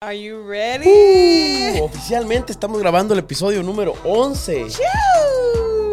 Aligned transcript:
Are 0.00 0.14
you 0.14 0.48
ready? 0.48 1.80
Uh, 1.80 1.82
oficialmente 1.82 2.52
estamos 2.52 2.78
grabando 2.78 3.14
el 3.14 3.18
episodio 3.18 3.64
número 3.64 3.96
11. 4.04 4.66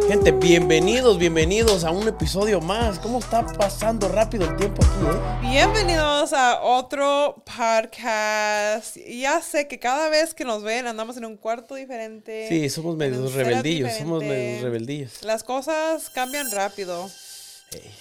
Gente, 0.07 0.31
bienvenidos, 0.31 1.17
bienvenidos 1.17 1.83
a 1.83 1.89
un 1.89 2.07
episodio 2.07 2.61
más. 2.61 2.99
¿Cómo 2.99 3.17
está 3.17 3.43
pasando 3.47 4.07
rápido 4.07 4.47
el 4.47 4.55
tiempo 4.57 4.83
aquí, 4.85 5.05
eh? 5.07 5.49
Bienvenidos 5.49 6.33
a 6.33 6.61
otro 6.61 7.43
podcast. 7.45 8.95
Ya 8.97 9.41
sé 9.41 9.67
que 9.67 9.79
cada 9.79 10.09
vez 10.09 10.35
que 10.35 10.45
nos 10.45 10.61
ven 10.61 10.85
andamos 10.85 11.17
en 11.17 11.25
un 11.25 11.35
cuarto 11.35 11.73
diferente. 11.73 12.47
Sí, 12.47 12.69
somos 12.69 12.95
medios 12.95 13.33
rebeldillos, 13.33 13.91
somos 13.93 14.21
medios 14.21 14.61
rebeldillos. 14.61 15.23
Las 15.23 15.43
cosas 15.43 16.11
cambian 16.11 16.51
rápido. 16.51 17.09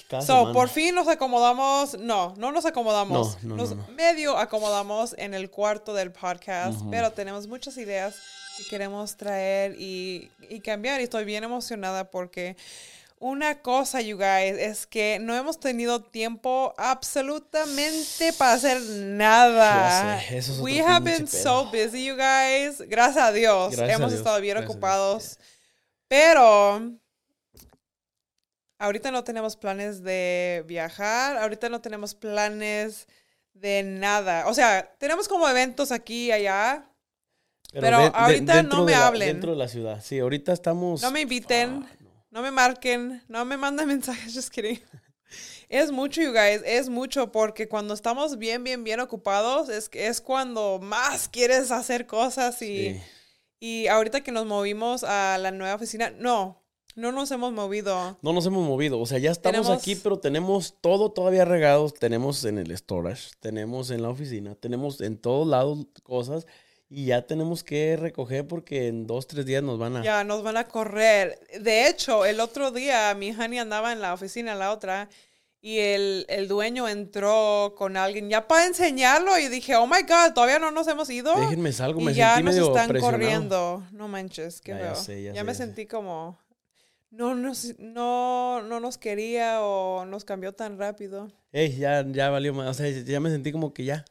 So, 0.09 0.21
semana. 0.21 0.53
por 0.53 0.69
fin 0.69 0.95
nos 0.95 1.09
acomodamos. 1.09 1.99
No, 1.99 2.35
no 2.37 2.53
nos 2.53 2.65
acomodamos. 2.65 3.43
No, 3.43 3.51
no, 3.51 3.57
nos 3.57 3.77
no, 3.77 3.87
medio 3.89 4.39
acomodamos 4.39 5.15
en 5.19 5.35
el 5.35 5.51
cuarto 5.51 5.95
del 5.95 6.13
podcast, 6.13 6.81
pero 6.91 7.11
tenemos 7.13 7.47
muchas 7.49 7.77
ideas 7.77 8.17
que 8.57 8.65
queremos 8.65 9.17
traer 9.17 9.75
y, 9.79 10.31
y 10.49 10.61
cambiar. 10.61 11.01
Y 11.01 11.05
estoy 11.05 11.25
bien 11.25 11.43
emocionada 11.45 12.11
porque 12.11 12.57
una 13.19 13.63
cosa, 13.63 14.03
you 14.03 14.17
guys, 14.17 14.59
es 14.59 14.87
que 14.87 15.19
no 15.19 15.35
hemos 15.35 15.59
tenido 15.59 16.03
tiempo 16.03 16.75
absolutamente 16.77 18.33
para 18.35 18.53
hacer 18.53 18.81
nada. 18.83 20.23
Eso 20.25 20.53
es 20.53 20.59
We 20.59 20.81
have 20.81 21.05
been 21.05 21.27
so 21.27 21.65
busy, 21.73 22.05
you 22.05 22.17
guys. 22.17 22.81
Gracias 22.87 23.25
a 23.25 23.33
Dios. 23.33 23.75
Gracias 23.75 23.91
a 23.91 23.93
hemos 23.95 24.11
Dios, 24.11 24.21
estado 24.21 24.41
bien 24.41 24.57
gracias 24.57 24.69
a 24.69 24.73
ocupados. 24.73 25.39
Pero 26.07 26.93
ahorita 28.79 29.11
no 29.11 29.25
tenemos 29.25 29.57
planes 29.57 30.03
de 30.03 30.65
viajar, 30.67 31.37
ahorita 31.39 31.69
no 31.69 31.81
tenemos 31.81 32.15
planes 32.15 33.07
de 33.53 33.83
nada. 33.83 34.47
O 34.49 34.55
sea, 34.55 34.95
tenemos 34.99 35.29
como 35.29 35.49
eventos 35.49 35.93
aquí 35.93 36.27
y 36.27 36.33
allá. 36.33 36.89
pero 37.73 37.97
ahorita 37.99 38.57
dentro 38.57 38.79
no 38.81 38.85
me 38.85 38.93
de 38.93 38.99
la- 38.99 39.07
hablen. 39.07 39.29
Dentro 39.29 39.53
de 39.53 39.57
la 39.59 39.69
ciudad. 39.69 40.01
Sí, 40.03 40.19
ahorita 40.19 40.53
estamos. 40.53 41.03
No 41.03 41.11
me 41.11 41.21
inviten, 41.23 41.85
Ah, 41.89 41.97
no. 42.01 42.11
no 42.31 42.43
me 42.43 42.51
marquen, 42.51 43.23
no 43.29 43.45
me 43.45 43.57
manden 43.57 43.87
mensajes, 43.89 44.35
just 44.35 44.51
kidding. 44.51 44.81
Es 45.69 45.91
mucho, 45.91 46.21
you 46.21 46.31
guys, 46.33 46.61
es 46.65 46.89
mucho 46.89 47.33
porque 47.33 47.69
cuando 47.69 47.95
estamos 47.95 48.39
bien, 48.39 48.63
bien, 48.63 48.85
bien 48.85 49.01
ocupados 49.01 49.69
es, 49.71 49.89
es 49.95 50.21
cuando 50.21 50.79
más 50.81 51.29
quieres 51.29 51.71
hacer 51.71 52.07
cosas 52.07 52.61
y... 52.63 52.95
Sí. 52.95 53.03
Y 53.61 53.87
ahorita 53.87 54.21
que 54.21 54.31
nos 54.31 54.45
movimos 54.45 55.05
a 55.05 55.39
la 55.39 55.51
nueva 55.51 55.75
oficina, 55.77 56.11
no, 56.11 56.63
no 56.95 57.13
nos 57.13 57.31
hemos 57.31 57.53
movido. 57.53 58.17
No 58.23 58.33
nos 58.33 58.47
hemos 58.47 58.67
movido, 58.67 59.01
o 59.01 59.07
sea, 59.07 59.19
ya 59.19 59.31
estamos 59.33 59.61
Tenemos- 59.67 59.79
aquí, 59.83 59.97
pero 59.97 60.19
tenemos 60.19 60.75
todo 60.81 61.11
todavía 61.11 61.45
regado. 61.45 61.91
Tenemos 61.91 62.45
en 62.45 62.59
el 62.59 62.77
storage, 62.77 63.31
tenemos 63.41 63.91
en 63.91 64.03
la 64.03 64.11
oficina, 64.11 64.55
tenemos 64.55 65.01
en 65.01 65.19
todos 65.19 65.47
lados 65.47 65.87
cosas 66.03 66.47
y 66.89 67.07
ya 67.07 67.27
tenemos 67.27 67.65
que 67.65 67.97
recoger 67.97 68.47
porque 68.47 68.87
en 68.89 69.07
dos, 69.07 69.27
tres 69.27 69.45
días 69.47 69.63
nos 69.63 69.79
van 69.79 69.97
a... 69.97 70.05
Ya 70.05 70.23
nos 70.23 70.43
van 70.45 70.57
a 70.57 70.65
correr. 70.65 71.41
De 71.61 71.89
hecho, 71.89 72.25
el 72.25 72.39
otro 72.41 72.71
día 72.71 73.13
mi 73.15 73.31
honey 73.33 73.59
andaba 73.59 73.93
en 73.93 74.01
la 74.01 74.15
oficina, 74.15 74.55
la 74.55 74.71
otra, 74.71 75.09
y 75.61 75.79
el, 75.79 76.27
el 76.29 76.47
dueño 76.47 76.87
entró 76.87 77.75
con 77.77 77.97
alguien 77.97 78.29
ya 78.29 78.47
para 78.47 78.67
enseñarlo 78.67 79.37
y 79.39 79.49
dije, 79.49 79.75
oh 79.77 79.87
my 79.87 80.03
God, 80.03 80.35
todavía 80.35 80.59
no 80.59 80.71
nos 80.71 80.87
hemos 80.87 81.09
ido. 81.11 81.35
Déjenme 81.41 81.73
salgo, 81.73 82.01
y 82.03 82.05
me 82.05 82.15
ya 82.15 82.35
sentí 82.35 82.45
nos 82.45 82.55
medio 82.55 82.69
están 82.69 82.89
presionado. 82.89 83.19
corriendo. 83.19 83.83
No 83.93 84.07
manches, 84.07 84.61
qué 84.61 84.73
Ya, 84.73 84.79
ya 84.79 84.85
feo. 84.95 85.03
sé, 85.03 85.23
ya 85.23 85.33
ya 85.33 85.41
sé, 85.41 85.45
me 85.45 85.53
ya 85.53 85.57
sentí 85.57 85.87
como... 85.87 86.39
No 87.17 87.35
nos, 87.35 87.79
no, 87.79 88.63
no 88.63 88.81
nos 88.81 88.99
quería 88.99 89.61
o 89.63 90.05
nos 90.05 90.25
cambió 90.25 90.53
tan 90.53 90.79
rápido. 90.79 91.31
Ey, 91.53 91.77
ya, 91.77 92.05
ya 92.07 92.31
valió 92.31 92.53
más, 92.53 92.69
o 92.69 92.75
sea, 92.75 92.91
ya 92.91 93.21
me 93.21 93.31
sentí 93.31 93.53
como 93.53 93.73
que 93.73 93.85
ya, 93.85 94.05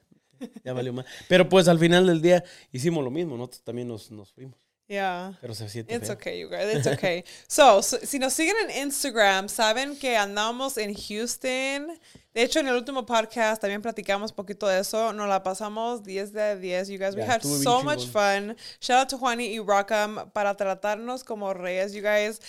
ya 0.64 0.72
valió 0.74 0.94
más. 0.94 1.06
Pero 1.28 1.50
pues 1.50 1.68
al 1.68 1.80
final 1.80 2.08
del 2.08 2.22
día 2.22 2.44
hicimos 2.72 3.04
lo 3.04 3.12
mismo, 3.12 3.36
nosotros 3.36 3.64
también 3.64 3.90
nos, 3.90 4.10
nos 4.12 4.32
fuimos, 4.32 4.58
Ya. 4.88 5.38
pero 5.42 5.54
se 5.54 5.68
siente 5.68 5.94
It's 5.94 6.08
feo. 6.08 6.16
okay, 6.16 6.40
you 6.40 6.48
guys. 6.48 6.74
It's 6.74 6.88
okay. 6.88 7.26
so, 7.48 7.82
so, 7.84 7.98
si 8.04 8.20
nos 8.20 8.32
siguen 8.32 8.56
en 8.70 8.84
Instagram, 8.88 9.50
saben 9.50 9.98
que 10.00 10.16
andamos 10.16 10.78
en 10.78 10.94
Houston. 10.94 12.00
De 12.34 12.42
hecho, 12.44 12.62
en 12.62 12.68
el 12.70 12.76
último 12.76 13.06
podcast 13.06 13.62
también 13.62 13.82
platicamos 13.82 14.32
un 14.32 14.36
poquito 14.38 14.66
de 14.66 14.80
eso. 14.80 15.12
Nos 15.12 15.28
la 15.28 15.44
pasamos 15.44 16.04
10 16.04 16.32
de 16.32 16.58
10. 16.58 16.88
You 16.88 16.98
guys, 17.00 17.16
we 17.16 17.22
Ya, 17.22 17.34
had 17.34 17.42
so 17.44 17.84
much 17.84 18.08
fun. 18.08 18.56
Shout 18.80 19.00
out 19.02 19.10
to 19.10 19.18
Juani 19.18 19.48
y 19.48 19.60
Rockam 19.60 20.30
para 20.32 20.56
tratarnos 20.56 21.24
como 21.26 21.54
reyes, 21.54 21.92
you 21.94 22.02
guys. 22.02 22.40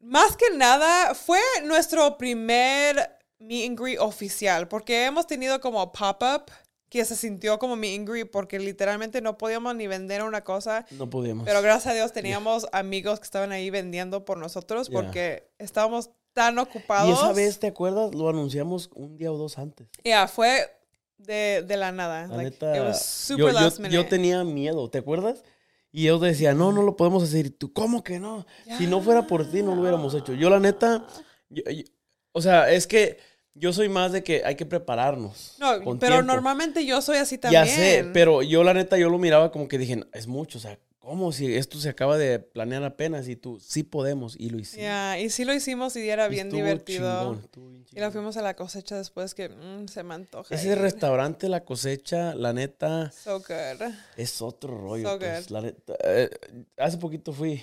Más 0.00 0.36
que 0.36 0.46
nada, 0.56 1.14
fue 1.14 1.40
nuestro 1.64 2.16
primer 2.18 3.16
meet 3.40 3.68
and 3.70 3.78
greet 3.80 3.98
oficial, 3.98 4.68
porque 4.68 5.04
hemos 5.06 5.26
tenido 5.26 5.60
como 5.60 5.92
pop-up 5.92 6.50
que 6.88 7.04
se 7.04 7.16
sintió 7.16 7.58
como 7.58 7.76
meet 7.76 7.98
and 8.00 8.08
greet, 8.08 8.30
porque 8.30 8.58
literalmente 8.58 9.20
no 9.20 9.36
podíamos 9.36 9.74
ni 9.74 9.86
vender 9.86 10.22
una 10.22 10.42
cosa. 10.44 10.86
No 10.92 11.10
podíamos. 11.10 11.44
Pero 11.46 11.60
gracias 11.62 11.92
a 11.92 11.94
Dios 11.94 12.12
teníamos 12.12 12.66
amigos 12.72 13.18
que 13.20 13.24
estaban 13.24 13.52
ahí 13.52 13.70
vendiendo 13.70 14.24
por 14.24 14.38
nosotros 14.38 14.88
porque 14.88 15.50
estábamos 15.58 16.10
tan 16.32 16.58
ocupados. 16.58 17.08
y 17.10 17.12
esa 17.12 17.32
vez, 17.32 17.58
¿te 17.58 17.66
acuerdas? 17.66 18.14
Lo 18.14 18.28
anunciamos 18.28 18.90
un 18.94 19.16
día 19.16 19.30
o 19.32 19.36
dos 19.36 19.58
antes. 19.58 19.88
Ya, 20.04 20.28
fue 20.28 20.70
de, 21.18 21.62
de 21.66 21.76
la 21.76 21.90
nada. 21.92 22.26
La 22.28 22.36
Like, 22.36 22.50
neta, 22.52 22.76
it 22.76 22.82
was 22.82 23.04
super 23.04 23.46
yo, 23.46 23.48
yo- 23.52 23.60
last 23.60 23.76
yo 23.78 23.82
minute. 23.82 24.04
tenía 24.04 24.44
miedo, 24.44 24.88
¿te 24.88 24.98
acuerdas? 24.98 25.42
Y 25.90 26.04
yo 26.04 26.18
decía, 26.18 26.52
no, 26.54 26.72
no 26.72 26.82
lo 26.82 26.96
podemos 26.96 27.22
hacer. 27.22 27.46
Y 27.46 27.50
tú, 27.50 27.72
¿cómo 27.72 28.04
que 28.04 28.20
no? 28.20 28.46
Si 28.76 28.86
no 28.86 29.00
fuera 29.00 29.26
por 29.26 29.50
ti, 29.50 29.62
no 29.62 29.74
lo 29.74 29.80
hubiéramos 29.80 30.14
hecho. 30.14 30.34
Yo, 30.34 30.50
la 30.50 30.60
neta, 30.60 31.06
yo- 31.48 31.62
yo- 31.70 31.84
o 32.32 32.40
sea, 32.42 32.70
es 32.70 32.86
que 32.86 33.18
yo 33.54 33.72
soy 33.72 33.88
más 33.88 34.12
de 34.12 34.22
que 34.22 34.42
hay 34.44 34.54
que 34.54 34.66
prepararnos. 34.66 35.56
No, 35.58 35.72
pero 35.98 35.98
tiempo. 36.16 36.22
normalmente 36.34 36.84
yo 36.86 37.00
soy 37.02 37.16
así 37.16 37.38
también. 37.38 37.64
Ya 37.64 37.70
sé, 37.72 38.06
pero 38.12 38.42
yo 38.42 38.62
la 38.64 38.74
neta, 38.74 38.98
yo 38.98 39.08
lo 39.08 39.18
miraba 39.18 39.50
como 39.50 39.66
que 39.66 39.78
dije, 39.78 40.00
es 40.12 40.26
mucho, 40.26 40.58
o 40.58 40.60
sea, 40.60 40.78
¿cómo 41.08 41.32
si 41.32 41.56
esto 41.56 41.78
se 41.78 41.88
acaba 41.88 42.18
de 42.18 42.38
planear 42.38 42.84
apenas 42.84 43.28
y 43.28 43.34
tú, 43.36 43.58
sí 43.60 43.82
podemos, 43.82 44.36
y 44.38 44.50
lo 44.50 44.58
hicimos. 44.58 44.82
Ya, 44.84 45.18
y 45.18 45.30
sí 45.30 45.46
lo 45.46 45.54
hicimos 45.54 45.96
y 45.96 46.06
era 46.06 46.26
Y 46.26 46.30
bien 46.30 46.50
divertido. 46.50 47.20
chingón, 47.22 47.38
estuvo 47.42 47.70
bien 47.70 47.86
Y 47.90 47.98
la 47.98 48.10
fuimos 48.10 48.36
a 48.36 48.42
la 48.42 48.54
cosecha 48.54 48.98
después 48.98 49.34
que 49.34 49.48
mm, 49.48 49.88
se 49.88 50.02
me 50.02 50.12
antoja. 50.14 50.54
Ese 50.54 50.68
ir. 50.72 50.78
restaurante, 50.78 51.48
La 51.48 51.64
Cosecha, 51.64 52.34
la 52.34 52.52
neta, 52.52 53.10
So 53.10 53.38
good. 53.38 53.90
es 54.18 54.42
otro 54.42 54.76
rollo. 54.76 55.08
So 55.10 55.18
pues, 55.18 55.46
good. 55.46 55.50
la 55.54 55.60
neta, 55.62 55.94
eh, 56.04 56.28
hace 56.76 56.98
poquito 56.98 57.32
fui, 57.32 57.62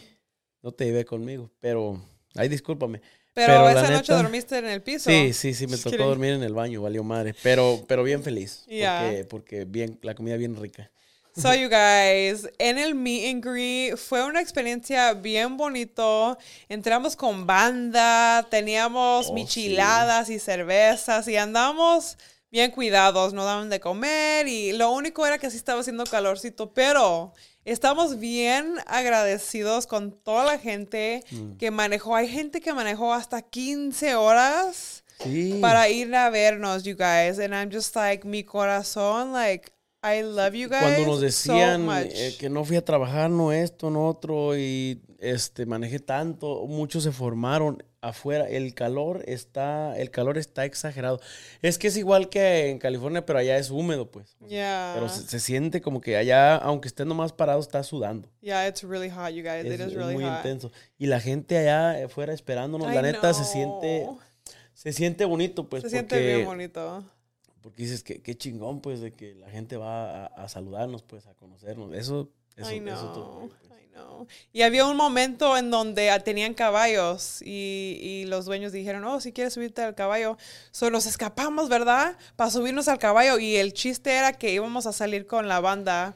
no 0.63 0.72
te 0.72 0.85
llevé 0.85 1.06
conmigo, 1.06 1.51
pero, 1.59 2.01
ay, 2.33 2.50
discúlpame. 2.50 3.00
Pero, 3.35 3.69
esa 3.69 3.91
noche 3.91 4.12
dormiste 4.13 4.57
en 4.57 4.66
el 4.66 4.81
piso. 4.81 5.07
Sí, 5.12 5.33
sí, 5.33 5.53
sí, 5.53 5.67
me 5.67 5.77
tocó 5.77 5.97
dormir 5.97 6.31
en 6.31 6.41
el 6.41 6.53
baño, 6.56 6.81
valió 6.81 7.03
madre, 7.03 7.35
pero, 7.44 7.83
pero 7.88 8.01
bien 8.01 8.23
feliz, 8.23 8.63
porque, 8.66 9.27
porque 9.29 9.66
bien, 9.66 10.00
la 10.01 10.16
comida 10.16 10.35
bien 10.35 10.56
rica. 10.56 10.89
So, 11.38 11.53
you 11.53 11.68
guys, 11.68 12.47
en 12.59 12.78
el 12.78 12.96
meet 12.96 13.29
and 13.29 13.44
greet 13.44 13.97
fue 13.97 14.23
una 14.23 14.40
experiencia 14.40 15.13
bien 15.13 15.57
bonito. 15.57 16.38
Entramos 16.69 17.18
con 17.18 17.46
banda, 17.46 18.47
teníamos 18.50 19.28
Oh, 19.29 19.34
michiladas 19.34 20.29
y 20.29 20.40
cervezas 20.40 21.28
y 21.28 21.35
andamos 21.35 22.18
bien 22.51 22.72
cuidados, 22.72 23.34
no 23.34 23.44
daban 23.44 23.69
de 23.69 23.81
comer 23.81 24.47
y 24.47 24.72
lo 24.72 24.91
único 24.91 25.25
era 25.28 25.38
que 25.38 25.51
sí 25.51 25.57
estaba 25.57 25.81
haciendo 25.81 26.06
calorcito, 26.06 26.74
pero 26.74 27.34
estamos 27.66 28.18
bien 28.18 28.75
agradecidos 28.88 29.88
con 29.88 30.12
toda 30.13 30.45
la 30.45 30.57
gente 30.57 31.22
Mm. 31.31 31.57
que 31.57 31.69
manejó. 31.69 32.16
Hay 32.16 32.29
gente 32.29 32.62
que 32.62 32.72
manejó 32.72 33.13
hasta 33.13 33.41
15 33.41 34.16
horas 34.16 35.03
Sí. 35.22 35.57
para 35.62 35.90
ir 35.90 36.16
a 36.16 36.29
vernos, 36.29 36.84
you 36.84 36.95
guys. 36.95 37.40
And 37.40 37.53
I'm 37.53 37.69
just 37.69 37.94
like, 37.94 38.25
mi 38.25 38.45
corazón, 38.45 39.34
like, 39.34 39.72
I 40.07 40.21
love 40.21 40.53
you 40.53 40.69
guys. 40.69 40.81
Cuando 40.81 41.05
nos 41.05 41.16
so 41.17 41.21
decían 41.21 41.85
much. 41.85 42.11
eh, 42.13 42.35
que 42.39 42.49
no 42.49 42.63
fui 42.63 42.77
a 42.77 42.85
trabajar, 42.85 43.29
no 43.29 43.51
esto, 43.51 43.89
no 43.89 44.07
otro, 44.07 44.55
y 44.57 45.01
este 45.19 45.66
manejé 45.66 45.99
tanto, 45.99 46.66
muchos 46.67 47.03
se 47.03 47.11
formaron 47.11 47.83
afuera. 48.01 48.47
El 48.47 48.75
calor 48.75 49.23
está, 49.25 49.97
el 49.97 50.11
calor 50.11 50.38
está 50.38 50.63
exagerado. 50.65 51.19
Es 51.63 51.79
que 51.79 51.88
es 51.88 51.97
igual 51.97 52.29
que 52.29 52.69
en 52.69 52.77
California, 52.77 53.25
pero 53.25 53.39
allá 53.39 53.57
es 53.57 53.71
húmedo, 53.71 54.11
pues. 54.11 54.38
Yeah. 54.47 54.91
Pero 54.94 55.09
se, 55.09 55.23
se 55.23 55.39
siente 55.39 55.81
como 55.81 56.01
que 56.01 56.15
allá, 56.17 56.55
aunque 56.57 56.88
esté 56.88 57.03
nomás 57.03 57.33
parado, 57.33 57.59
está 57.59 57.81
sudando. 57.81 58.30
yeah, 58.41 58.68
it's 58.68 58.83
really 58.83 59.09
hot, 59.09 59.31
you 59.33 59.41
guys. 59.41 59.65
Es, 59.65 59.74
It 59.80 59.88
is 59.88 59.94
really 59.95 60.13
muy 60.13 60.24
hot. 60.24 60.38
intenso. 60.38 60.71
Y 61.00 61.07
la 61.07 61.19
gente 61.19 61.57
allá 61.57 62.06
afuera 62.06 62.31
esperándonos, 62.31 62.91
I 62.91 62.95
la 62.95 63.01
neta 63.01 63.33
se 63.33 63.41
know. 63.41 63.81
siente, 63.81 64.07
se 64.74 64.94
siente 64.94 65.25
bonito, 65.25 65.68
pues. 65.68 65.81
Se 65.81 65.89
porque, 65.89 66.15
siente 66.15 66.35
bien 66.35 66.45
bonito. 66.45 67.03
Porque 67.65 67.81
dices 67.81 68.03
que 68.03 68.21
qué 68.21 68.38
chingón, 68.38 68.79
pues, 68.79 69.00
de 69.00 69.12
que 69.12 69.33
la 69.33 69.50
gente 69.50 69.75
va 69.75 70.25
a, 70.25 70.25
a 70.27 70.47
saludarnos, 70.50 71.01
pues, 71.01 71.25
a 71.25 71.33
conocernos. 71.33 71.91
Eso, 71.95 72.29
eso, 72.56 72.71
I 72.71 72.75
eso 72.75 72.83
know. 72.83 73.13
todo, 73.15 73.50
pues. 73.50 73.81
I 73.81 73.88
know. 73.91 74.27
Y 74.53 74.62
había 74.62 74.85
un 74.85 74.95
momento 74.95 75.57
en 75.57 75.71
donde 75.71 76.12
tenían 76.23 76.53
caballos 76.53 77.41
y, 77.41 77.97
y 78.00 78.25
los 78.25 78.45
dueños 78.45 78.71
dijeron, 78.71 79.03
oh, 79.06 79.19
si 79.19 79.31
quieres 79.31 79.56
subirte 79.56 79.81
al 79.81 79.95
caballo. 79.95 80.38
So 80.69 80.91
nos 80.91 81.07
escapamos, 81.07 81.67
¿verdad? 81.67 82.19
Para 82.35 82.51
subirnos 82.51 82.88
al 82.88 83.00
caballo. 83.00 83.39
Y 83.39 83.56
el 83.56 83.73
chiste 83.73 84.11
era 84.11 84.33
que 84.33 84.53
íbamos 84.53 84.85
a 84.85 84.94
salir 84.94 85.25
con 85.25 85.47
la 85.47 85.59
banda 85.59 86.15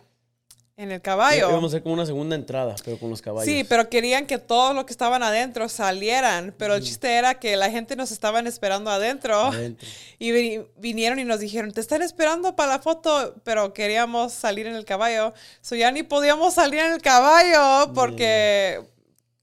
en 0.79 0.91
el 0.91 1.01
caballo. 1.01 1.49
Íbamos 1.49 1.65
a 1.65 1.67
hacer 1.75 1.83
como 1.83 1.93
una 1.95 2.05
segunda 2.05 2.35
entrada, 2.35 2.75
pero 2.85 2.97
con 2.97 3.09
los 3.09 3.21
caballos. 3.21 3.45
Sí, 3.45 3.65
pero 3.67 3.89
querían 3.89 4.25
que 4.25 4.37
todos 4.37 4.73
los 4.73 4.85
que 4.85 4.91
estaban 4.93 5.21
adentro 5.23 5.67
salieran. 5.67 6.55
Pero 6.57 6.75
el 6.75 6.81
chiste 6.83 7.11
era 7.15 7.35
que 7.35 7.57
la 7.57 7.69
gente 7.69 7.95
nos 7.97 8.11
estaban 8.11 8.47
esperando 8.47 8.89
adentro. 8.89 9.35
Adentro. 9.43 9.87
Y 10.19 10.31
vi- 10.31 10.61
vinieron 10.77 11.19
y 11.19 11.23
nos 11.25 11.39
dijeron, 11.39 11.71
te 11.71 11.81
están 11.81 12.01
esperando 12.01 12.55
para 12.55 12.71
la 12.73 12.79
foto, 12.79 13.35
pero 13.43 13.73
queríamos 13.73 14.33
salir 14.33 14.67
en 14.67 14.75
el 14.75 14.85
caballo. 14.85 15.33
So 15.61 15.75
ya 15.75 15.91
ni 15.91 16.03
podíamos 16.03 16.53
salir 16.55 16.79
en 16.81 16.91
el 16.93 17.01
caballo 17.01 17.93
porque, 17.93 18.81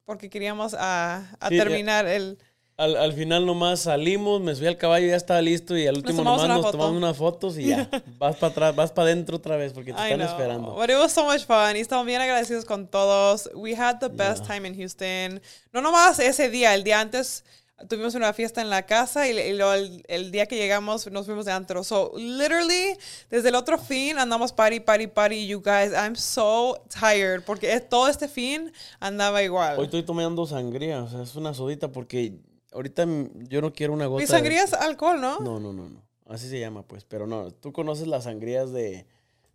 porque 0.04 0.28
queríamos 0.30 0.74
ah, 0.78 1.22
a 1.40 1.48
Sí, 1.48 1.56
terminar 1.56 2.06
el... 2.06 2.38
Al, 2.78 2.94
al 2.96 3.14
final 3.14 3.46
nomás 3.46 3.80
salimos, 3.80 4.42
me 4.42 4.54
subí 4.54 4.66
al 4.66 4.76
caballo, 4.76 5.06
ya 5.06 5.16
estaba 5.16 5.40
listo 5.40 5.78
y 5.78 5.86
al 5.86 5.96
último 5.96 6.18
tomamos 6.18 6.42
nomás 6.42 6.56
nos 6.58 6.66
foto. 6.66 6.72
tomamos 6.78 6.96
unas 6.98 7.16
fotos 7.16 7.56
y 7.56 7.68
ya. 7.68 7.88
vas 8.18 8.36
para 8.36 8.50
atrás, 8.52 8.76
vas 8.76 8.92
para 8.92 9.06
adentro 9.08 9.36
otra 9.38 9.56
vez 9.56 9.72
porque 9.72 9.94
te 9.94 9.98
I 9.98 10.02
están 10.12 10.18
know. 10.18 10.28
esperando. 10.28 10.74
But 10.74 10.90
it 10.90 10.96
was 10.98 11.10
so 11.12 11.24
much 11.24 11.46
fun. 11.46 11.74
Y 11.76 11.80
estamos 11.80 12.04
bien 12.04 12.20
agradecidos 12.20 12.66
con 12.66 12.86
todos. 12.86 13.48
We 13.54 13.74
had 13.74 13.98
the 14.00 14.08
best 14.08 14.44
Yeah. 14.44 14.56
time 14.56 14.68
in 14.68 14.74
Houston. 14.76 15.40
No 15.72 15.80
nomás 15.80 16.18
ese 16.18 16.50
día, 16.50 16.74
el 16.74 16.84
día 16.84 17.00
antes 17.00 17.44
tuvimos 17.88 18.14
una 18.14 18.32
fiesta 18.32 18.60
en 18.62 18.70
la 18.70 18.82
casa 18.86 19.26
y, 19.28 19.36
el, 19.38 20.02
el 20.08 20.30
día 20.30 20.46
que 20.46 20.56
llegamos 20.56 21.10
nos 21.10 21.24
fuimos 21.26 21.44
de 21.46 21.52
antro. 21.52 21.82
So, 21.82 22.12
literally, 22.16 22.94
desde 23.30 23.48
el 23.48 23.54
otro 23.54 23.78
fin 23.78 24.18
andamos 24.18 24.52
party, 24.52 24.80
party, 24.80 25.06
party. 25.06 25.46
You 25.46 25.62
guys, 25.62 25.92
I'm 25.94 26.14
so 26.16 26.78
tired 26.88 27.42
porque 27.44 27.80
todo 27.80 28.08
este 28.08 28.28
fin 28.28 28.70
andaba 29.00 29.42
igual. 29.42 29.78
Hoy 29.78 29.86
estoy 29.86 30.02
tomando 30.02 30.46
sangría, 30.46 31.02
o 31.02 31.08
sea, 31.08 31.22
es 31.22 31.34
una 31.36 31.52
sodita 31.54 31.88
porque 31.88 32.34
ahorita 32.72 33.06
mm, 33.06 33.48
yo 33.48 33.60
no 33.60 33.72
quiero 33.72 33.92
una 33.92 34.06
gota. 34.06 34.20
Mi 34.20 34.26
de- 34.26 34.32
sangría 34.32 34.62
es 34.64 34.72
alcohol, 34.72 35.20
¿no? 35.20 35.40
No, 35.40 35.58
no, 35.60 35.72
no, 35.72 35.88
no. 35.88 36.02
Así 36.26 36.48
se 36.48 36.58
llama, 36.58 36.82
pues. 36.82 37.04
Pero 37.04 37.26
no, 37.26 37.50
tú 37.52 37.72
conoces 37.72 38.06
las 38.08 38.24
sangrías 38.24 38.72
de, 38.72 39.06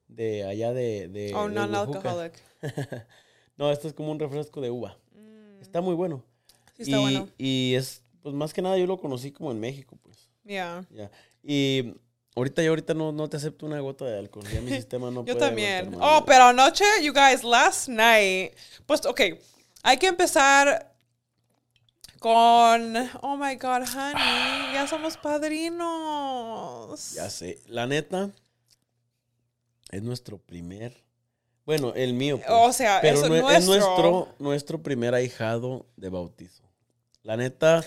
de 0.08 0.44
allá 0.46 0.74
de. 0.74 1.08
de 1.10 1.34
Oh, 1.36 1.48
de 1.50 1.56
non-alcoholic. 1.56 2.34
No, 3.58 3.72
esto 3.72 3.88
es 3.88 3.94
como 3.94 4.12
un 4.12 4.19
refresco 4.19 4.60
de 4.62 4.72
uva. 4.72 4.98
Está 5.62 5.81
muy 5.81 5.94
bueno. 5.94 6.18
Mm. 6.18 6.22
Sí, 6.78 6.81
está 6.84 6.98
y, 6.98 7.02
bueno. 7.02 7.30
y 7.38 7.75
es, 7.75 8.02
pues 8.24 8.34
más 8.34 8.54
que 8.54 8.62
nada 8.63 8.75
yo 8.78 8.88
lo 8.88 8.98
conocí 9.00 9.31
como 9.31 9.52
en 9.52 9.60
México, 9.60 9.98
pues. 10.02 10.30
Yeah. 10.46 10.84
Ya. 10.90 11.12
Y 11.44 11.94
ahorita 12.36 12.64
yo 12.64 12.69
ahorita 12.72 12.96
no, 12.96 13.12
no 13.12 13.30
te 13.30 13.38
acepto 13.38 13.68
una 13.68 13.80
gota 13.80 14.06
de 14.06 14.18
alcohol. 14.18 14.46
Ya 14.52 14.62
mi 14.62 14.69
sistema 14.72 15.12
no 15.12 15.24
Yo 15.25 15.36
puede 15.36 15.40
también. 15.48 15.75
aguantar 15.94 16.00
más. 16.00 16.22
Oh, 16.22 16.25
pero 16.25 16.44
anoche, 16.46 16.86
you 17.04 17.14
guys, 17.14 17.44
last 17.44 17.88
night. 17.88 18.54
Pues, 18.88 19.06
ok. 19.06 19.22
Hay 19.84 19.98
que 19.98 20.07
empezar 20.07 20.91
con. 22.21 22.95
Oh 23.21 23.35
my 23.35 23.56
God, 23.56 23.81
honey. 23.95 24.73
Ya 24.73 24.85
somos 24.88 25.18
padrinos. 25.18 27.13
Ya 27.13 27.29
sé. 27.31 27.59
La 27.68 27.88
neta, 27.88 28.29
es 29.89 30.03
nuestro 30.03 30.38
primer. 30.38 31.03
Bueno, 31.65 31.94
el 31.95 32.13
mío. 32.13 32.38
pues. 32.38 32.50
O 32.50 32.71
sea, 32.73 33.00
pero 33.01 33.18
eso 33.18 33.27
no- 33.27 33.50
es 33.50 33.57
es 33.57 33.65
nuestro, 33.65 34.29
nuestro 34.38 34.81
primer 34.83 35.15
ahijado 35.15 35.88
de 35.97 36.09
bautizo. 36.09 36.63
La 37.23 37.35
neta, 37.38 37.83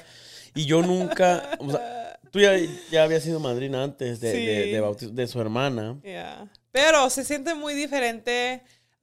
y 0.54 0.66
yo 0.66 0.82
nunca. 0.82 1.50
o 1.60 1.70
sea, 1.70 2.18
tú 2.32 2.40
ya, 2.40 2.54
ya 2.90 3.04
habías 3.04 3.22
sido 3.22 3.38
madrina 3.38 3.84
antes 3.84 4.18
de, 4.20 4.32
de- 4.32 4.80
bautizo 4.80 5.12
de 5.12 5.26
su 5.28 5.40
hermana. 5.40 5.96
Yeah. 6.02 6.50
Pero 6.72 7.08
se 7.08 7.24
siente 7.24 7.54
muy 7.54 7.72
diferente 7.74 8.62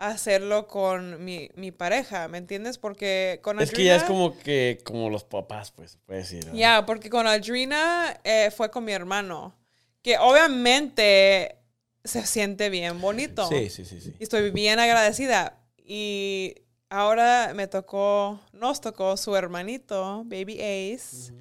hacerlo 0.09 0.67
con 0.67 1.23
mi, 1.23 1.49
mi 1.55 1.71
pareja, 1.71 2.27
¿me 2.27 2.37
entiendes? 2.39 2.77
Porque 2.77 3.39
con 3.43 3.59
Es 3.61 3.71
que 3.71 3.83
ya 3.83 3.95
es 3.95 4.03
Adrina- 4.03 4.07
como 4.07 4.37
que, 4.39 4.79
como 4.83 5.09
los 5.09 5.23
papás, 5.23 5.71
pues, 5.71 5.91
se 5.91 5.97
puede 5.99 6.21
decir. 6.21 6.51
Ya, 6.53 6.85
porque 6.85 7.09
con 7.09 7.27
Adrina 7.27 8.19
eh, 8.23 8.49
fue 8.55 8.71
con 8.71 8.83
mi 8.83 8.91
hermano. 8.93 9.55
Que 10.01 10.17
obviamente 10.17 11.57
se 12.03 12.25
siente 12.25 12.69
bien 12.69 12.99
bonito. 12.99 13.47
Sí, 13.47 13.69
sí, 13.69 13.85
sí, 13.85 14.01
sí. 14.01 14.15
Y 14.19 14.23
estoy 14.23 14.49
bien 14.49 14.79
agradecida. 14.79 15.59
Y 15.77 16.55
ahora 16.89 17.53
me 17.53 17.67
tocó, 17.67 18.39
nos 18.53 18.81
tocó 18.81 19.15
su 19.17 19.35
hermanito, 19.35 20.23
Baby 20.25 20.59
Ace. 20.61 21.31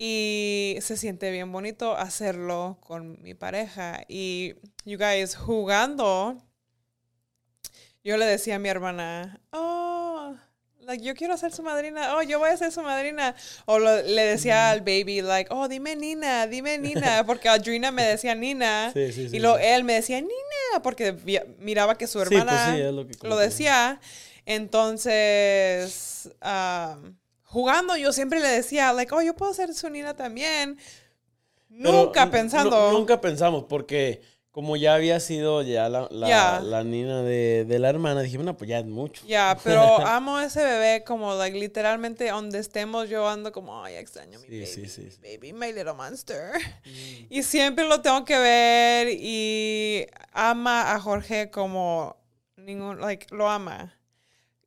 Y 0.00 0.76
se 0.80 0.96
siente 0.96 1.30
bien 1.30 1.50
bonito 1.52 1.96
hacerlo 1.96 2.78
con 2.80 3.20
mi 3.22 3.34
pareja. 3.34 4.02
Y, 4.08 4.54
you 4.84 4.98
guys, 4.98 5.36
jugando, 5.36 6.38
yo 8.04 8.16
le 8.16 8.26
decía 8.26 8.56
a 8.56 8.58
mi 8.58 8.68
hermana, 8.68 9.40
oh, 9.52 10.34
like, 10.80 11.04
yo 11.04 11.14
quiero 11.14 11.36
ser 11.36 11.52
su 11.52 11.62
madrina. 11.62 12.16
Oh, 12.16 12.22
yo 12.22 12.38
voy 12.38 12.50
a 12.50 12.56
ser 12.56 12.72
su 12.72 12.80
madrina. 12.82 13.34
O 13.66 13.78
lo- 13.78 14.02
le 14.02 14.22
decía 14.22 14.70
al 14.70 14.80
baby, 14.80 15.20
like, 15.20 15.52
oh, 15.52 15.68
dime 15.68 15.96
Nina, 15.96 16.46
dime 16.46 16.78
Nina. 16.78 17.24
Porque 17.26 17.48
Adrina 17.48 17.90
me 17.90 18.04
decía 18.04 18.34
Nina. 18.34 18.90
Sí, 18.94 19.12
sí, 19.12 19.28
sí, 19.28 19.36
y 19.36 19.40
luego 19.40 19.58
él 19.58 19.84
me 19.84 19.94
decía 19.94 20.20
Nina, 20.20 20.82
porque 20.82 21.12
miraba 21.58 21.96
que 21.98 22.06
su 22.06 22.18
pues 22.18 22.30
hermana 22.32 22.76
lo 22.90 23.06
que 23.06 23.28
decía. 23.36 24.00
Entonces, 24.46 26.30
um, 26.42 27.14
jugando, 27.42 27.96
yo 27.96 28.12
siempre 28.12 28.40
le 28.40 28.48
decía, 28.48 28.92
like, 28.92 29.14
oh, 29.14 29.20
yo 29.22 29.34
puedo 29.34 29.52
ser 29.52 29.74
su 29.74 29.90
Nina 29.90 30.14
también. 30.14 30.78
Pero 31.68 31.92
nunca 32.06 32.30
pensando. 32.30 32.92
nunca 32.92 33.20
pensamos, 33.20 33.64
porque 33.68 34.22
como 34.50 34.76
ya 34.76 34.94
había 34.94 35.20
sido 35.20 35.62
ya 35.62 35.88
la, 35.88 36.08
la, 36.10 36.28
Ya. 36.28 36.60
la 36.60 36.82
nina 36.82 37.22
de, 37.22 37.64
de 37.64 37.78
la 37.78 37.90
hermana, 37.90 38.22
dijimos, 38.22 38.44
no, 38.46 38.56
pues 38.56 38.68
ya 38.68 38.78
es 38.80 38.86
mucho. 38.86 39.22
Ya, 39.26 39.56
pero 39.64 39.80
amo 40.06 40.36
a 40.38 40.44
ese 40.46 40.64
bebé 40.64 41.04
como, 41.04 41.34
like, 41.34 41.56
literalmente 41.58 42.28
donde 42.30 42.58
estemos 42.58 43.08
yo 43.08 43.28
ando 43.28 43.52
como, 43.52 43.84
ay, 43.84 43.94
extraño 43.96 44.38
mi 44.40 44.46
Sí, 44.46 44.60
baby, 44.60 44.66
sí, 44.66 44.86
sí, 44.88 45.18
baby, 45.22 45.52
my 45.52 45.72
little 45.72 45.92
monster. 45.92 46.52
Y 47.30 47.42
siempre 47.42 47.86
lo 47.86 48.00
tengo 48.00 48.24
que 48.24 48.38
ver 48.38 49.08
y 49.12 50.06
ama 50.32 50.92
a 50.92 51.00
Jorge 51.00 51.50
como 51.50 52.16
ningún, 52.56 53.00
like, 53.00 53.26
lo 53.34 53.48
ama. 53.48 53.94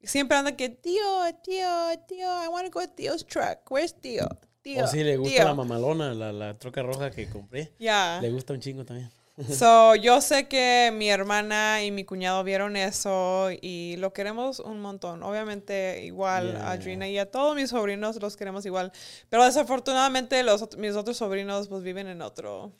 Siempre 0.04 0.38
anda 0.38 0.56
que, 0.56 0.70
tío, 0.70 1.04
tío, 1.44 1.68
tío, 2.08 2.44
I 2.44 2.48
want 2.48 2.66
to 2.66 2.72
go 2.72 2.86
to 2.86 2.92
tío's 2.94 3.26
truck. 3.26 3.70
Where's 3.70 3.94
tío? 3.94 4.28
Tío. 4.64 4.84
o 4.84 4.88
si 4.88 5.04
le 5.04 5.18
gusta 5.18 5.36
tío". 5.38 5.44
la 5.46 5.54
mamalona, 5.56 6.14
la, 6.14 6.32
la 6.32 6.58
troca 6.58 6.82
roja 6.84 7.12
que 7.12 7.28
compré. 7.30 7.72
Ya. 7.80 8.20
Le 8.22 8.30
gusta 8.32 8.54
un 8.54 8.60
chingo 8.60 8.86
también. 8.86 9.12
So, 9.50 9.96
yo 9.96 10.22
sé 10.22 10.48
que 10.48 10.92
mi 10.94 11.10
hermana 11.10 11.84
y 11.84 11.92
mi 11.92 12.04
cuñado 12.04 12.44
vieron 12.44 12.76
eso 12.76 13.50
y 13.62 13.96
lo 13.98 14.14
queremos 14.14 14.60
un 14.60 14.80
montón. 14.82 15.24
Obviamente, 15.24 16.04
igual 16.06 16.52
Yeah. 16.54 16.68
a 16.68 16.72
Adrina 16.72 17.08
y 17.08 17.18
a 17.18 17.30
todos 17.32 17.56
mis 17.56 17.70
sobrinos 17.70 18.22
los 18.22 18.36
queremos 18.38 18.66
igual. 18.66 18.92
Pero 19.30 19.44
desafortunadamente, 19.46 20.44
los, 20.44 20.78
mis 20.78 20.96
otros 20.96 21.18
sobrinos 21.18 21.68
pues 21.70 21.82
viven 21.84 22.08
en 22.08 22.22
otro. 22.22 22.72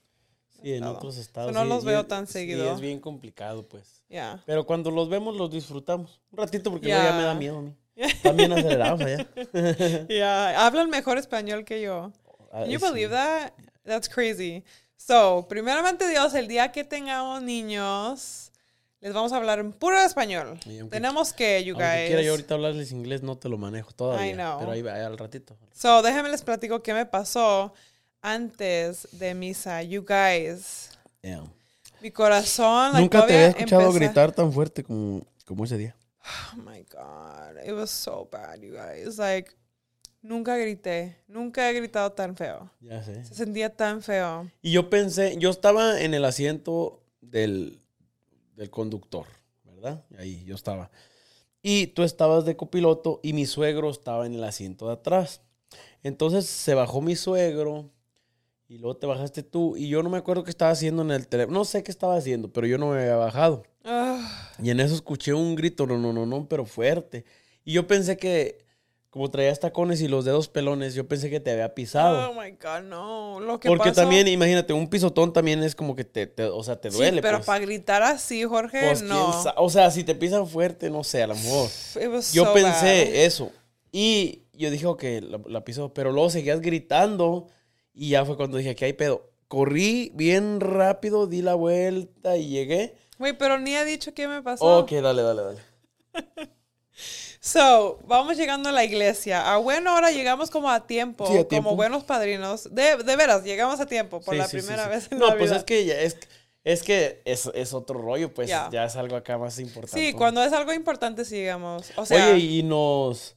Sí, 0.62 0.70
en 0.70 0.76
estado. 0.76 0.96
otros 0.98 1.16
So, 1.16 1.22
estados. 1.22 1.54
no 1.54 1.64
sí, 1.64 1.70
los 1.70 1.84
veo 1.86 2.02
es- 2.02 2.08
tan 2.08 2.28
sí, 2.28 2.34
seguido. 2.34 2.74
es 2.74 2.80
bien 2.82 3.00
complicado, 3.00 3.68
pues. 3.68 4.04
Ya. 4.10 4.44
Pero 4.46 4.66
cuando 4.66 4.92
los 4.92 5.10
vemos, 5.10 5.36
los 5.36 5.50
disfrutamos. 5.50 6.22
Un 6.32 6.38
ratito, 6.38 6.70
porque 6.70 6.90
Ya. 6.90 6.98
luego 6.98 7.10
ya 7.12 7.18
me 7.18 7.24
da 7.24 7.34
miedo 7.34 7.58
a 7.58 7.62
mí. 7.62 7.76
Están 7.96 8.38
bien 8.38 8.52
acelerados 8.52 9.02
allá. 9.02 9.26
Ya. 10.10 10.66
Hablan 10.66 10.90
mejor 10.90 11.18
español 11.18 11.66
que 11.66 11.82
yo. 11.82 12.12
Ah, 12.52 12.62
Can 12.62 12.70
you 12.70 12.80
believe 12.80 13.10
that? 13.10 13.54
That's 13.84 14.08
crazy. 14.08 14.64
So, 15.06 15.46
primeramente 15.50 16.08
Dios, 16.08 16.34
el 16.36 16.48
día 16.48 16.72
que 16.72 16.84
tengamos 16.84 17.42
niños, 17.42 18.52
les 19.00 19.14
vamos 19.14 19.34
a 19.34 19.38
hablar 19.38 19.60
en 19.60 19.74
puro 19.74 20.00
español. 20.00 20.60
Aunque- 20.66 20.86
Tenemos 20.90 21.34
que, 21.34 21.64
you 21.64 21.74
guys. 21.76 22.08
quiera 22.08 22.22
yo 22.22 22.32
ahorita 22.32 22.54
hablarles 22.54 22.92
inglés, 22.92 23.24
no 23.24 23.38
te 23.38 23.50
lo 23.50 23.58
manejo 23.58 23.92
todavía. 23.94 24.28
I 24.32 24.34
know. 24.34 24.60
Pero 24.60 24.72
ahí 24.72 24.82
va, 24.82 24.94
ahí 24.94 25.02
al 25.02 25.18
ratito. 25.18 25.58
So, 25.74 26.02
déjenme 26.02 26.30
les 26.30 26.44
platico 26.44 26.84
qué 26.84 26.94
me 26.94 27.06
pasó 27.06 27.74
antes 28.22 29.08
de 29.14 29.34
misa. 29.34 29.82
You 29.82 30.06
guys, 30.06 30.92
Yeah. 31.24 31.44
mi 32.02 32.12
corazón. 32.12 32.94
Nunca 32.94 33.26
te 33.26 33.34
había 33.34 33.48
escuchado 33.48 33.92
gritar 33.94 34.32
tan 34.32 34.54
fuerte 34.54 34.84
como, 34.84 35.26
como 35.46 35.66
ese 35.66 35.78
día. 35.78 35.96
Oh 36.54 36.58
my 36.58 36.84
God. 36.94 37.58
It 37.66 37.74
was 37.74 37.90
so 37.90 38.30
bad, 38.32 38.60
you 38.60 38.74
guys. 38.76 39.18
Like, 39.18 39.52
nunca 40.22 40.58
grité. 40.58 41.18
Nunca 41.28 41.70
he 41.70 41.74
gritado 41.74 42.12
tan 42.12 42.36
feo. 42.36 42.70
Ya 42.82 43.04
sé. 43.04 43.24
Se 43.26 43.36
sentía 43.36 43.76
tan 43.76 44.02
feo. 44.02 44.50
Y 44.62 44.72
yo 44.72 44.90
pensé, 44.90 45.36
yo 45.38 45.50
estaba 45.50 46.02
en 46.02 46.14
el 46.14 46.26
asiento 46.26 47.02
del, 47.22 47.80
del 48.56 48.70
conductor, 48.70 49.26
¿verdad? 49.64 50.04
Ahí 50.18 50.44
yo 50.46 50.56
estaba. 50.56 50.92
Y 51.64 51.88
tú 51.88 52.04
estabas 52.04 52.46
de 52.46 52.56
copiloto 52.56 53.20
y 53.24 53.34
mi 53.34 53.46
suegro 53.46 53.90
estaba 53.90 54.26
en 54.26 54.34
el 54.34 54.44
asiento 54.44 54.88
de 54.88 54.94
atrás. 54.94 55.42
Entonces 56.04 56.46
se 56.48 56.74
bajó 56.74 57.02
mi 57.02 57.16
suegro 57.16 57.92
y 58.68 58.78
luego 58.78 58.98
te 58.98 59.06
bajaste 59.06 59.44
tú 59.44 59.76
y 59.78 59.88
yo 59.90 60.02
no 60.02 60.10
me 60.10 60.18
acuerdo 60.18 60.44
qué 60.44 60.50
estaba 60.50 60.72
haciendo 60.72 61.02
en 61.04 61.12
el 61.12 61.28
teléfono. 61.28 61.60
No 61.60 61.66
sé 61.66 61.84
qué 61.84 61.92
estaba 61.92 62.16
haciendo, 62.16 62.52
pero 62.52 62.66
yo 62.66 62.78
no 62.78 62.90
me 62.92 63.02
había 63.02 63.16
bajado. 63.18 63.64
Ah, 63.84 64.50
Y 64.62 64.70
en 64.72 64.80
eso 64.80 64.96
escuché 64.96 65.34
un 65.34 65.56
grito, 65.56 65.86
no, 65.86 65.98
no, 65.98 66.12
no, 66.14 66.26
no, 66.26 66.48
pero 66.48 66.66
fuerte. 66.66 67.26
Y 67.64 67.74
yo 67.74 67.86
pensé 67.86 68.18
que, 68.18 68.66
como 69.12 69.30
traías 69.30 69.60
tacones 69.60 70.02
y 70.02 70.08
los 70.08 70.26
dedos 70.26 70.48
pelones, 70.48 70.96
yo 70.96 71.06
pensé 71.08 71.30
que 71.30 71.40
te 71.40 71.52
había 71.52 71.76
pisado. 71.76 72.32
oh 72.32 72.34
my 72.34 72.52
God, 72.52 72.82
no. 72.86 73.40
Lo 73.42 73.60
que 73.60 73.68
Porque 73.68 73.90
pasó- 73.90 74.02
también, 74.02 74.28
imagínate, 74.28 74.72
un 74.74 74.90
pisotón 74.90 75.34
también 75.34 75.62
es 75.64 75.76
como 75.76 75.96
que 75.96 76.04
te, 76.06 76.28
te- 76.28 76.46
o 76.46 76.64
sea, 76.64 76.80
te 76.82 76.90
duele. 76.90 77.18
sí, 77.18 77.22
pero 77.22 77.38
pues. 77.40 77.46
para 77.46 77.60
gritar 77.60 78.02
así, 78.04 78.44
Jorge, 78.46 78.80
Pues, 78.86 79.00
¿quién 79.00 79.10
no. 79.10 79.44
O 79.58 79.70
sea, 79.70 79.92
si 79.92 80.04
te 80.04 80.16
pisan 80.16 80.48
fuerte, 80.48 80.90
no 80.90 81.04
sé, 81.04 81.22
a 81.22 81.28
lo 81.28 81.36
mejor. 81.36 81.70
Yo 82.32 82.46
so 82.46 82.54
pensé 82.54 83.04
bad. 83.06 83.16
eso. 83.16 83.52
Y 83.92 84.44
yo 84.54 84.72
dije, 84.72 84.86
ok, 84.88 85.04
la, 85.22 85.42
la 85.46 85.64
pisó. 85.66 85.94
Pero 85.94 86.12
luego 86.14 86.30
seguías 86.30 86.62
gritando. 86.62 87.48
Y 87.94 88.12
ya 88.12 88.24
fue 88.24 88.38
cuando 88.38 88.58
dije, 88.58 88.76
que 88.76 88.86
hay 88.86 88.94
pedo. 88.94 89.30
Corrí 89.50 90.14
bien 90.16 90.62
rápido, 90.62 91.28
di 91.28 91.42
la 91.42 91.56
vuelta 91.56 92.38
y 92.38 92.48
llegué. 92.48 92.96
Güey, 93.20 93.38
pero 93.38 93.60
ni 93.60 93.76
ha 93.76 93.84
dicho 93.84 94.14
qué 94.14 94.30
me 94.30 94.42
pasó. 94.42 94.80
Ok, 94.80 94.92
dale, 94.94 95.22
dale, 95.22 95.42
dale. 95.44 95.60
So, 97.44 97.98
vamos 98.06 98.38
llegando 98.38 98.70
a 98.70 98.72
la 98.72 98.84
iglesia. 98.84 99.52
A 99.52 99.58
buena 99.58 99.96
hora 99.96 100.12
llegamos 100.12 100.52
como 100.52 100.70
a 100.70 100.86
tiempo, 100.86 101.26
Sí, 101.26 101.38
a 101.40 101.48
tiempo. 101.48 101.70
como 101.70 101.76
buenos 101.76 102.04
padrinos. 102.04 102.70
De, 102.74 102.98
de 102.98 103.16
veras, 103.16 103.44
llegamos 103.44 103.80
a 103.80 103.88
tiempo 103.88 104.22
por 104.22 104.36
Sí, 104.36 104.38
la 104.38 104.48
sí, 104.48 104.58
primera 104.58 104.88
vez 104.88 105.08
en 105.12 105.18
No, 105.18 105.26
la 105.30 105.38
pues 105.38 105.50
vida. 105.50 105.58
es 105.58 105.64
que 105.64 105.84
ya 105.86 106.00
es, 106.00 106.18
es 106.64 106.84
que 106.84 107.24
es, 107.26 107.50
es 107.56 107.74
otro 107.74 108.00
rollo, 108.00 108.32
pues 108.32 108.48
Ya. 108.48 108.70
ya 108.72 108.86
es 108.86 108.96
algo 108.96 109.16
acá 109.16 109.40
más 109.40 109.58
importante. 109.58 110.00
Sí, 110.00 110.14
cuando 110.14 110.44
es 110.44 110.54
algo 110.54 110.72
importante, 110.72 111.26
sí, 111.26 111.38
digamos. 111.40 111.92
O 111.96 112.06
sea, 112.06 112.26
Oye, 112.28 112.34
oye, 112.36 112.46
y 112.46 112.64
nos 112.64 113.36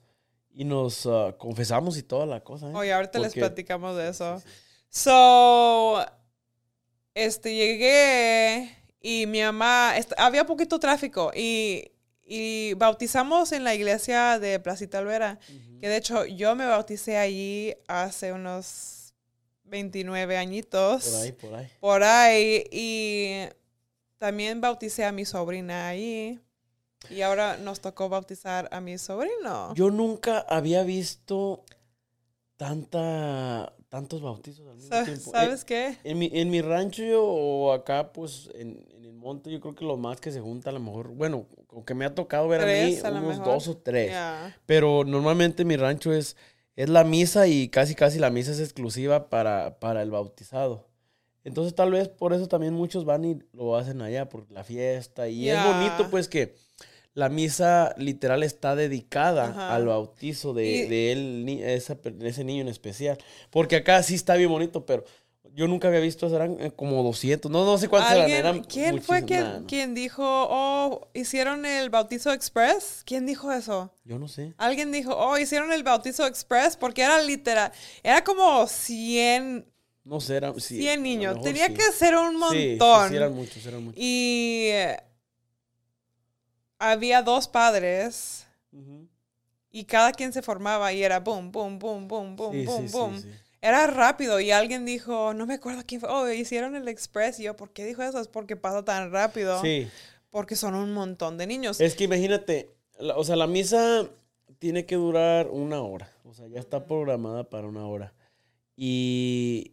y 0.57 0.65
nos 0.65 1.07
ah, 1.07 1.35
confesamos 1.39 1.97
y 1.97 2.03
toda 2.03 2.27
la 2.27 2.45
cosa, 2.45 2.69
¿eh? 2.71 2.93
ahorita 2.93 3.19
les 3.19 3.29
Porque- 3.29 3.41
platicamos 3.41 3.97
de 3.97 4.11
eso. 4.11 4.41
So, 4.91 6.05
este, 7.15 7.55
llegué 7.55 8.69
y 9.01 9.27
mi 9.27 9.41
mamá, 9.41 9.95
había 10.19 10.45
poquito 10.45 10.79
tráfico 10.79 11.33
y, 11.35 11.91
y 12.27 12.75
bautizamos 12.75 13.53
en 13.53 13.65
la 13.65 13.75
iglesia 13.75 14.39
de 14.39 14.59
Placita 14.61 14.99
Alvera, 14.99 15.39
que 15.81 15.89
de 15.89 15.97
hecho 15.97 16.25
yo 16.25 16.55
me 16.55 16.67
bauticé 16.67 17.17
allí 17.19 17.75
hace 17.89 18.33
unos 18.33 19.13
29 19.65 20.37
añitos. 20.37 21.05
Por 21.07 21.15
ahí, 21.23 21.33
por 21.33 21.55
ahí. 21.55 21.69
por 21.81 22.03
ahí 22.03 22.65
y 22.71 23.49
también 24.19 24.61
bauticé 24.61 25.05
a 25.05 25.13
mi 25.13 25.25
sobrina 25.25 25.89
ahí 25.89 26.41
y 27.11 27.21
ahora 27.21 27.59
nos 27.59 27.81
tocó 27.81 28.09
bautizar 28.09 28.69
a 28.73 28.81
mi 28.81 28.97
sobrino. 28.97 29.75
Yo 29.75 29.91
nunca 29.91 30.41
había 30.49 30.83
visto 30.85 31.65
tanta 32.57 33.73
tantos 33.89 34.23
bautizos 34.23 34.67
al 34.69 34.75
mismo 34.77 34.89
Sa- 34.89 35.05
tiempo. 35.05 35.31
¿Sabes 35.31 35.63
Eh, 35.63 35.65
qué? 35.67 35.99
En 36.05 36.19
mi, 36.19 36.29
en 36.33 36.51
mi 36.51 36.61
rancho 36.63 37.05
yo, 37.05 37.25
o 37.25 37.73
acá, 37.73 38.13
pues, 38.13 38.51
en, 38.55 38.85
en 38.97 39.05
el 39.05 39.13
monte, 39.13 39.51
yo 39.53 39.61
creo 39.61 39.75
que 39.77 39.85
lo 39.85 39.97
más 39.97 40.21
que 40.21 40.33
se 40.33 40.41
junta 40.41 40.71
a 40.71 40.73
lo 40.73 40.81
mejor, 40.81 41.09
bueno, 41.09 41.47
con 41.75 41.85
que 41.85 41.95
me 41.95 42.05
ha 42.07 42.15
tocado 42.15 42.49
ver 42.49 42.63
a 42.63 42.67
mí, 42.67 42.97
a 43.03 43.11
unos 43.11 43.45
dos 43.45 43.69
o 43.69 43.77
tres. 43.77 44.15
Pero 44.67 45.05
normalmente 45.05 45.65
mi 45.65 45.77
rancho 45.77 46.13
es, 46.13 46.37
es 46.77 46.89
la 46.89 47.05
misa 47.05 47.47
y 47.47 47.69
casi 47.69 47.95
casi 47.95 48.19
la 48.19 48.31
misa 48.31 48.53
es 48.53 48.61
exclusiva 48.61 49.29
para, 49.29 49.79
para 49.81 50.03
el 50.03 50.11
bautizado. 50.11 50.89
Entonces 51.45 51.75
tal 51.75 51.91
vez 51.91 52.09
por 52.09 52.33
eso 52.33 52.49
también 52.49 52.73
muchos 52.73 53.05
van 53.05 53.25
y 53.25 53.39
lo 53.53 53.77
hacen 53.77 54.01
allá, 54.01 54.29
por 54.29 54.51
la 54.51 54.65
fiesta. 54.65 55.29
Y 55.29 55.51
es 55.51 55.63
bonito 55.63 56.09
pues 56.11 56.27
que 56.29 56.55
la 57.13 57.29
misa 57.29 57.95
literal 57.99 58.43
está 58.43 58.75
dedicada 58.75 59.51
Ajá. 59.51 59.75
al 59.75 59.87
bautizo 59.87 60.53
de, 60.55 60.67
Y- 60.67 60.89
de 60.89 61.13
él, 61.13 61.45
ni- 61.45 61.63
esa 61.63 61.99
ese 62.23 62.45
niño 62.45 62.63
en 62.63 62.69
especial. 62.69 63.19
Porque 63.51 63.77
acá 63.77 64.03
sí 64.03 64.15
está 64.15 64.35
bien 64.37 64.51
bonito, 64.51 64.87
pero 64.87 65.05
yo 65.55 65.69
nunca 65.69 65.89
había 65.89 66.01
visto, 66.01 66.27
eran 66.35 66.57
eh, 66.61 66.73
como 66.73 67.03
200, 67.03 67.51
no, 67.51 67.65
no 67.65 67.79
sé 67.79 67.89
cuántos 67.89 68.11
eran, 68.11 68.23
¿Alguien- 68.25 68.39
eran 68.39 68.65
¿Quién 68.65 69.01
fue 69.03 69.25
quien, 69.25 69.41
Nah, 69.41 69.59
no, 69.61 69.67
quien 69.67 69.95
dijo, 69.95 70.23
oh, 70.27 71.09
hicieron 71.15 71.65
el 71.65 71.91
bautizo 71.91 72.33
express? 72.33 73.03
¿Quién 73.07 73.25
dijo 73.25 73.53
eso? 73.53 73.95
Yo 74.05 74.19
no 74.19 74.27
sé. 74.27 74.53
Alguien 74.59 74.91
dijo, 74.91 75.15
oh, 75.17 75.39
hicieron 75.39 75.73
el 75.73 75.85
bautizo 75.85 76.27
express 76.27 76.77
porque 76.77 77.03
era 77.03 77.23
literal, 77.23 77.73
era 78.03 78.25
como 78.25 78.67
100, 78.67 79.65
No 80.03 80.21
sé, 80.21 80.37
eran... 80.37 80.59
sí, 80.61 80.79
100 80.79 80.93
a 80.93 80.97
lo 80.97 81.03
niños. 81.03 81.41
Tenía 81.41 81.69
sí. 81.69 81.75
que 81.75 81.93
ser 81.93 82.17
un 82.17 82.37
montón. 82.37 82.53
Sí, 83.05 83.09
sí, 83.11 83.17
eran 83.17 83.35
muchos, 83.35 83.65
eran 83.67 83.85
muchos. 83.85 84.03
Y 84.03 84.67
eh, 84.73 84.97
había 86.79 87.23
dos 87.23 87.49
padres 87.49 88.47
y 89.71 89.85
cada 89.85 90.13
quien 90.13 90.33
se 90.33 90.43
formaba 90.43 90.93
y 90.93 91.03
era 91.03 91.21
boom, 91.21 91.51
boom, 91.53 91.79
boom, 91.79 92.09
boom, 92.09 92.37
boom, 92.37 92.65
boom, 92.65 92.91
boom. 92.91 93.25
Era 93.67 93.87
rápido 93.87 94.41
y 94.41 94.51
alguien 94.51 94.85
dijo, 94.85 95.33
no 95.33 95.47
me 95.47 95.55
acuerdo 95.55 95.83
quién 95.87 95.99
fue, 96.01 96.11
oh, 96.11 96.31
hicieron 96.31 96.77
el 96.77 96.87
express. 96.87 97.41
Y 97.41 97.45
yo, 97.45 97.57
¿por 97.57 97.71
qué 97.73 97.85
dijo 97.87 98.03
eso? 98.03 98.21
Es 98.21 98.29
porque 98.29 98.57
pasa 98.57 98.85
tan 98.85 99.11
rápido. 99.11 99.61
Sí, 99.63 99.89
Porque 100.31 100.55
son 100.55 100.75
un 100.75 100.93
montón 100.93 101.39
de 101.39 101.47
niños. 101.47 101.81
es 101.81 101.95
que 101.95 102.05
imagínate, 102.05 102.75
la- 102.99 103.17
o 103.17 103.25
sea, 103.25 103.37
la 103.37 103.47
misa 103.47 104.07
tiene 104.59 104.85
que 104.85 104.97
durar 104.97 105.49
una 105.49 105.81
hora, 105.81 106.11
o 106.25 106.35
sea, 106.35 106.47
ya 106.49 106.61
está 106.61 106.85
programada 106.87 107.49
para 107.49 107.67
una 107.67 107.87
hora. 107.87 108.13
Y 108.77 109.73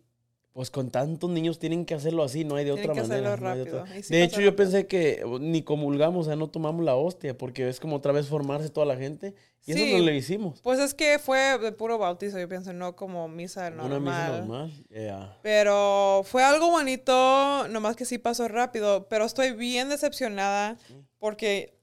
pues 0.54 0.70
con 0.70 0.90
tantos 0.92 1.30
niños 1.30 1.60
tienen 1.60 1.86
que 1.86 1.94
hacerlo 1.94 2.24
así, 2.24 2.44
no 2.44 2.56
hay 2.56 2.66
de 2.66 2.74
Tienen 2.74 2.90
otra 2.92 3.02
que 3.02 3.08
manera. 3.08 3.30
hacerlo 3.34 3.46
no 3.48 3.52
hay 3.54 3.58
de 3.64 3.72
otra- 3.72 4.04
sí 4.04 4.18
hecho, 4.22 4.42
yo 4.42 4.54
pensé 4.56 4.86
que 4.86 5.24
ni 5.40 5.62
comulgamos, 5.62 6.26
o 6.26 6.30
sea, 6.30 6.36
no 6.36 6.50
tomamos 6.50 6.84
la 6.84 6.96
hostia, 6.96 7.38
porque 7.38 7.70
es 7.70 7.80
como 7.80 7.96
otra 7.96 8.12
vez 8.12 8.28
formarse 8.28 8.70
toda 8.70 8.86
la 8.86 8.98
gente. 8.98 9.34
Y 9.66 9.74
Sí. 9.74 9.84
eso 9.84 9.98
no 10.00 10.06
lo 10.06 10.12
hicimos. 10.12 10.60
Pues 10.62 10.80
es 10.80 10.94
que 10.96 11.20
fue 11.20 11.58
de 11.60 11.72
puro 11.72 11.98
bautizo, 12.00 12.40
yo 12.40 12.50
pienso, 12.50 12.74
no 12.74 12.96
como 12.96 13.28
misa 13.28 13.70
normal. 13.70 13.86
Una 13.92 14.00
misa 14.12 14.38
normal. 14.40 14.72
yeah. 14.90 15.38
Pero 15.44 16.24
fue 16.26 16.44
algo 16.44 16.70
bonito, 16.72 17.68
nomás 17.70 17.96
que 17.96 18.06
sí 18.06 18.18
pasó 18.18 18.48
rápido. 18.48 19.08
Pero 19.08 19.24
estoy 19.26 19.52
bien 19.52 19.88
decepcionada 19.90 20.78
porque 21.20 21.78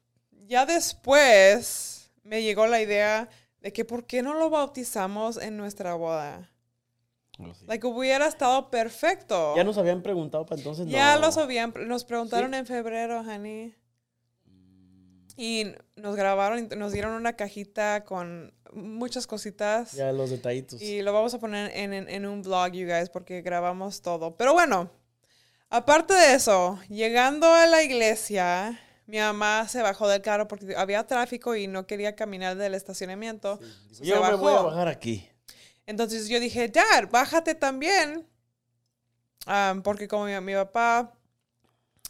ya 0.46 0.66
después 0.66 2.10
me 2.24 2.42
llegó 2.42 2.66
la 2.66 2.82
idea 2.82 3.28
de 3.60 3.72
que 3.72 3.84
por 3.84 4.04
qué 4.06 4.22
no 4.22 4.34
lo 4.34 4.50
bautizamos 4.50 5.36
en 5.36 5.56
nuestra 5.56 5.94
boda. 5.94 6.50
No, 7.38 7.54
sí. 7.54 7.64
Like 7.66 7.86
hubiera 7.86 8.26
estado 8.26 8.68
perfecto. 8.70 9.54
Ya 9.56 9.64
nos 9.64 9.78
habían 9.78 10.02
preguntado 10.02 10.44
para 10.44 10.58
entonces. 10.60 10.86
Ya 10.88 11.14
no. 11.14 11.20
los 11.22 11.36
habían, 11.38 11.72
nos 11.86 12.04
preguntaron 12.04 12.52
en 12.54 12.66
febrero, 12.66 13.20
honey. 13.20 13.74
Y 15.36 15.66
nos 15.94 16.16
grabaron, 16.16 16.58
y 16.70 16.76
nos 16.76 16.92
dieron 16.92 17.12
una 17.12 17.34
cajita 17.34 18.04
con 18.04 18.52
muchas 18.72 19.26
cositas. 19.28 19.92
Ya 19.92 20.10
los 20.12 20.30
detallitos. 20.30 20.82
Y 20.82 21.00
lo 21.02 21.12
vamos 21.12 21.32
a 21.34 21.38
poner 21.38 21.70
en, 21.76 21.92
en- 21.92 22.08
en 22.08 22.26
un 22.26 22.42
vlog, 22.42 22.72
you 22.72 22.88
guys, 22.88 23.08
porque 23.08 23.40
grabamos 23.40 24.02
todo. 24.02 24.36
Pero 24.36 24.52
bueno, 24.52 24.90
aparte 25.70 26.14
de 26.14 26.34
eso, 26.34 26.78
llegando 26.88 27.46
a 27.46 27.66
la 27.66 27.84
iglesia, 27.84 28.80
mi 29.06 29.18
mamá 29.18 29.68
se 29.68 29.80
bajó 29.80 30.08
del 30.08 30.22
carro 30.22 30.48
porque 30.48 30.74
había 30.76 31.06
tráfico 31.06 31.54
y 31.54 31.68
no 31.68 31.86
quería 31.86 32.16
caminar 32.16 32.56
del 32.56 32.74
estacionamiento. 32.74 33.60
Yo 34.00 34.16
se 34.16 34.20
me 34.30 34.34
voy 34.34 34.52
a 34.54 34.62
bajar 34.62 34.88
aquí. 34.88 35.28
Entonces 35.88 36.28
yo 36.28 36.38
dije, 36.38 36.68
Dad, 36.68 37.08
bájate 37.10 37.54
también. 37.54 38.28
Am, 39.46 39.82
porque 39.82 40.06
como 40.06 40.26
mi, 40.26 40.38
mi 40.42 40.52
papá, 40.52 41.14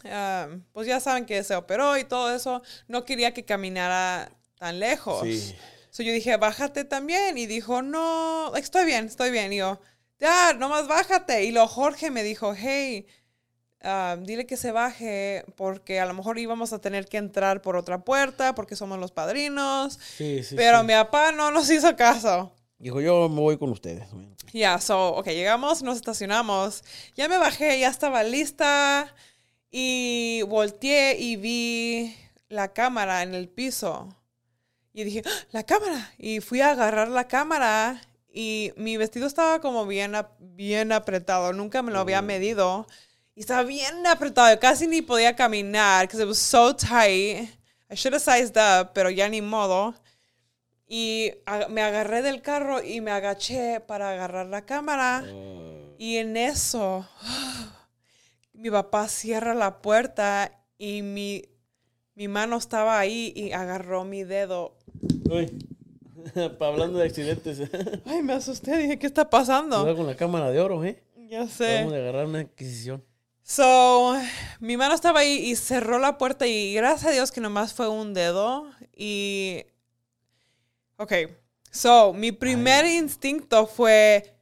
am, 0.03 0.65
pues 0.73 0.85
ya 0.85 0.99
saben 0.99 1.25
que 1.25 1.41
se 1.45 1.55
operó 1.55 1.97
y 1.97 2.03
todo 2.03 2.35
eso, 2.35 2.61
no 2.89 3.05
quería 3.05 3.33
que 3.33 3.45
caminara 3.45 4.33
tan 4.57 4.79
lejos. 4.81 5.21
Sí. 5.23 5.55
So 5.91 6.03
yo 6.03 6.11
dije, 6.11 6.35
bájate 6.35 6.83
también. 6.83 7.37
Y 7.37 7.45
dijo, 7.45 7.81
no, 7.81 8.53
estoy 8.57 8.83
bien, 8.83 9.05
estoy 9.05 9.31
bien. 9.31 9.53
Y 9.53 9.59
yo, 9.59 9.79
Dad, 10.19 10.55
nomás 10.57 10.89
bájate. 10.89 11.45
Y 11.45 11.53
luego 11.53 11.69
Jorge 11.69 12.11
me 12.11 12.21
dijo, 12.21 12.53
hey, 12.53 13.07
dile 14.23 14.45
que 14.45 14.57
se 14.57 14.73
baje 14.73 15.45
porque 15.55 16.01
a 16.01 16.05
lo 16.05 16.13
mejor 16.13 16.37
íbamos 16.37 16.73
a 16.73 16.79
tener 16.79 17.05
que 17.05 17.15
entrar 17.15 17.61
por 17.61 17.77
otra 17.77 18.03
puerta 18.03 18.53
porque 18.55 18.75
somos 18.75 18.99
los 18.99 19.13
padrinos. 19.13 19.97
Sí, 20.17 20.43
sí. 20.43 20.55
Pero 20.57 20.81
sí. 20.81 20.85
mi 20.85 20.93
papá 20.95 21.31
no 21.31 21.49
nos 21.49 21.69
hizo 21.69 21.95
caso. 21.95 22.53
Dijo, 22.79 23.01
yo 23.01 23.27
me 23.27 23.41
voy 23.41 23.57
con 23.57 23.71
ustedes. 23.71 24.07
Ya, 24.53 24.79
so, 24.79 25.09
ok, 25.09 25.27
llegamos, 25.27 25.83
nos 25.83 25.97
estacionamos. 25.97 26.83
Ya 27.13 27.27
me 27.27 27.37
bajé, 27.37 27.77
ya 27.77 27.89
estaba 27.89 28.23
lista. 28.23 29.13
Y 29.69 30.43
volteé 30.47 31.19
y 31.19 31.35
vi 31.35 32.15
la 32.47 32.71
cámara 32.73 33.21
en 33.21 33.35
el 33.35 33.49
piso. 33.49 34.15
Y 34.93 35.03
dije, 35.03 35.23
¡Ah! 35.25 35.29
la 35.51 35.63
cámara. 35.63 36.13
Y 36.17 36.39
fui 36.39 36.61
a 36.61 36.71
agarrar 36.71 37.09
la 37.09 37.27
cámara. 37.27 38.01
Y 38.31 38.71
mi 38.77 38.95
vestido 38.95 39.27
estaba 39.27 39.59
como 39.59 39.85
bien, 39.85 40.13
bien 40.39 40.93
apretado. 40.93 41.51
Nunca 41.51 41.81
me 41.81 41.91
lo 41.91 41.99
había 41.99 42.21
medido. 42.21 42.87
Y 43.35 43.41
estaba 43.41 43.63
bien 43.63 44.07
apretado. 44.07 44.57
Casi 44.57 44.87
ni 44.87 45.01
podía 45.01 45.35
caminar. 45.35 46.07
Because 46.07 46.23
it 46.23 46.27
was 46.27 46.39
so 46.39 46.73
tight. 46.73 47.49
I 47.91 47.95
should 47.95 48.13
have 48.13 48.21
sized 48.21 48.55
up, 48.55 48.93
pero 48.93 49.09
ya 49.09 49.27
ni 49.27 49.41
modo. 49.41 49.95
Y 50.91 51.31
a- 51.45 51.67
me 51.69 51.83
agarré 51.83 52.23
del 52.23 52.41
carro 52.41 52.83
y 52.83 52.99
me 52.99 53.11
agaché 53.11 53.79
para 53.79 54.09
agarrar 54.09 54.47
la 54.47 54.65
cámara. 54.65 55.23
Y 55.99 56.17
en 56.17 56.35
eso, 56.35 57.07
mi 58.53 58.71
papá 58.71 59.07
cierra 59.07 59.53
la 59.53 59.81
puerta 59.81 60.51
y 60.79 61.03
mi, 61.03 61.43
mi 62.15 62.27
mano 62.27 62.57
estaba 62.57 62.99
ahí 62.99 63.31
y 63.35 63.51
agarró 63.51 64.03
mi 64.03 64.23
dedo. 64.23 64.77
Uy. 65.29 65.49
Hablando 66.59 66.97
de 66.97 67.05
accidentes. 67.05 67.61
Ay, 68.05 68.23
me 68.23 68.33
asusté, 68.33 68.75
dije, 68.77 68.97
¿qué 68.99 69.05
está 69.07 69.29
pasando? 69.29 69.77
Cuidado 69.77 69.97
con 69.97 70.07
la 70.07 70.15
cámara 70.15 70.49
de 70.49 70.59
oro, 70.59 70.83
¿eh? 70.83 71.03
Ya 71.29 71.47
sé. 71.47 71.81
Vamos 71.81 71.93
a 71.93 71.97
agarrar 71.97 72.25
una 72.25 72.39
adquisición. 72.39 73.03
So, 73.43 74.15
mi 74.59 74.75
mano 74.77 74.95
estaba 74.95 75.19
ahí 75.19 75.37
y 75.51 75.55
cerró 75.55 75.99
la 75.99 76.17
puerta 76.17 76.47
y 76.47 76.73
gracias 76.73 77.05
a 77.11 77.13
Dios 77.13 77.31
que 77.31 77.41
nomás 77.41 77.73
fue 77.73 77.87
un 77.87 78.13
dedo. 78.15 78.67
Y, 78.95 79.65
ok, 80.99 81.13
so, 81.71 82.13
mi 82.13 82.31
primer 82.31 82.85
instinto 82.85 83.65
fue, 83.67 84.35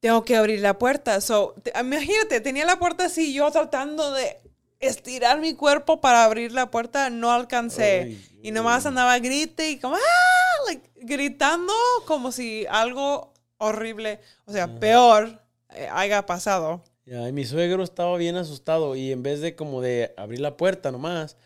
tengo 0.00 0.24
que 0.24 0.36
abrir 0.36 0.60
la 0.60 0.78
puerta. 0.78 1.20
So, 1.20 1.54
te- 1.62 1.72
imagínate, 1.78 2.40
tenía 2.40 2.64
la 2.66 2.78
puerta 2.78 3.06
así, 3.06 3.32
yo 3.32 3.50
tratando 3.50 4.12
de 4.12 4.38
estirar 4.80 5.40
mi 5.40 5.54
cuerpo 5.54 6.00
para 6.00 6.24
abrir 6.24 6.52
la 6.52 6.70
puerta, 6.70 7.08
no 7.10 7.30
alcancé. 7.30 8.02
Ay, 8.02 8.28
y 8.42 8.50
nomás 8.50 8.84
andaba 8.84 9.18
grite 9.20 9.70
y 9.70 9.78
como, 9.78 9.94
¡ah! 9.96 10.64
Like, 10.66 10.90
gritando 10.96 11.72
como 12.06 12.32
si 12.32 12.66
algo 12.68 13.32
horrible, 13.58 14.20
o 14.44 14.52
sea, 14.52 14.66
peor, 14.80 15.40
eh, 15.70 15.88
haya 15.92 16.26
pasado. 16.26 16.82
Ya, 17.06 17.28
y 17.28 17.32
mi 17.32 17.44
suegro 17.44 17.82
estaba 17.84 18.16
bien 18.16 18.36
asustado 18.36 18.96
y 18.96 19.12
en 19.12 19.22
vez 19.22 19.40
de 19.40 19.54
como 19.54 19.80
de 19.80 20.12
abrir 20.16 20.40
la 20.40 20.56
puerta 20.56 20.90
nomás, 20.90 21.36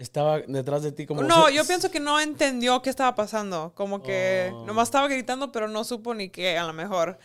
estaba 0.00 0.40
detrás 0.40 0.82
de 0.82 0.92
ti 0.92 1.06
como... 1.06 1.22
No, 1.22 1.48
yo 1.50 1.64
pienso 1.66 1.90
que 1.90 2.00
no 2.00 2.18
entendió 2.18 2.80
qué 2.82 2.90
estaba 2.90 3.14
pasando. 3.14 3.72
Como 3.74 4.02
que 4.02 4.50
Oh. 4.52 4.64
nomás 4.66 4.88
estaba 4.88 5.06
gritando, 5.08 5.52
pero 5.52 5.68
no 5.68 5.84
supo 5.84 6.14
ni 6.14 6.28
qué, 6.30 6.56
a 6.58 6.66
lo 6.66 6.72
mejor. 6.72 7.18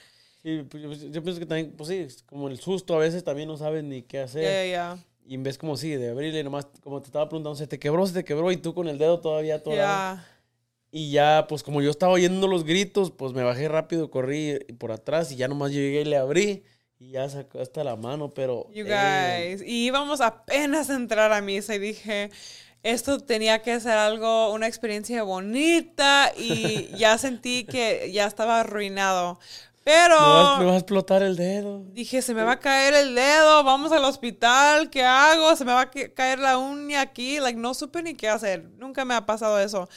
Sí, 0.44 0.64
pues, 0.70 0.84
yo, 0.84 1.10
yo 1.10 1.24
pienso 1.24 1.40
que 1.40 1.46
también, 1.46 1.74
pues 1.76 1.90
sí, 1.90 2.08
como 2.28 2.50
el 2.50 2.60
susto 2.60 2.94
a 2.96 3.00
veces 3.00 3.24
también 3.24 3.48
no 3.48 3.58
sabes 3.58 3.84
ni 3.84 4.02
qué 4.04 4.20
hacer. 4.20 4.44
Ya, 4.44 4.66
ya. 4.72 5.04
Y 5.28 5.34
en 5.34 5.44
vez 5.44 5.58
como 5.58 5.76
sí, 5.76 5.90
de 5.96 6.10
abrirle 6.12 6.44
nomás, 6.44 6.68
como 6.84 7.02
te 7.02 7.08
estaba 7.08 7.28
preguntando, 7.28 7.56
se 7.56 7.66
te 7.66 7.80
quebró, 7.80 8.06
se 8.06 8.14
te 8.14 8.24
quebró 8.24 8.52
y 8.52 8.58
tú 8.58 8.74
con 8.76 8.88
el 8.88 8.98
dedo 9.00 9.20
todavía 9.22 9.64
todo. 9.64 9.74
Ya. 9.76 10.28
Y 10.92 11.12
ya, 11.12 11.46
pues 11.50 11.64
como 11.64 11.82
yo 11.82 11.90
estaba 11.90 12.14
oyendo 12.14 12.48
los 12.48 12.64
gritos, 12.64 13.10
pues 13.12 13.34
me 13.34 13.42
bajé 13.44 13.68
rápido, 13.68 14.12
corrí 14.12 14.60
por 14.78 14.92
atrás 14.92 15.32
y 15.32 15.36
ya 15.36 15.48
nomás 15.48 15.72
llegué 15.72 16.02
y 16.02 16.06
le 16.06 16.18
abrí 16.18 16.64
y 17.00 17.12
ya 17.12 17.30
sacó 17.30 17.60
hasta 17.60 17.84
la 17.84 17.96
mano, 17.96 18.30
pero... 18.30 18.68
You 18.74 18.86
eh, 18.88 19.50
guys. 19.58 19.62
Y 19.62 19.86
íbamos 19.86 20.22
apenas 20.22 20.90
a 20.90 20.96
entrar 20.96 21.32
a 21.34 21.42
misa 21.42 21.76
y 21.76 21.80
dije, 21.80 22.32
esto 22.84 23.20
tenía 23.20 23.62
que 23.62 23.80
ser 23.80 23.98
algo, 23.98 24.54
una 24.54 24.68
experiencia 24.68 25.24
bonita 25.24 26.32
y 26.38 26.88
ya 26.98 27.18
sentí 27.18 27.66
que 27.66 28.12
ya 28.14 28.26
estaba 28.26 28.62
arruinado. 28.62 29.40
Pero 29.84 30.20
me, 30.20 30.28
va, 30.28 30.60
me 30.60 30.66
va 30.66 30.72
a 30.74 30.78
explotar 30.78 31.22
el 31.22 31.36
dedo. 31.36 31.84
dije, 31.92 32.24
se 32.24 32.34
me 32.34 32.42
va 32.42 32.54
a 32.54 32.60
caer 32.60 32.96
el 32.96 33.14
dedo, 33.14 33.64
vamos 33.64 33.92
al 33.92 34.04
hospital, 34.04 34.90
¿qué 34.90 35.04
hago? 35.04 35.56
Se 35.56 35.64
me 35.64 35.74
va 35.74 35.82
a 35.82 35.92
ca- 35.92 36.10
caer 36.12 36.40
la 36.40 36.58
uña 36.58 37.02
aquí, 37.02 37.40
like, 37.40 37.60
no 37.60 37.76
supe 37.76 38.02
ni 38.02 38.16
qué 38.16 38.28
hacer, 38.28 38.64
nunca 38.80 39.06
me 39.06 39.14
ha 39.14 39.28
pasado 39.28 39.60
eso. 39.60 39.88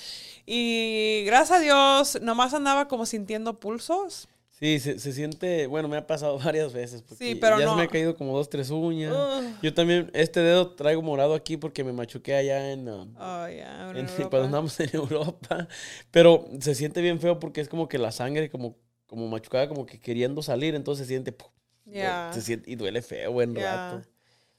Y 0.44 1.22
gracias 1.24 1.58
a 1.58 1.62
Dios, 1.62 2.18
nomás 2.20 2.52
andaba 2.52 2.86
como 2.86 3.06
sintiendo 3.06 3.58
pulsos. 3.60 4.28
Sí, 4.58 4.80
se, 4.80 4.98
se 4.98 5.12
siente, 5.12 5.66
bueno, 5.68 5.86
me 5.88 5.96
ha 5.96 6.06
pasado 6.06 6.38
varias 6.44 6.72
veces. 6.72 7.02
Porque 7.02 7.24
Sí, 7.24 7.34
pero 7.36 7.58
ya 7.60 7.66
no. 7.66 7.70
se 7.72 7.76
me 7.76 7.82
ha 7.84 7.88
caído 7.88 8.16
como 8.16 8.36
dos, 8.36 8.50
tres 8.50 8.70
uñas. 8.70 9.12
Ugh. 9.14 9.44
Yo 9.62 9.72
también, 9.72 10.10
este 10.14 10.40
dedo 10.40 10.74
traigo 10.74 11.00
morado 11.02 11.34
aquí 11.34 11.56
porque 11.56 11.84
me 11.84 11.92
machuqué 11.92 12.34
allá 12.34 12.72
en... 12.72 12.88
um, 12.88 13.14
Oh, 13.16 13.46
ya, 13.48 13.90
en 13.90 13.96
en- 13.98 14.06
cuando 14.30 14.44
andamos 14.44 14.78
en 14.80 14.90
Europa. 14.94 15.68
Pero 16.10 16.46
se 16.60 16.74
siente 16.74 17.00
bien 17.00 17.20
feo 17.20 17.38
porque 17.38 17.60
es 17.60 17.68
como 17.68 17.88
que 17.88 17.98
la 17.98 18.10
sangre 18.10 18.50
como, 18.50 18.76
como 19.06 19.28
machucada, 19.28 19.68
como 19.68 19.86
que 19.86 20.00
queriendo 20.00 20.42
salir, 20.42 20.74
entonces 20.74 21.06
se 21.06 21.12
siente... 21.12 21.36
Ya. 21.84 22.30
Se 22.34 22.42
siente 22.42 22.70
y 22.70 22.74
duele 22.76 23.00
feo 23.00 23.32
buen 23.32 23.54
Ya. 23.54 23.92
rato. 23.92 24.08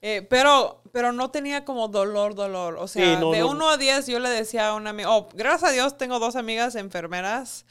Eh, 0.02 0.26
pero, 0.30 0.82
pero 0.92 1.12
no 1.12 1.30
tenía 1.30 1.66
como 1.66 1.86
dolor, 1.88 2.34
dolor. 2.34 2.76
O 2.78 2.88
sea, 2.88 3.04
Sí, 3.16 3.20
no, 3.20 3.32
de 3.32 3.40
no. 3.40 3.50
1 3.50 3.68
a 3.70 3.76
10 3.76 4.06
yo 4.06 4.18
le 4.18 4.30
decía 4.30 4.68
a 4.68 4.74
una 4.74 4.90
amiga, 4.90 5.14
oh, 5.14 5.28
gracias 5.34 5.70
a 5.70 5.72
Dios 5.74 5.98
tengo 5.98 6.18
dos 6.18 6.36
amigas 6.36 6.74
enfermeras. 6.74 7.66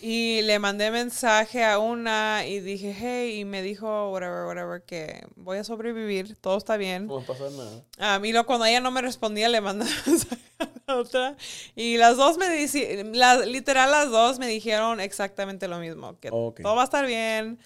Y 0.00 0.42
le 0.42 0.58
mandé 0.58 0.90
mensaje 0.90 1.64
a 1.64 1.78
una 1.78 2.46
y 2.46 2.60
dije, 2.60 2.94
hey, 2.96 3.40
y 3.40 3.44
me 3.44 3.62
dijo, 3.62 4.10
whatever, 4.10 4.44
whatever, 4.46 4.82
que 4.82 5.26
voy 5.36 5.58
a 5.58 5.64
sobrevivir, 5.64 6.36
todo 6.36 6.58
está 6.58 6.76
bien. 6.76 7.06
No 7.06 7.22
pasa 7.22 7.44
nada. 7.50 8.18
Mí 8.18 8.32
lo, 8.32 8.44
cuando 8.44 8.66
ella 8.66 8.80
no 8.80 8.90
me 8.90 9.00
respondía, 9.00 9.48
le 9.48 9.60
mandé 9.60 9.86
mensaje 10.06 10.42
a 10.58 10.68
la 10.86 10.96
otra. 10.96 11.36
Y 11.74 11.96
las 11.96 12.16
dos 12.16 12.36
me 12.36 12.48
dijeron, 12.50 13.12
literal 13.50 13.90
las 13.90 14.10
dos 14.10 14.38
me 14.38 14.46
dijeron 14.46 15.00
exactamente 15.00 15.66
lo 15.66 15.78
mismo, 15.78 16.18
que 16.20 16.30
todo 16.30 16.74
va 16.74 16.82
a 16.82 16.84
estar 16.84 17.06
bien. 17.06 17.58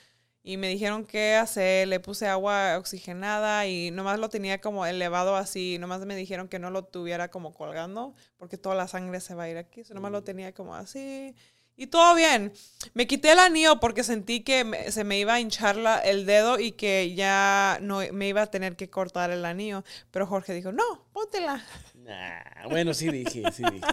Y 0.43 0.57
me 0.57 0.69
dijeron 0.69 1.05
qué 1.05 1.35
hacer, 1.35 1.87
le 1.87 2.01
puse 2.01 2.27
agua 2.27 2.79
oxigenada 2.79 3.67
y 3.67 3.91
nomás 3.91 4.19
lo 4.19 4.31
tenía 4.31 4.59
como 4.59 4.87
elevado 4.87 5.37
así, 5.37 5.77
nomás 5.79 6.07
me 6.07 6.17
dijeron 6.17 6.49
que 6.49 6.59
no 6.59 6.71
lo 6.71 6.85
tuviera 6.85 7.31
como 7.31 7.53
colgando, 7.53 8.15
porque 8.39 8.57
toda 8.57 8.75
la 8.75 8.89
sangre 8.89 9.21
se 9.21 9.35
va 9.35 9.43
a 9.43 9.51
ir 9.51 9.59
aquí, 9.59 9.85
so 9.85 9.93
nomás 9.93 10.13
lo 10.13 10.25
tenía 10.25 10.55
como 10.55 10.75
así. 10.75 11.35
Y 11.77 11.87
todo 11.87 12.15
bien. 12.15 12.53
Me 12.93 13.07
quité 13.07 13.33
el 13.33 13.39
anillo 13.39 13.81
porque 13.81 14.05
sentí 14.05 14.43
que 14.45 14.65
me- 14.65 14.93
se 14.93 15.03
me 15.05 15.19
iba 15.19 15.35
a 15.35 15.41
hinchar 15.41 15.77
la- 15.77 15.99
el 16.00 16.27
dedo 16.27 16.59
y 16.59 16.73
que 16.73 17.15
ya 17.15 17.79
no 17.81 18.00
me 18.12 18.29
iba 18.29 18.43
a 18.43 18.47
tener 18.50 18.77
que 18.77 18.91
cortar 18.91 19.31
el 19.31 19.45
anillo. 19.47 19.83
Pero 20.11 20.27
Jorge 20.27 20.53
dijo, 20.53 20.73
no, 20.73 21.07
póntela. 21.12 21.65
Nah, 21.95 22.69
bueno, 22.69 22.93
sí 22.93 23.09
dije, 23.11 23.45
sí 23.53 23.62
dije. 23.73 23.87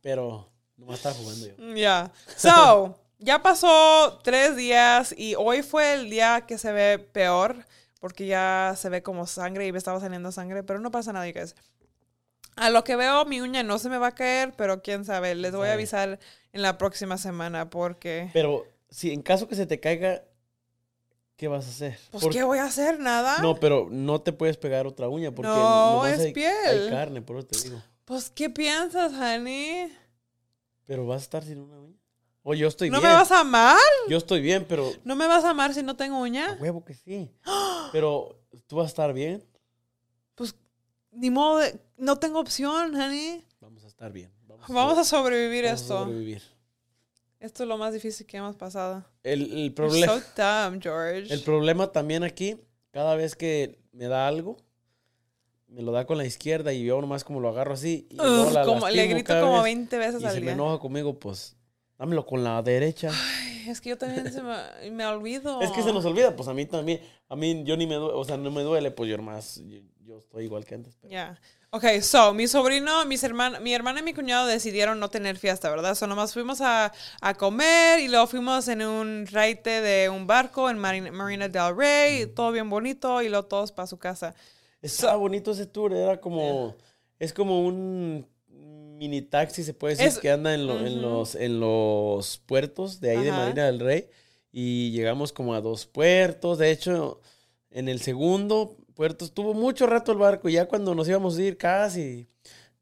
Pero 0.00 0.50
nomás 0.76 0.96
estaba 0.96 1.14
jugando 1.14 1.46
yo. 1.46 1.54
Mm, 1.58 1.74
Ya. 1.76 2.10
So, 2.36 2.98
ya 3.18 3.42
pasó 3.42 4.18
tres 4.24 4.56
días 4.56 5.14
y 5.16 5.34
hoy 5.36 5.62
fue 5.62 5.94
el 5.94 6.10
día 6.10 6.46
que 6.46 6.58
se 6.58 6.72
ve 6.72 6.98
peor 6.98 7.64
porque 8.00 8.26
ya 8.26 8.74
se 8.76 8.88
ve 8.88 9.02
como 9.02 9.26
sangre 9.26 9.66
y 9.66 9.72
me 9.72 9.78
estaba 9.78 9.98
saliendo 10.00 10.30
sangre, 10.32 10.62
pero 10.62 10.78
no 10.80 10.90
pasa 10.90 11.12
nada, 11.12 11.26
guys. 11.30 11.54
A 12.56 12.70
lo 12.70 12.82
que 12.84 12.96
veo, 12.96 13.24
mi 13.24 13.40
uña 13.40 13.62
no 13.62 13.78
se 13.78 13.88
me 13.88 13.98
va 13.98 14.08
a 14.08 14.14
caer, 14.14 14.52
pero 14.56 14.82
quién 14.82 15.04
sabe, 15.04 15.34
les 15.36 15.52
voy 15.54 15.68
a 15.68 15.72
avisar 15.74 16.18
en 16.52 16.62
la 16.62 16.78
próxima 16.78 17.18
semana 17.18 17.70
porque... 17.70 18.30
Pero 18.32 18.66
si 18.90 19.12
en 19.12 19.22
caso 19.22 19.48
que 19.48 19.54
se 19.54 19.66
te 19.66 19.80
caiga, 19.80 20.22
¿qué 21.36 21.48
vas 21.48 21.66
a 21.66 21.70
hacer? 21.70 21.98
Pues, 22.10 22.22
Porque- 22.24 22.38
¿qué 22.38 22.44
voy 22.44 22.58
a 22.58 22.64
hacer? 22.64 22.98
¿Nada? 22.98 23.38
No, 23.42 23.54
pero 23.60 23.88
no 23.90 24.20
te 24.20 24.32
puedes 24.32 24.56
pegar 24.56 24.86
otra 24.86 25.08
uña 25.08 25.30
porque 25.34 25.48
No, 25.50 26.06
es 26.06 26.32
piel. 26.32 26.52
hay 26.66 26.90
carne, 26.90 27.22
por 27.22 27.36
eso 27.38 27.46
te 27.46 27.60
digo. 27.62 27.82
Pues, 28.04 28.30
¿qué 28.30 28.48
piensas, 28.50 29.12
honey? 29.12 29.92
Pero 30.86 31.06
vas 31.06 31.20
a 31.20 31.24
estar 31.24 31.44
sin 31.44 31.58
una 31.60 31.78
uña. 31.78 31.98
O 32.42 32.54
yo 32.54 32.66
estoy 32.68 32.88
¿No 32.88 33.00
bien. 33.00 33.10
me 33.12 33.16
vas 33.18 33.30
a 33.30 33.40
amar? 33.40 33.76
Yo 34.08 34.16
estoy 34.16 34.40
bien, 34.40 34.64
pero 34.66 34.90
¿No 35.04 35.14
me 35.16 35.26
vas 35.26 35.44
a 35.44 35.50
amar 35.50 35.74
si 35.74 35.82
no 35.82 35.96
tengo 35.96 36.16
a 36.16 36.20
uña? 36.20 36.56
huevo 36.58 36.82
que 36.84 36.94
sí. 36.94 37.30
Pero 37.92 38.38
tú 38.66 38.76
vas 38.76 38.84
a 38.84 38.88
estar 38.88 39.12
bien. 39.12 39.44
Pues, 40.34 40.54
ni 41.10 41.28
modo 41.30 41.58
de... 41.58 41.78
No 41.98 42.16
tengo 42.16 42.38
opción, 42.40 42.94
honey. 42.94 43.44
Vamos 43.60 43.84
a 43.84 43.88
estar 43.88 44.12
bien. 44.12 44.30
Vamos, 44.60 44.74
Vamos 44.74 44.98
a 44.98 45.04
sobrevivir 45.04 45.64
vamos 45.64 45.80
a 45.80 45.82
esto. 45.82 45.98
sobrevivir. 46.04 46.42
Esto 47.40 47.62
es 47.62 47.68
lo 47.68 47.78
más 47.78 47.92
difícil 47.94 48.26
que 48.26 48.36
hemos 48.36 48.56
pasado. 48.56 49.04
El, 49.22 49.52
el 49.52 49.72
problema. 49.72 50.06
so 50.06 50.20
dumb, 50.36 50.82
George. 50.82 51.32
El 51.32 51.40
problema 51.42 51.92
también 51.92 52.24
aquí, 52.24 52.56
cada 52.90 53.14
vez 53.14 53.36
que 53.36 53.78
me 53.92 54.06
da 54.08 54.26
algo, 54.26 54.56
me 55.68 55.82
lo 55.82 55.92
da 55.92 56.04
con 56.06 56.18
la 56.18 56.24
izquierda 56.24 56.72
y 56.72 56.84
yo 56.84 57.00
nomás 57.00 57.22
como 57.24 57.40
lo 57.40 57.48
agarro 57.48 57.74
así. 57.74 58.08
Y 58.10 58.16
luego 58.16 58.46
Ugh, 58.48 58.52
la 58.52 58.64
como, 58.64 58.88
le 58.88 59.06
grito 59.06 59.40
como 59.40 59.54
vez, 59.54 59.62
20 59.64 59.98
veces 59.98 60.22
Y 60.22 60.24
al 60.26 60.34
me 60.36 60.40
día. 60.40 60.52
enoja 60.52 60.78
conmigo, 60.80 61.18
pues 61.18 61.56
dámelo 61.96 62.26
con 62.26 62.42
la 62.42 62.60
derecha. 62.62 63.10
Ay, 63.12 63.68
es 63.68 63.80
que 63.80 63.90
yo 63.90 63.98
también 63.98 64.32
se 64.32 64.42
me, 64.42 64.90
me 64.90 65.06
olvido. 65.06 65.60
Es 65.62 65.70
que 65.70 65.82
se 65.82 65.92
nos 65.92 66.04
olvida, 66.04 66.34
pues 66.34 66.48
a 66.48 66.54
mí 66.54 66.66
también. 66.66 67.00
A 67.28 67.36
mí 67.36 67.62
yo 67.64 67.76
ni 67.76 67.86
me 67.86 67.94
duele, 67.96 68.14
o 68.18 68.24
sea, 68.24 68.36
no 68.36 68.50
me 68.50 68.62
duele, 68.62 68.90
pues 68.90 69.08
yo 69.10 69.16
nomás, 69.16 69.62
yo, 69.66 69.78
yo 70.08 70.18
estoy 70.18 70.44
igual 70.44 70.64
que 70.64 70.74
antes. 70.74 70.96
pero- 71.00 71.12
Ya. 71.12 71.38
Ok, 71.70 71.84
so, 72.00 72.32
mi 72.32 72.48
sobrino, 72.48 73.04
mis 73.04 73.22
hermanos, 73.22 73.60
mi 73.60 73.74
hermana 73.74 74.00
y 74.00 74.02
mi 74.02 74.14
cuñado 74.14 74.46
decidieron 74.46 74.98
no 74.98 75.10
tener 75.10 75.36
fiesta, 75.36 75.68
¿verdad? 75.68 75.94
So, 75.94 76.06
nomás 76.06 76.32
fuimos 76.32 76.62
a, 76.62 76.92
a 77.20 77.34
comer 77.34 78.00
y 78.00 78.08
luego 78.08 78.26
fuimos 78.26 78.68
en 78.68 78.80
un 78.82 79.26
raite 79.26 79.82
de 79.82 80.08
un 80.08 80.26
barco 80.26 80.70
en 80.70 80.78
Marina, 80.78 81.12
Marina 81.12 81.48
del 81.48 81.76
Rey, 81.76 82.26
todo 82.26 82.52
bien 82.52 82.70
bonito 82.70 83.20
y 83.20 83.28
luego 83.28 83.44
todos 83.46 83.70
para 83.70 83.86
su 83.86 83.98
casa. 83.98 84.34
Estaba 84.80 85.16
bonito 85.16 85.50
ese 85.50 85.66
tour, 85.66 85.92
era 85.92 86.18
como, 86.18 86.74
es 87.18 87.34
como 87.34 87.66
un 87.66 88.26
mini 88.96 89.20
taxi, 89.22 89.62
se 89.62 89.74
puede 89.74 89.94
decir, 89.94 90.08
Es- 90.08 90.18
que 90.18 90.30
anda 90.30 90.54
en, 90.54 90.66
lo- 90.66 90.80
en 90.86 91.02
los, 91.02 91.34
en 91.34 91.60
los 91.60 92.38
puertos 92.46 92.98
de 93.00 93.10
ahí 93.10 93.24
de. 93.24 93.30
Marina 93.30 93.66
del 93.66 93.78
Rey. 93.80 94.08
Y 94.50 94.90
llegamos 94.92 95.32
como 95.34 95.54
a 95.54 95.60
dos 95.60 95.84
puertos. 95.86 96.56
De 96.58 96.70
hecho, 96.70 97.20
en 97.70 97.88
el 97.88 98.00
segundo 98.00 98.76
puerto 98.98 99.24
estuvo 99.24 99.54
mucho 99.54 99.86
rato 99.86 100.10
el 100.10 100.18
barco. 100.18 100.48
Y 100.48 100.54
ya 100.54 100.66
cuando 100.66 100.92
nos 100.92 101.08
íbamos 101.08 101.38
a 101.38 101.42
ir 101.42 101.56
casi, 101.56 102.26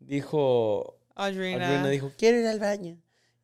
dijo, 0.01 0.97
Audrina. 1.15 1.67
Adriana 1.67 1.89
dijo, 1.91 2.11
quiero 2.17 2.39
ir 2.39 2.47
al 2.47 2.59
baño. 2.59 2.97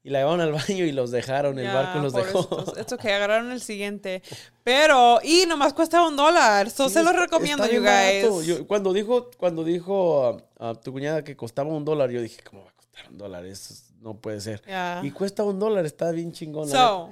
Y 0.03 0.09
la 0.11 0.21
llevaron 0.21 0.41
al 0.41 0.53
baño 0.69 0.85
y 0.87 0.93
los 0.93 1.11
dejaron, 1.11 1.59
el 1.59 1.67
barco 1.73 1.99
los 2.01 2.15
dejó. 2.15 2.75
Esto 2.79 2.97
que 2.97 3.13
agarraron 3.13 3.53
el 3.53 3.61
siguiente. 3.61 4.23
Pero, 4.65 5.21
y 5.23 5.45
nomás 5.47 5.75
cuesta 5.75 6.03
un 6.07 6.17
dólar. 6.17 6.71
So, 6.71 6.89
Sí, 6.89 6.95
se 6.95 7.03
los 7.03 7.15
recomiendo, 7.15 7.67
you 7.67 7.83
guys. 7.83 8.47
Yo- 8.47 8.67
cuando 8.67 8.93
dijo, 8.95 9.31
cuando 9.37 9.65
dijo 9.65 10.43
a, 10.59 10.71
a 10.71 10.75
tu 10.75 10.93
cuñada 10.93 11.23
que 11.23 11.37
costaba 11.37 11.69
un 11.69 11.85
dólar, 11.85 12.11
yo 12.11 12.23
dije, 12.23 12.43
¿cómo 12.43 12.65
va 12.65 12.71
a 12.71 12.75
costar 12.75 13.09
un 13.11 13.19
dólar? 13.19 13.45
Eso 13.45 13.75
es- 13.75 13.93
no 14.01 14.15
puede 14.15 14.41
ser. 14.41 14.63
Ya. 14.67 15.01
Y 15.05 15.11
cuesta 15.13 15.45
un 15.45 15.59
dólar, 15.61 15.85
está 15.87 16.11
bien 16.11 16.33
chingón. 16.33 16.69
So, 16.69 17.11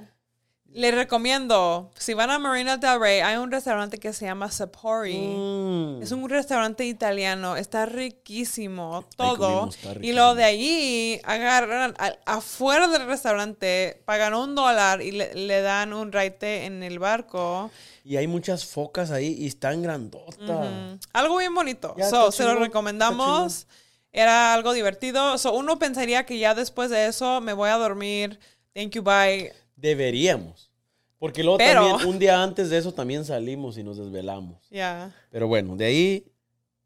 les 0.73 0.93
recomiendo, 0.93 1.91
si 1.97 2.13
van 2.13 2.29
a 2.29 2.39
Marina 2.39 2.77
del 2.77 2.99
Rey, 2.99 3.19
hay 3.19 3.37
un 3.37 3.51
restaurante 3.51 3.97
que 3.97 4.13
se 4.13 4.25
llama 4.25 4.49
Sapori. 4.49 5.17
Mm. 5.17 6.01
Es 6.01 6.11
un 6.11 6.29
restaurante 6.29 6.85
italiano, 6.85 7.57
está 7.57 7.85
riquísimo, 7.85 9.05
todo. 9.17 9.37
comimos, 9.37 9.75
está 9.75 9.93
y 10.01 10.13
lo 10.13 10.35
de 10.35 10.43
allí 10.43 11.19
agarran 11.23 11.93
afuera 12.25 12.87
del 12.87 13.05
restaurante, 13.05 14.01
pagan 14.05 14.33
un 14.33 14.55
dólar 14.55 15.01
y 15.01 15.11
le, 15.11 15.33
le 15.35 15.61
dan 15.61 15.93
un 15.93 16.11
raite 16.11 16.65
en 16.65 16.83
el 16.83 16.99
barco. 16.99 17.69
Y 18.03 18.17
hay 18.17 18.27
muchas 18.27 18.65
focas 18.65 19.11
ahí 19.11 19.35
y 19.37 19.47
están 19.47 19.81
grandotas. 19.81 20.97
Algo 21.13 21.37
bien 21.37 21.53
bonito. 21.53 21.93
Ya, 21.97 22.09
So, 22.09 22.31
se 22.31 22.43
lo 22.43 22.55
recomendamos. 22.55 23.67
Era 24.11 24.53
algo 24.53 24.73
divertido. 24.73 25.37
So, 25.37 25.53
uno 25.53 25.79
pensaría 25.79 26.25
que 26.25 26.37
ya 26.37 26.55
después 26.55 26.89
de 26.89 27.07
eso 27.07 27.41
me 27.41 27.53
voy 27.53 27.69
a 27.69 27.77
dormir. 27.77 28.39
Thank 28.73 28.91
you, 28.91 29.03
bye. 29.03 29.53
Deberíamos. 29.81 30.71
Porque 31.17 31.43
luego 31.43 31.57
Pero- 31.57 31.87
también, 31.87 32.09
un 32.09 32.19
día 32.19 32.41
antes 32.41 32.69
de 32.69 32.77
eso 32.77 32.93
también 32.93 33.25
salimos 33.25 33.77
y 33.77 33.83
nos 33.83 33.97
desvelamos. 33.97 34.57
Ya. 34.69 35.13
Pero 35.29 35.47
bueno, 35.47 35.75
de 35.75 35.85
ahí, 35.85 36.31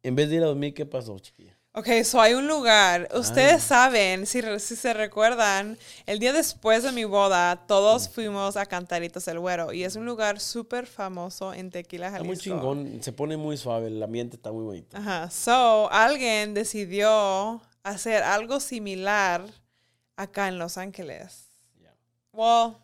en 0.03 0.15
vez 0.15 0.29
de 0.29 0.37
ir 0.37 0.43
a 0.43 0.47
dormir, 0.47 0.73
¿qué 0.73 0.85
pasó, 0.85 1.17
chiquilla? 1.19 1.55
Ok, 1.77 1.87
so 2.05 2.21
hay 2.21 2.33
un 2.33 2.47
lugar. 2.47 3.09
Ustedes 3.13 3.61
saben, 3.61 4.25
si, 4.25 4.41
si, 4.59 4.75
se 4.77 4.93
recuerdan, 4.93 5.77
el 6.05 6.19
día 6.19 6.31
después 6.31 6.83
de 6.83 6.93
mi 6.93 7.03
boda, 7.03 7.65
todos 7.67 8.07
fuimos 8.07 8.55
a 8.55 8.65
Cantaritos 8.65 9.27
el 9.27 9.39
Güero. 9.39 9.73
Y 9.73 9.83
es 9.83 9.97
un 9.97 10.05
lugar 10.05 10.39
súper 10.39 10.85
famoso 10.85 11.53
en 11.53 11.71
Tequila, 11.71 12.11
Jalisco. 12.11 12.31
Está 12.31 12.55
muy 12.55 12.61
chingón, 12.61 13.03
se 13.03 13.11
pone 13.11 13.35
muy 13.35 13.57
suave, 13.57 13.87
el 13.87 14.01
ambiente 14.01 14.37
está 14.37 14.53
muy 14.53 14.63
bonito. 14.63 14.95
Ajá, 14.95 15.29
so 15.29 15.91
alguien 15.91 16.53
decidió 16.53 17.61
hacer 17.83 18.23
algo 18.23 18.61
similar 18.61 19.43
acá 20.15 20.47
en 20.47 20.57
Los 20.57 20.77
Ángeles. 20.77 21.49
Yeah. 21.77 21.93
Well, 22.31 22.77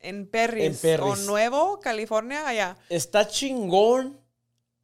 en 0.00 0.26
Perris, 0.26 0.82
O 1.00 1.16
Nuevo, 1.16 1.80
California, 1.80 2.46
allá. 2.46 2.76
Está 2.88 3.28
chingón, 3.28 4.18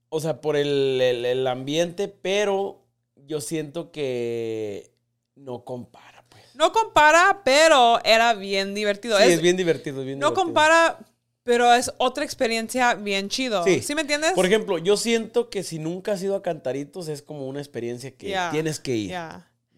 o 0.09 0.21
sea, 0.21 0.41
por 0.41 0.57
el, 0.57 1.01
el 1.01 1.47
ambiente, 1.47 2.09
pero 2.09 2.83
yo 3.27 3.41
siento 3.41 3.91
que 3.91 4.93
no 5.35 5.65
compara, 5.65 6.25
pues. 6.29 6.45
No 6.55 6.73
compara, 6.73 7.43
pero 7.45 8.03
era 8.05 8.35
bien 8.35 8.75
divertido. 8.75 9.19
Sí, 9.19 9.25
es, 9.25 9.41
bien 9.41 9.57
divertido, 9.57 10.05
bien 10.05 10.19
No 10.19 10.35
compara, 10.35 10.99
pero 11.43 11.73
es 11.73 11.93
otra 11.99 12.25
experiencia 12.25 12.95
bien 12.95 13.29
chido. 13.29 13.65
Sí. 13.65 13.83
me 13.95 14.03
entiendes? 14.03 14.33
Por 14.33 14.47
ejemplo, 14.47 14.79
yo 14.79 14.97
siento 14.97 15.51
que 15.51 15.63
si 15.63 15.79
nunca 15.79 16.13
has 16.13 16.23
ido 16.23 16.37
a 16.37 16.43
Cantaritos 16.43 17.09
es 17.09 17.23
como 17.23 17.47
una 17.47 17.61
experiencia 17.61 18.11
que 18.17 18.37
tienes 18.51 18.81
que 18.81 18.97
ir. 18.97 19.17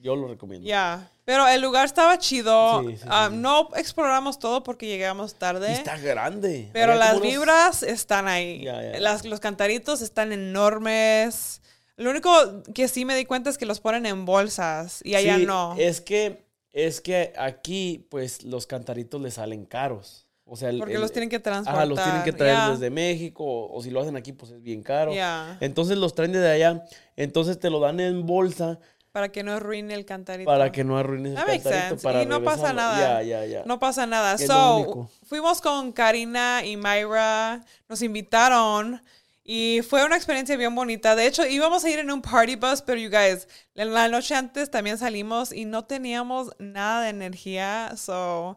Yo 0.00 0.16
lo 0.16 0.28
recomiendo. 0.28 0.66
Ya. 0.66 1.10
Pero 1.24 1.48
el 1.48 1.62
lugar 1.62 1.86
estaba 1.86 2.18
chido. 2.18 2.84
Ah, 3.06 3.30
no 3.32 3.70
exploramos 3.76 4.38
todo 4.38 4.62
porque 4.62 4.86
llegamos 4.86 5.34
tarde. 5.34 5.72
está 5.72 5.96
grande. 5.98 6.68
Pero 6.72 6.94
las 6.94 7.20
vibras 7.20 7.82
están 7.82 8.28
ahí. 8.28 8.64
Las, 8.98 9.24
los 9.24 9.40
cantaritos 9.40 10.02
están 10.02 10.32
enormes. 10.32 11.62
Lo 11.96 12.10
único 12.10 12.30
que 12.74 12.88
sí 12.88 13.04
me 13.04 13.14
di 13.14 13.24
cuenta 13.24 13.50
es 13.50 13.58
que 13.58 13.66
los 13.66 13.80
ponen 13.80 14.04
en 14.04 14.24
bolsas 14.24 15.00
y 15.04 15.14
allá 15.14 15.38
no. 15.38 15.76
Es 15.78 16.00
que, 16.00 16.44
es 16.72 17.00
que 17.00 17.32
aquí, 17.38 18.06
pues, 18.10 18.42
los 18.42 18.66
cantaritos 18.66 19.20
les 19.20 19.34
salen 19.34 19.64
caros. 19.64 20.26
O 20.46 20.56
sea, 20.56 20.70
Porque 20.76 20.98
los 20.98 21.10
tienen 21.10 21.30
que 21.30 21.40
transportar. 21.40 21.76
Ajá, 21.76 21.86
los 21.86 22.02
tienen 22.02 22.22
que 22.22 22.32
traer 22.32 22.72
desde 22.72 22.90
México, 22.90 23.44
o, 23.44 23.82
si 23.82 23.90
lo 23.90 24.00
hacen 24.00 24.14
aquí, 24.16 24.32
pues 24.32 24.50
es 24.52 24.62
bien 24.62 24.82
caro. 24.82 25.12
Entonces 25.60 25.96
los 25.96 26.14
traen 26.14 26.32
desde 26.32 26.50
allá, 26.50 26.84
entonces 27.16 27.58
te 27.58 27.70
lo 27.70 27.80
dan 27.80 27.98
en 28.00 28.26
bolsa. 28.26 28.78
Para 29.14 29.30
que 29.30 29.44
no 29.44 29.52
arruine 29.52 29.94
el 29.94 30.04
cantarito. 30.04 30.50
Para 30.50 30.72
que 30.72 30.82
no 30.82 30.98
arruine 30.98 31.28
el 31.28 31.36
cantarito. 31.36 32.02
Para 32.02 32.24
y 32.24 32.26
no 32.26 32.42
pasa 32.42 32.72
nada. 32.72 33.22
Ya, 33.22 33.22
ya, 33.22 33.46
ya. 33.46 33.62
No 33.64 33.78
pasa 33.78 34.06
nada. 34.06 34.36
so, 34.38 35.08
fuimos 35.22 35.60
con 35.60 35.92
Karina 35.92 36.64
y 36.64 36.76
Myra, 36.76 37.64
nos 37.88 38.02
invitaron 38.02 39.00
y 39.44 39.82
fue 39.88 40.04
una 40.04 40.16
experiencia 40.16 40.56
bien 40.56 40.74
bonita. 40.74 41.14
De 41.14 41.28
hecho, 41.28 41.46
íbamos 41.46 41.84
a 41.84 41.90
ir 41.90 42.00
en 42.00 42.10
un 42.10 42.22
party 42.22 42.56
bus, 42.56 42.82
pero 42.82 42.98
you 42.98 43.08
guys, 43.08 43.46
la 43.74 44.08
noche 44.08 44.34
antes 44.34 44.68
también 44.68 44.98
salimos 44.98 45.52
y 45.52 45.64
no 45.64 45.84
teníamos 45.84 46.50
nada 46.58 47.04
de 47.04 47.10
energía. 47.10 47.92
So, 47.96 48.56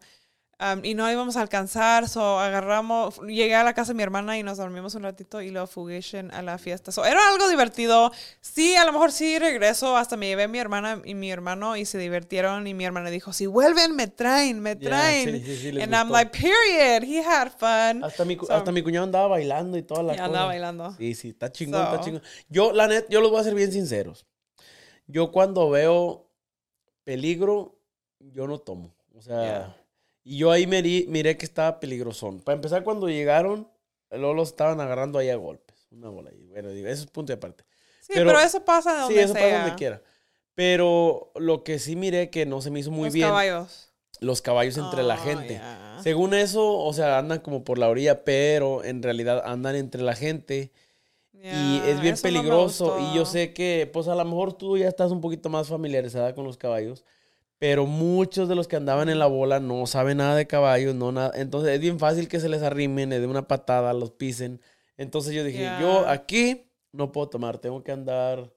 Um, 0.60 0.84
y 0.84 0.96
no 0.96 1.10
íbamos 1.12 1.38
a 1.38 1.42
alcanzar, 1.42 2.10
so 2.10 2.40
agarramos, 2.40 3.20
llegué 3.28 3.54
a 3.54 3.64
la 3.64 3.76
casa 3.76 3.92
de 3.92 3.98
mi 3.98 4.02
hermana 4.02 4.40
y 4.40 4.44
nos 4.44 4.58
dormimos 4.58 4.96
un 4.96 5.04
ratito 5.04 5.40
y 5.40 5.52
luego 5.52 5.68
fugué 5.68 6.02
a 6.32 6.42
la 6.42 6.58
fiesta. 6.58 6.92
So, 6.92 7.06
era 7.06 7.20
algo 7.30 7.48
divertido. 7.48 8.12
Sí, 8.42 8.76
a 8.76 8.84
lo 8.84 8.92
mejor 8.92 9.12
sí 9.12 9.38
regreso, 9.38 9.96
hasta 9.96 10.18
me 10.18 10.26
llevé 10.26 10.44
a 10.44 10.48
mi 10.48 10.58
hermana 10.58 11.00
y 11.06 11.14
mi 11.14 11.30
hermano 11.30 11.78
y 11.78 11.86
se 11.86 12.00
divirtieron 12.00 12.66
y 12.66 12.74
mi 12.74 12.86
hermana 12.86 13.12
dijo, 13.12 13.34
si 13.34 13.46
vuelven, 13.46 13.96
me 13.96 14.08
traen, 14.08 14.60
me 14.60 14.76
traen. 14.76 15.36
Y 15.36 15.44
sí, 15.44 15.58
sí, 15.58 15.80
And 15.80 15.94
I'm 15.94 16.10
like, 16.10 16.32
period, 16.32 17.04
he 17.04 17.20
had 17.24 17.52
fun. 17.52 18.04
Hasta 18.04 18.26
mi, 18.26 18.36
hasta 18.50 18.72
mi 18.72 18.82
cuñado 18.82 19.04
andaba 19.04 19.28
bailando 19.28 19.78
y 19.78 19.84
toda 19.84 20.02
la 20.02 20.14
cosa. 20.14 20.26
andaba 20.26 20.46
bailando. 20.48 20.96
Sí, 20.98 21.14
sí, 21.14 21.30
está 21.30 21.52
chingón, 21.52 21.84
está 21.84 22.02
chingón. 22.02 22.24
Yo, 22.50 22.72
la 22.74 22.88
net, 22.88 23.06
yo 23.10 23.22
los 23.22 23.30
voy 23.30 23.42
a 23.42 23.44
ser 23.44 23.54
bien 23.54 23.72
sinceros. 23.72 24.26
Yo 25.06 25.32
cuando 25.32 25.70
veo 25.70 26.32
peligro, 27.04 27.80
yo 28.18 28.48
no 28.48 28.58
tomo. 28.58 28.96
O 29.16 29.22
sea... 29.22 29.77
Y 30.28 30.40
yo 30.40 30.52
ahí 30.52 30.68
miré 30.68 31.38
que 31.38 31.46
estaba 31.46 31.80
peligrosón. 31.80 32.42
Para 32.42 32.58
empezar, 32.58 32.84
cuando 32.84 33.08
llegaron, 33.08 33.66
luego 34.12 34.34
los 34.34 34.50
estaban 34.50 34.82
agarrando 34.82 35.20
ahí 35.20 35.30
a 35.30 35.38
golpes. 35.38 35.88
Una 35.90 36.10
bola 36.10 36.32
ahí. 36.32 36.46
Bueno, 36.48 36.68
digo, 36.72 36.90
eso 36.90 37.06
es 37.06 37.10
punto 37.10 37.32
de 37.32 37.38
aparte. 37.38 37.64
Sí, 38.02 38.12
pero, 38.14 38.38
eso 38.38 38.66
pasa 38.66 39.04
donde 39.04 39.14
Sí, 39.14 39.22
eso 39.22 39.34
pasa 39.34 39.60
donde 39.60 39.76
quiera. 39.76 40.02
Pero 40.54 41.32
lo 41.36 41.64
que 41.64 41.80
sí 41.80 41.96
miré 41.96 42.30
que 42.30 42.46
no 42.46 42.60
se 42.60 42.72
me 42.72 42.82
hizo 42.82 42.92
muy 42.92 43.10
bien. 43.10 43.26
Los 43.26 43.32
caballos. 43.32 43.94
Los 44.20 44.42
caballos 44.42 44.78
entre 44.78 45.02
la 45.04 45.16
oh, 45.16 45.18
gente. 45.18 45.62
Según 46.04 46.34
eso, 46.34 46.78
o 46.78 46.92
sea, 46.92 47.20
andan 47.20 47.40
como 47.40 47.64
por 47.64 47.78
la 47.78 47.88
orilla, 47.88 48.26
pero 48.26 48.84
en 48.84 49.02
realidad 49.04 49.44
andan 49.46 49.78
entre 49.78 50.02
la 50.02 50.14
gente. 50.14 50.74
y 51.32 51.78
es 51.86 52.02
bien 52.02 52.18
peligroso. 52.22 52.98
y 53.00 53.16
yo 53.16 53.24
sé 53.24 53.54
que, 53.54 53.90
pues 53.94 54.10
a 54.10 54.16
lo 54.16 54.26
mejor 54.26 54.52
tú 54.52 54.78
ya 54.78 54.90
estás 54.90 55.10
un 55.10 55.22
poquito 55.22 55.48
más 55.48 55.70
familiarizada 55.70 56.36
con 56.36 56.44
los 56.44 56.58
caballos. 56.58 57.06
Pero 57.60 57.88
muchos 57.88 58.48
de 58.48 58.56
los 58.56 58.68
que 58.68 58.76
andaban 58.76 59.10
en 59.10 59.18
la 59.18 59.26
bola 59.26 59.60
no 59.60 59.88
saben 59.88 60.18
nada 60.18 60.36
de 60.36 60.46
caballos, 60.46 60.94
no 60.94 61.12
nada. 61.12 61.32
Entonces 61.36 61.72
es 61.74 61.80
bien 61.80 61.98
fácil 61.98 62.28
que 62.28 62.40
se 62.40 62.50
les 62.50 62.62
arrimen, 62.62 63.10
les 63.10 63.20
den 63.22 63.30
una 63.30 63.48
patada, 63.48 63.94
los 63.94 64.12
pisen. 64.12 64.62
Entonces 64.96 65.34
yo 65.34 65.44
dije, 65.44 65.64
yo 65.80 66.08
aquí 66.08 66.70
no 66.92 67.12
puedo 67.12 67.30
tomar, 67.30 67.58
tengo 67.58 67.84
que 67.84 67.92
andar 67.92 68.52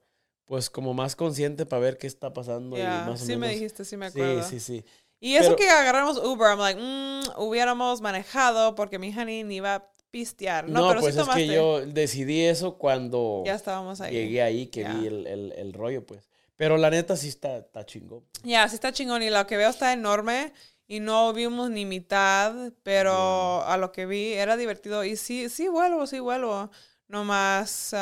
pues 0.45 0.69
como 0.69 0.93
más 0.93 1.15
consciente 1.15 1.65
para 1.65 1.79
ver 1.79 1.97
qué 1.97 2.07
está 2.07 2.33
pasando. 2.33 2.77
Y 2.77 2.81
más 2.81 3.21
sí 3.21 3.37
me 3.37 3.49
dijiste, 3.49 3.85
sí 3.85 3.97
me 3.97 4.07
acuerdo. 4.07 4.43
Sí, 4.43 4.59
sí, 4.59 4.79
sí. 4.81 4.85
Y 5.19 5.35
eso 5.35 5.55
que 5.55 5.69
agarramos 5.69 6.17
Uber, 6.17 6.49
I'm 6.49 6.59
like, 6.59 6.81
mm, 6.81 7.41
hubiéramos 7.41 8.01
manejado 8.01 8.75
porque 8.75 8.99
mi 8.99 9.15
honey 9.15 9.43
ni 9.43 9.57
iba 9.57 9.75
a 9.75 9.91
pistear. 10.09 10.67
No, 10.67 10.89
pero 10.89 11.01
pues 11.01 11.15
es 11.15 11.27
que 11.29 11.47
yo 11.47 11.85
decidí 11.85 12.41
eso 12.41 12.77
cuando 12.77 13.43
ya 13.45 13.55
estábamos 13.55 14.01
ahí. 14.01 14.13
llegué 14.13 14.41
ahí, 14.41 14.67
que 14.67 14.83
vi 14.83 15.07
el, 15.07 15.27
el, 15.27 15.53
el 15.53 15.73
rollo, 15.73 16.05
pues. 16.05 16.30
Pero 16.61 16.77
la 16.77 16.91
neta 16.91 17.17
sí 17.17 17.29
está, 17.29 17.57
está 17.57 17.83
chingón. 17.87 18.23
Ya, 18.43 18.69
sí 18.69 18.75
está 18.75 18.93
chingón. 18.93 19.23
Y 19.23 19.31
lo 19.31 19.47
que 19.47 19.57
veo 19.57 19.67
está 19.67 19.93
enorme. 19.93 20.53
Y 20.85 20.99
no 20.99 21.33
vimos 21.33 21.71
ni 21.71 21.87
mitad, 21.87 22.53
pero 22.83 23.63
a 23.63 23.77
lo 23.77 23.91
que 23.91 24.05
vi 24.05 24.33
era 24.33 24.55
divertido. 24.57 25.03
Y 25.03 25.15
sí, 25.15 25.49
sí 25.49 25.67
vuelvo, 25.69 26.05
sí 26.05 26.19
vuelvo. 26.19 26.69
No 27.07 27.23
más, 27.23 27.95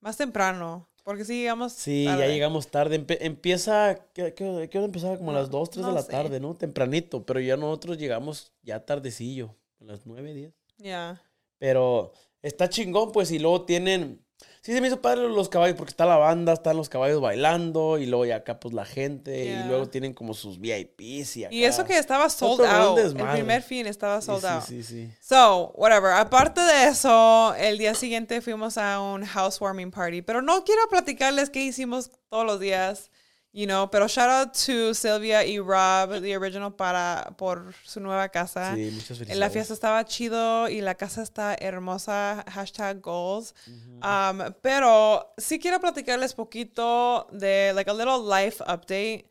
más 0.00 0.16
temprano. 0.16 0.88
Porque 1.04 1.26
sí 1.26 1.40
llegamos 1.40 1.74
Sí, 1.74 2.04
ya 2.04 2.16
llegamos 2.28 2.68
tarde. 2.68 3.04
empieza, 3.20 4.06
¿qué, 4.14 4.32
qué, 4.32 4.48
hora 4.48 4.86
empezaba? 4.86 5.18
Como 5.18 5.30
a 5.30 5.34
las 5.34 5.50
2, 5.50 5.68
3 5.68 5.84
de 5.84 5.92
la 5.92 6.06
tarde, 6.06 6.40
¿no? 6.40 6.54
Tempranito. 6.54 7.26
Pero 7.26 7.40
ya 7.40 7.58
nosotros 7.58 7.98
llegamos 7.98 8.54
ya 8.62 8.86
tardecillo. 8.86 9.54
A 9.82 9.84
las 9.84 10.06
9, 10.06 10.32
10. 10.32 10.54
Ya. 10.78 11.22
Pero 11.58 12.14
está 12.40 12.70
chingón, 12.70 13.12
pues. 13.12 13.30
Y 13.32 13.38
luego 13.38 13.66
tienen 13.66 14.24
Sí, 14.60 14.72
se 14.72 14.80
me 14.80 14.88
hizo 14.88 15.00
padre 15.00 15.28
los 15.28 15.48
caballos 15.48 15.76
porque 15.76 15.90
está 15.90 16.04
la 16.04 16.16
banda, 16.16 16.52
están 16.52 16.76
los 16.76 16.88
caballos 16.88 17.20
bailando 17.20 17.96
y 17.98 18.06
luego 18.06 18.26
ya 18.26 18.36
acá 18.36 18.60
pues 18.60 18.74
la 18.74 18.84
gente 18.84 19.46
y 19.46 19.68
luego 19.68 19.88
tienen 19.88 20.12
como 20.12 20.34
sus 20.34 20.60
VIPs 20.60 21.36
y 21.38 21.44
acá. 21.44 21.54
Y 21.54 21.64
eso 21.64 21.84
que 21.84 21.96
estaba 21.96 22.28
sold 22.28 22.66
out. 22.66 22.98
El 22.98 23.14
primer 23.14 23.62
fin 23.62 23.86
estaba 23.86 24.20
sold 24.20 24.44
out. 24.44 24.64
Sí, 24.64 24.82
sí, 24.82 25.06
sí. 25.06 25.12
So, 25.20 25.72
whatever. 25.74 26.12
Aparte 26.12 26.60
de 26.60 26.88
eso, 26.88 27.54
el 27.54 27.78
día 27.78 27.94
siguiente 27.94 28.40
fuimos 28.40 28.76
a 28.76 29.00
un 29.00 29.24
housewarming 29.24 29.90
party. 29.90 30.22
Pero 30.22 30.42
no 30.42 30.64
quiero 30.64 30.82
platicarles 30.90 31.50
qué 31.50 31.62
hicimos 31.62 32.10
todos 32.28 32.44
los 32.44 32.60
días. 32.60 33.10
You 33.58 33.66
know, 33.66 33.88
pero 33.90 34.06
shout 34.06 34.28
out 34.30 34.54
to 34.66 34.94
Sylvia 34.94 35.44
y 35.44 35.58
Rob, 35.58 36.20
the 36.22 36.36
original, 36.36 36.70
para, 36.70 37.34
por 37.36 37.74
su 37.84 37.98
nueva 37.98 38.28
casa. 38.28 38.76
Sí, 38.76 38.88
muchas 38.92 39.18
felicidades. 39.18 39.36
La 39.36 39.50
fiesta 39.50 39.74
estaba 39.74 40.04
chido 40.04 40.68
y 40.68 40.80
la 40.80 40.94
casa 40.94 41.22
está 41.24 41.56
hermosa. 41.58 42.44
Hashtag 42.46 43.00
goals. 43.00 43.56
um, 43.66 44.52
pero 44.62 45.34
sí 45.36 45.58
quiero 45.58 45.80
platicarles 45.80 46.34
poquito 46.34 47.26
de, 47.32 47.72
like, 47.74 47.90
a 47.90 47.94
little 47.94 48.20
life 48.20 48.62
update 48.62 49.24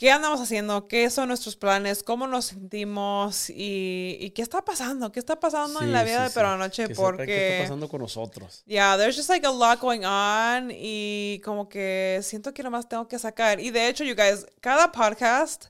qué 0.00 0.10
andamos 0.10 0.40
haciendo, 0.40 0.88
qué 0.88 1.10
son 1.10 1.28
nuestros 1.28 1.56
planes, 1.56 2.02
cómo 2.02 2.26
nos 2.26 2.46
sentimos 2.46 3.50
y, 3.50 4.32
qué 4.34 4.40
está 4.40 4.64
pasando, 4.64 5.12
qué 5.12 5.20
está 5.20 5.38
pasando 5.38 5.82
en 5.82 5.92
la 5.92 6.04
vida 6.04 6.26
de 6.26 6.30
Pero 6.30 6.56
Noche 6.56 6.88
porque 6.88 7.26
qué 7.26 7.52
está 7.52 7.64
pasando 7.64 7.86
con 7.86 8.00
nosotros. 8.00 8.62
Yeah, 8.64 8.96
there's 8.96 9.14
just 9.14 9.28
like 9.28 9.46
a 9.46 9.50
lot 9.50 9.78
going 9.78 10.06
on 10.06 10.70
y 10.72 11.42
como 11.44 11.68
que 11.68 12.18
siento 12.22 12.54
que 12.54 12.62
nomás 12.62 12.88
tengo 12.88 13.08
que 13.08 13.18
sacar. 13.18 13.60
Y 13.60 13.72
de 13.72 13.88
hecho, 13.88 14.02
you 14.02 14.14
guys, 14.14 14.46
cada 14.62 14.90
podcast 14.90 15.66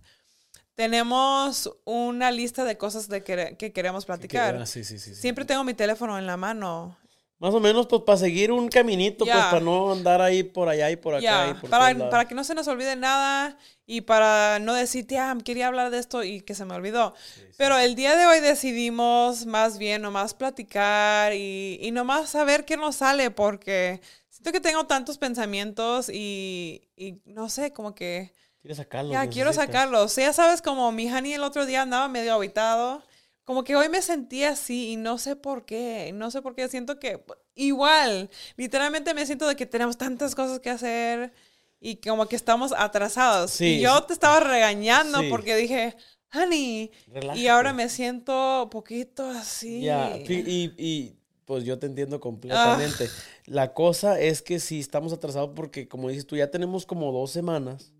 tenemos 0.77 1.69
una 1.85 2.31
lista 2.31 2.63
de 2.63 2.79
cosas 2.79 3.09
de 3.09 3.25
que, 3.25 3.73
queremos 3.73 4.07
platicar. 4.07 4.59
Ah, 4.59 4.65
sí, 4.65 4.85
sí, 4.85 5.01
sí, 5.01 5.17
Siempre 5.17 5.45
tengo 5.45 5.65
mi 5.65 5.75
teléfono 5.75 6.17
en 6.17 6.29
la 6.29 6.37
mano 6.37 6.97
más 7.41 7.55
o 7.55 7.59
menos, 7.59 7.87
pues 7.87 8.03
para 8.03 8.19
seguir 8.19 8.53
un 8.53 8.69
caminito, 8.69 9.25
pues 9.25 9.35
para 9.35 9.61
no 9.61 9.93
andar 9.93 10.21
ahí 10.21 10.43
por 10.43 10.69
allá 10.69 10.91
y 10.91 10.97
por 10.97 11.15
acá. 11.15 11.59
para, 11.71 12.11
para 12.11 12.29
que 12.29 12.35
no 12.35 12.45
se 12.45 12.55
nos 12.55 12.69
olvide 12.69 12.97
nada 12.97 13.57
y 13.87 14.03
para 14.03 14.59
no 14.59 14.75
decir, 14.75 15.07
ah, 15.19 15.35
quería 15.43 15.69
hablar 15.69 15.91
de 15.91 15.99
esto 15.99 16.23
y 16.23 16.43
que 16.43 16.55
se 16.55 16.67
me 16.67 16.75
olvidó. 16.75 17.15
Pero 17.57 17.79
el 17.79 17.95
día 17.95 18.15
de 18.15 18.27
hoy 18.27 18.41
decidimos 18.41 19.47
más 19.47 19.79
bien 19.79 20.03
nomás 20.03 20.35
platicar 20.35 21.33
y, 21.33 21.79
y 21.81 21.93
nomás 21.93 22.29
saber 22.29 22.67
qué 22.67 22.77
nos 22.77 22.97
sale 22.97 23.31
porque 23.31 24.03
siento 24.29 24.53
que 24.53 24.61
tengo 24.61 24.85
tantos 24.85 25.17
pensamientos 25.17 26.11
y, 26.11 26.91
y 26.95 27.23
no 27.25 27.49
sé, 27.49 27.73
como 27.73 27.95
que... 27.95 28.35
Quiero 28.61 28.75
sacarlos. 28.75 29.13
Ya, 29.15 29.27
quiero 29.31 29.55
sacarlos. 29.55 30.15
ya 30.15 30.35
sabes, 30.35 30.61
como 30.61 30.93
mi 30.93 31.11
honey 31.11 31.33
el 31.33 31.43
otro 31.43 31.65
día 31.65 31.81
andaba 31.81 32.07
medio 32.09 32.35
habitado 32.35 33.03
como 33.51 33.65
que 33.65 33.75
hoy 33.75 33.89
me 33.89 34.01
sentí 34.01 34.45
así 34.45 34.93
y 34.93 34.97
no 34.97 35.19
sé 35.19 35.35
por 35.35 35.65
qué, 35.65 36.13
no 36.15 36.31
sé 36.31 36.41
por 36.41 36.55
qué, 36.55 36.69
siento 36.69 37.01
que, 37.01 37.21
igual. 37.57 38.31
Literalmente 38.57 39.13
me 39.13 39.27
siento 39.27 39.49
de 39.49 39.57
que 39.57 39.67
tenemos 39.67 39.99
tantas 39.99 40.37
cosas 40.37 40.61
que 40.61 40.71
hacer 40.71 41.33
y 41.81 41.97
como 41.97 42.29
que 42.29 42.37
estamos 42.37 42.73
atrasados. 42.79 43.51
Sí, 43.51 43.79
y 43.79 43.81
yo 43.81 44.05
te 44.05 44.13
estaba 44.13 44.39
regañando 44.39 45.19
Sí. 45.19 45.27
porque 45.31 45.57
dije, 45.57 45.97
honey, 46.33 46.93
y 47.35 47.49
ahora 47.49 47.73
me 47.73 47.89
siento 47.89 48.69
poquito 48.71 49.29
así. 49.29 49.81
Ya, 49.81 50.17
fi- 50.25 50.45
y, 50.47 50.73
y, 50.79 51.17
pues 51.45 51.65
yo 51.65 51.77
te 51.77 51.87
entiendo 51.87 52.21
completamente. 52.21 53.11
La 53.47 53.75
cosa 53.75 54.21
es 54.21 54.43
que 54.43 54.61
sí 54.61 54.79
estamos 54.79 55.13
atrasados 55.13 55.51
porque, 55.57 55.89
como 55.89 56.09
dices 56.09 56.25
tú, 56.25 56.37
ya 56.37 56.53
tenemos 56.53 56.87
como 56.87 57.11
dos 57.11 57.33
semanas 57.33 57.93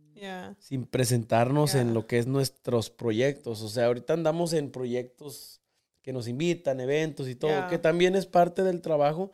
Sin 0.59 0.87
presentarnos 0.87 1.75
en 1.75 1.95
lo 1.95 2.07
que 2.07 2.19
es 2.19 2.27
nuestros 2.27 2.91
proyectos. 2.91 3.63
O 3.63 3.69
sea, 3.69 3.87
ahorita 3.87 4.13
andamos 4.13 4.53
en 4.53 4.71
proyectos 4.71 5.61
que 6.03 6.13
nos 6.13 6.29
invitan, 6.29 6.81
eventos 6.81 7.29
y 7.29 7.35
todo, 7.35 7.69
que 7.69 7.79
también 7.79 8.17
es 8.17 8.27
parte 8.27 8.63
del 8.63 8.81
trabajo, 8.81 9.31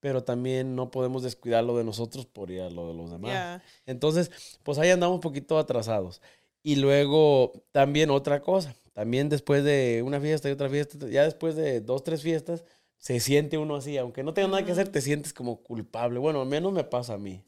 pero 0.00 0.24
también 0.24 0.74
no 0.74 0.90
podemos 0.90 1.22
descuidar 1.22 1.64
lo 1.64 1.76
de 1.76 1.84
nosotros 1.84 2.26
por 2.26 2.50
ir 2.50 2.62
a 2.62 2.70
lo 2.70 2.88
de 2.88 2.94
los 2.94 3.10
demás. 3.10 3.62
Entonces, 3.86 4.30
pues 4.62 4.78
ahí 4.78 4.90
andamos 4.90 5.16
un 5.16 5.20
poquito 5.20 5.58
atrasados. 5.58 6.22
Y 6.62 6.76
luego 6.76 7.52
también 7.72 8.10
otra 8.10 8.42
cosa, 8.42 8.74
también 8.92 9.28
después 9.30 9.64
de 9.64 10.02
una 10.04 10.20
fiesta 10.20 10.48
y 10.48 10.52
otra 10.52 10.68
fiesta, 10.68 11.08
ya 11.08 11.24
después 11.24 11.56
de 11.56 11.80
dos, 11.80 12.04
tres 12.04 12.22
fiestas, 12.22 12.64
se 13.00 13.18
siente 13.18 13.56
uno 13.58 13.76
así, 13.76 13.96
aunque 13.98 14.22
no 14.22 14.32
tenga 14.34 14.48
nada 14.48 14.64
que 14.64 14.72
hacer, 14.72 14.88
te 14.88 15.00
sientes 15.00 15.32
como 15.32 15.62
culpable. 15.62 16.18
Bueno, 16.20 16.42
al 16.42 16.46
menos 16.46 16.70
me 16.72 16.84
pasa 16.84 17.14
a 17.14 17.18
mí, 17.18 17.42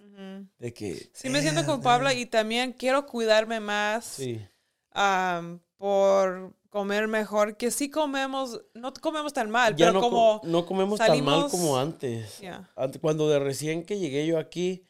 de 0.59 0.73
que... 0.73 1.11
Sí, 1.13 1.29
me 1.29 1.43
siento 1.43 1.65
culpable 1.67 2.15
y 2.15 2.25
también 2.27 2.73
quiero 2.73 3.07
cuidarme 3.07 3.61
más 3.61 4.05
Sí, 4.07 4.41
por 5.77 6.55
comer 6.71 7.07
mejor, 7.07 7.57
que 7.59 7.71
sí 7.71 7.91
comemos, 7.91 8.63
no 8.73 8.93
comemos 8.95 9.33
tan 9.35 9.51
mal, 9.51 9.77
ya 9.77 9.87
pero 9.89 9.93
no, 9.93 10.01
co- 10.01 10.09
como... 10.11 10.41
no 10.45 10.65
comemos 10.65 10.99
tan 10.99 11.23
mal 11.23 11.49
como 11.51 11.79
antes. 11.79 12.41
Cuando 13.01 13.29
de 13.29 13.39
recién 13.39 13.85
que 13.85 13.99
llegué 13.99 14.27
yo 14.27 14.39
aquí, 14.39 14.87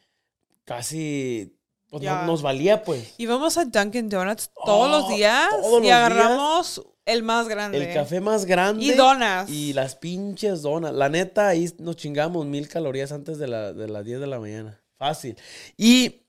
casi 0.63 1.57
pues, 1.89 2.03
no- 2.03 2.25
nos 2.25 2.41
valía 2.41 2.83
pues. 2.83 3.15
Y 3.17 3.25
vamos 3.25 3.57
a 3.57 3.65
Dunkin' 3.65 4.07
Donuts 4.07 4.49
todos 4.65 4.89
los 4.89 5.03
Oh, 5.11 5.15
días 5.15 5.49
todos 5.49 5.81
y 5.81 5.87
los 5.87 5.91
agarramos 5.91 6.81
el 7.05 7.23
más 7.23 7.47
grande. 7.47 7.77
El 7.77 7.93
café 7.93 8.21
más 8.21 8.45
grande. 8.45 8.83
Y 8.83 8.91
donas. 8.91 9.49
Y 9.49 9.73
las 9.73 9.95
pinches 9.95 10.61
donas. 10.61 10.93
La 10.93 11.09
neta, 11.09 11.49
ahí 11.49 11.69
nos 11.79 11.95
chingamos 11.95 12.45
mil 12.45 12.67
calorías 12.67 13.11
antes 13.11 13.37
de, 13.37 13.47
la, 13.47 13.73
de 13.73 13.87
las 13.87 14.05
10 14.05 14.19
de 14.19 14.27
la 14.27 14.39
mañana. 14.39 14.81
Fácil. 14.97 15.37
Y, 15.77 16.21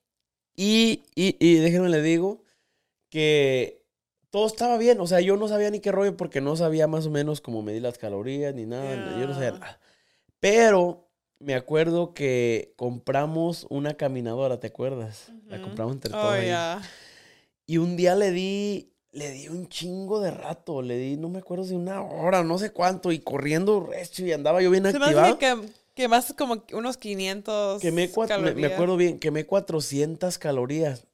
y, 0.55 1.03
y, 1.15 1.37
y 1.39 1.55
déjenme 1.55 1.89
le 1.89 2.01
digo 2.01 2.43
que 3.09 3.85
todo 4.29 4.47
estaba 4.47 4.77
bien. 4.77 4.99
O 4.99 5.07
sea, 5.07 5.21
yo 5.21 5.37
no 5.37 5.47
sabía 5.47 5.69
ni 5.69 5.79
qué 5.79 5.91
rollo 5.91 6.17
porque 6.17 6.41
no 6.41 6.55
sabía 6.55 6.87
más 6.87 7.05
o 7.05 7.09
menos 7.09 7.39
cómo 7.39 7.61
medir 7.61 7.81
las 7.81 7.97
calorías 7.97 8.53
ni 8.53 8.65
nada. 8.65 9.17
Yo 9.19 9.27
no 9.27 9.33
sabía 9.33 9.51
nada. 9.51 9.79
Pero 10.39 11.09
me 11.39 11.55
acuerdo 11.55 12.13
que 12.13 12.73
compramos 12.75 13.65
una 13.69 13.93
caminadora, 13.93 14.59
¿te 14.59 14.67
acuerdas? 14.67 15.31
La 15.47 15.61
compramos 15.61 15.95
entre 15.95 16.11
todos. 16.11 16.25
Oh, 16.25 16.31
ahí. 16.31 16.47
ya. 16.47 16.81
Y 17.65 17.77
un 17.77 17.95
día 17.97 18.15
le 18.15 18.31
di, 18.31 18.93
le 19.15 19.31
di 19.31 19.47
un 19.47 19.67
chingo 19.69 20.19
de 20.19 20.29
rato, 20.31 20.81
le 20.81 20.97
di, 20.97 21.15
no 21.17 21.29
me 21.29 21.39
acuerdo 21.39 21.63
si 21.63 21.73
una 21.73 22.01
hora, 22.03 22.43
no 22.43 22.57
sé 22.57 22.71
cuánto, 22.71 23.11
y 23.11 23.19
corriendo 23.19 23.79
recho 23.79 24.25
y 24.25 24.33
andaba 24.33 24.61
yo 24.61 24.69
bien 24.69 24.83
Se 24.91 24.99
me 24.99 25.05
activado. 25.05 25.27
hace 25.27 25.37
que 25.37 25.69
quemaste 25.95 26.35
como 26.35 26.63
unos 26.73 26.97
500 26.97 27.81
Quemé 27.81 28.11
cua- 28.11 28.27
me, 28.27 28.41
me 28.41 28.43
calorías. 28.51 28.71
acuerdo 28.73 28.97
bien, 28.97 29.17
quemé 29.19 29.45
400 29.45 30.37
calorías. 30.37 31.07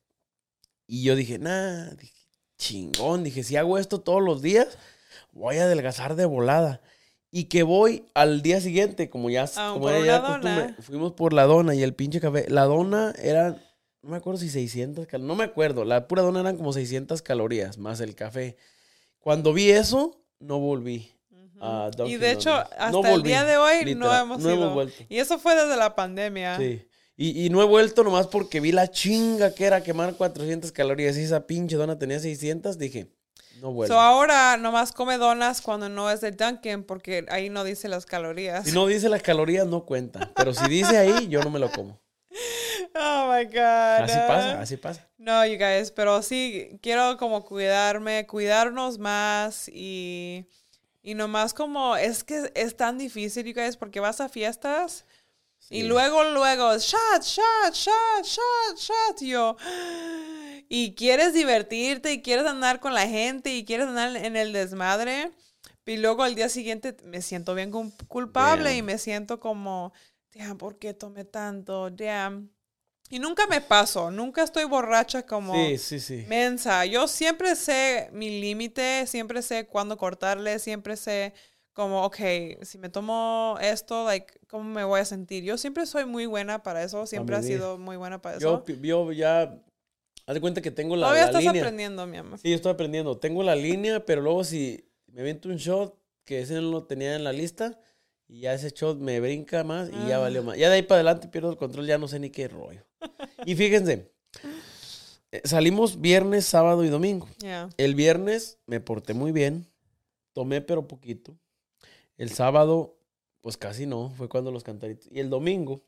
Y 0.88 1.04
yo 1.04 1.16
dije, 1.16 1.38
nah, 1.40 1.92
dije, 1.92 2.14
chingón, 2.58 3.24
dije, 3.24 3.44
si 3.44 3.56
hago 3.56 3.78
esto 3.78 4.02
todos 4.02 4.22
los 4.22 4.42
días, 4.42 4.78
voy 5.32 5.58
a 5.58 5.64
adelgazar 5.66 6.16
de 6.16 6.26
volada. 6.26 6.82
Y 7.34 7.46
que 7.46 7.64
voy 7.64 8.06
al 8.14 8.42
día 8.42 8.60
siguiente, 8.60 9.10
como 9.10 9.30
ya, 9.30 9.46
Ah, 9.56 9.70
como 9.74 9.86
por 9.86 10.06
ya 10.06 10.22
costumbre, 10.22 10.76
fuimos 10.80 11.14
por 11.14 11.32
la 11.34 11.44
dona 11.46 11.74
y 11.76 11.82
el 11.84 11.94
pinche 11.94 12.20
café. 12.20 12.46
La 12.50 12.66
dona 12.66 13.14
era, 13.22 13.64
no 14.04 14.10
me 14.12 14.18
acuerdo 14.18 14.40
si 14.40 14.50
600 14.50 15.06
calorías, 15.08 15.28
no 15.28 15.36
me 15.36 15.44
acuerdo, 15.44 15.86
la 15.86 16.08
pura 16.08 16.22
dona 16.22 16.40
eran 16.42 16.58
como 16.58 16.74
600 16.74 17.22
calorías, 17.22 17.78
más 17.78 18.00
el 18.02 18.16
café. 18.16 18.58
Cuando 19.20 19.54
vi 19.54 19.70
eso, 19.72 20.20
no 20.40 20.60
volví. 20.60 21.12
a 21.60 21.92
Y 22.08 22.18
de 22.18 22.32
hecho, 22.32 22.50
Donuts. 22.50 22.72
hasta 22.78 22.92
No 22.92 23.06
el 23.08 23.24
día 23.24 23.44
de 23.44 23.58
hoy 23.58 23.96
no 23.96 24.12
hemos 24.16 24.40
no 24.40 24.50
hemos 24.50 24.66
ido. 24.66 24.74
vuelto. 24.74 25.04
Y 25.10 25.18
eso 25.20 25.38
fue 25.38 25.56
desde 25.56 25.76
la 25.78 25.96
pandemia. 25.96 26.58
Sí. 26.58 26.88
Y, 27.16 27.46
y 27.46 27.50
no 27.52 27.62
he 27.62 27.66
vuelto 27.66 28.04
nomás 28.04 28.26
porque 28.26 28.60
vi 28.60 28.72
la 28.72 28.90
chinga 28.90 29.54
que 29.54 29.66
era 29.66 29.84
quemar 29.84 30.16
400 30.16 30.72
calorías 30.72 31.16
y 31.18 31.22
esa 31.22 31.46
pinche 31.46 31.76
dona 31.76 32.00
tenía 32.00 32.20
600, 32.20 32.80
dije, 32.80 33.12
no 33.62 33.72
vuelvo. 33.72 33.94
So 33.94 34.00
ahora 34.00 34.58
nomás 34.58 34.92
come 34.92 35.20
donas 35.20 35.62
cuando 35.62 35.88
no 35.88 36.10
es 36.10 36.22
de 36.22 36.32
Dunkin' 36.32 36.84
porque 36.84 37.26
ahí 37.30 37.52
no 37.52 37.64
dice 37.64 37.88
las 37.90 38.08
calorías. 38.08 38.66
si 38.66 38.72
no 38.72 38.88
dice 38.88 39.08
las 39.08 39.22
calorías, 39.22 39.68
no 39.68 39.86
cuenta. 39.86 40.32
Pero 40.36 40.56
si 40.56 40.68
dice 40.68 40.98
ahí, 40.98 41.28
yo 41.28 41.44
no 41.44 41.52
me 41.52 41.60
lo 41.60 41.72
como. 41.72 42.02
Oh 42.96 43.34
my 43.34 43.46
God. 43.46 44.04
Así 44.04 44.18
pasa, 44.28 44.62
así 44.62 44.78
pasa. 44.78 45.08
No, 45.18 45.46
you 45.46 45.58
guys, 45.58 45.92
pero 45.92 46.22
sí, 46.22 46.80
quiero 46.82 47.18
como 47.18 47.44
cuidarme, 47.46 48.26
cuidarnos 48.26 48.98
más 48.98 49.68
y, 49.70 50.46
y 51.04 51.14
nomás 51.14 51.54
como, 51.54 51.96
es 51.96 52.24
que 52.24 52.52
es 52.56 52.76
tan 52.76 52.98
difícil, 52.98 53.46
you 53.46 53.54
guys, 53.54 53.78
porque 53.78 54.00
vas 54.00 54.22
a 54.22 54.30
fiestas 54.30 55.06
y 55.70 55.82
Sí. 55.82 55.84
luego, 55.84 56.24
luego, 56.24 56.74
shot, 56.78 57.22
shot, 57.22 57.74
shot, 57.74 58.24
shot, 58.26 58.78
shot, 58.78 59.22
y 59.22 59.28
yo, 59.30 59.56
y 60.70 60.96
quieres 60.96 61.34
divertirte 61.34 62.12
y 62.14 62.22
quieres 62.22 62.46
andar 62.46 62.80
con 62.80 62.94
la 62.94 63.08
gente 63.08 63.54
y 63.54 63.64
quieres 63.66 63.88
andar 63.88 64.16
en 64.16 64.36
el 64.36 64.54
desmadre, 64.54 65.32
y 65.86 65.98
luego 65.98 66.24
al 66.24 66.36
día 66.36 66.48
siguiente 66.50 66.96
me 67.04 67.22
siento 67.22 67.54
bien 67.54 67.72
cul- 67.72 67.94
culpable 68.08 68.76
y 68.76 68.82
me 68.82 68.98
siento 68.98 69.40
como, 69.40 69.94
damn, 70.34 70.58
¿por 70.58 70.78
qué 70.78 70.94
tomé 70.94 71.26
tanto? 71.26 71.90
Damn. 71.90 72.50
Y 73.10 73.20
nunca 73.20 73.46
me 73.48 73.60
paso, 73.60 74.10
nunca 74.10 74.42
estoy 74.44 74.64
borracha 74.64 75.26
como 75.26 75.54
Sí, 75.54 75.78
sí, 75.78 76.00
sí. 76.00 76.26
mensa. 76.30 76.86
Yo 76.86 77.08
siempre 77.10 77.56
sé 77.58 78.10
mi 78.14 78.40
límite, 78.40 79.06
siempre 79.06 79.42
sé 79.42 79.68
cuándo 79.68 79.98
cortarle, 79.98 80.60
siempre 80.60 80.96
sé 80.96 81.34
como, 81.74 82.06
ok, 82.06 82.18
si 82.62 82.78
me 82.78 82.90
tomo 82.90 83.58
esto, 83.62 84.06
like, 84.06 84.40
¿cómo 84.48 84.64
me 84.64 84.84
voy 84.86 85.02
a 85.02 85.06
sentir? 85.06 85.44
Yo 85.44 85.58
siempre 85.58 85.86
soy 85.86 86.06
muy 86.06 86.26
buena 86.26 86.64
para 86.64 86.84
eso, 86.84 87.06
siempre 87.06 87.36
medir. 87.38 87.58
sido 87.58 87.78
muy 87.78 87.98
buena 87.98 88.22
para 88.22 88.40
Yo, 88.40 88.64
eso. 88.66 88.74
yo 88.82 89.12
ya, 89.12 89.62
haz 90.26 90.34
de 90.34 90.42
cuenta 90.42 90.62
que 90.62 90.72
tengo 90.72 90.96
la, 90.96 91.08
Todavía 91.08 91.24
la 91.24 91.28
estás 91.28 91.44
línea. 91.44 91.64
aprendiendo, 91.64 92.08
mi 92.08 92.18
amor. 92.18 92.40
Sí, 92.40 92.50
yo 92.50 92.56
estoy 92.56 92.72
aprendiendo. 92.72 93.18
Tengo 93.18 93.44
la 93.44 93.56
línea, 93.56 94.06
pero 94.06 94.22
luego 94.22 94.44
si 94.46 94.90
me 95.08 95.24
viento 95.24 95.50
un 95.50 95.58
shot, 95.58 95.98
que 96.24 96.40
ese 96.42 96.56
no 96.56 96.62
lo 96.72 96.84
tenía 96.86 97.16
en 97.16 97.24
la 97.26 97.34
lista, 97.34 97.78
y 98.32 98.40
ya 98.42 98.54
ese 98.54 98.70
shot 98.70 98.98
me 98.98 99.20
brinca 99.20 99.64
más 99.66 99.90
y 99.90 100.08
ya 100.08 100.16
Ah. 100.16 100.20
valió 100.20 100.42
más. 100.42 100.58
Ya 100.58 100.70
de 100.70 100.76
ahí 100.76 100.82
para 100.84 101.02
adelante 101.02 101.28
pierdo 101.28 101.50
el 101.52 101.58
control, 101.58 101.86
ya 101.86 101.98
no 101.98 102.08
sé 102.08 102.18
ni 102.18 102.30
qué 102.30 102.48
rollo. 102.48 102.84
Y 103.46 103.56
fíjense, 103.56 104.10
eh, 105.32 105.42
salimos 105.44 106.00
viernes, 106.00 106.46
sábado 106.46 106.84
y 106.86 106.90
domingo. 106.90 107.28
El 107.78 107.96
viernes 107.96 108.58
me 108.68 108.80
porté 108.80 109.14
muy 109.14 109.32
bien, 109.32 109.68
tomé 110.34 110.62
pero 110.62 110.88
poquito. 110.88 111.38
El 112.18 112.30
sábado, 112.30 112.98
pues 113.42 113.58
casi 113.58 113.86
no, 113.86 114.12
fue 114.12 114.30
cuando 114.30 114.52
los 114.52 114.64
cantaritos. 114.64 115.10
Y 115.12 115.20
el 115.20 115.30
domingo 115.30 115.82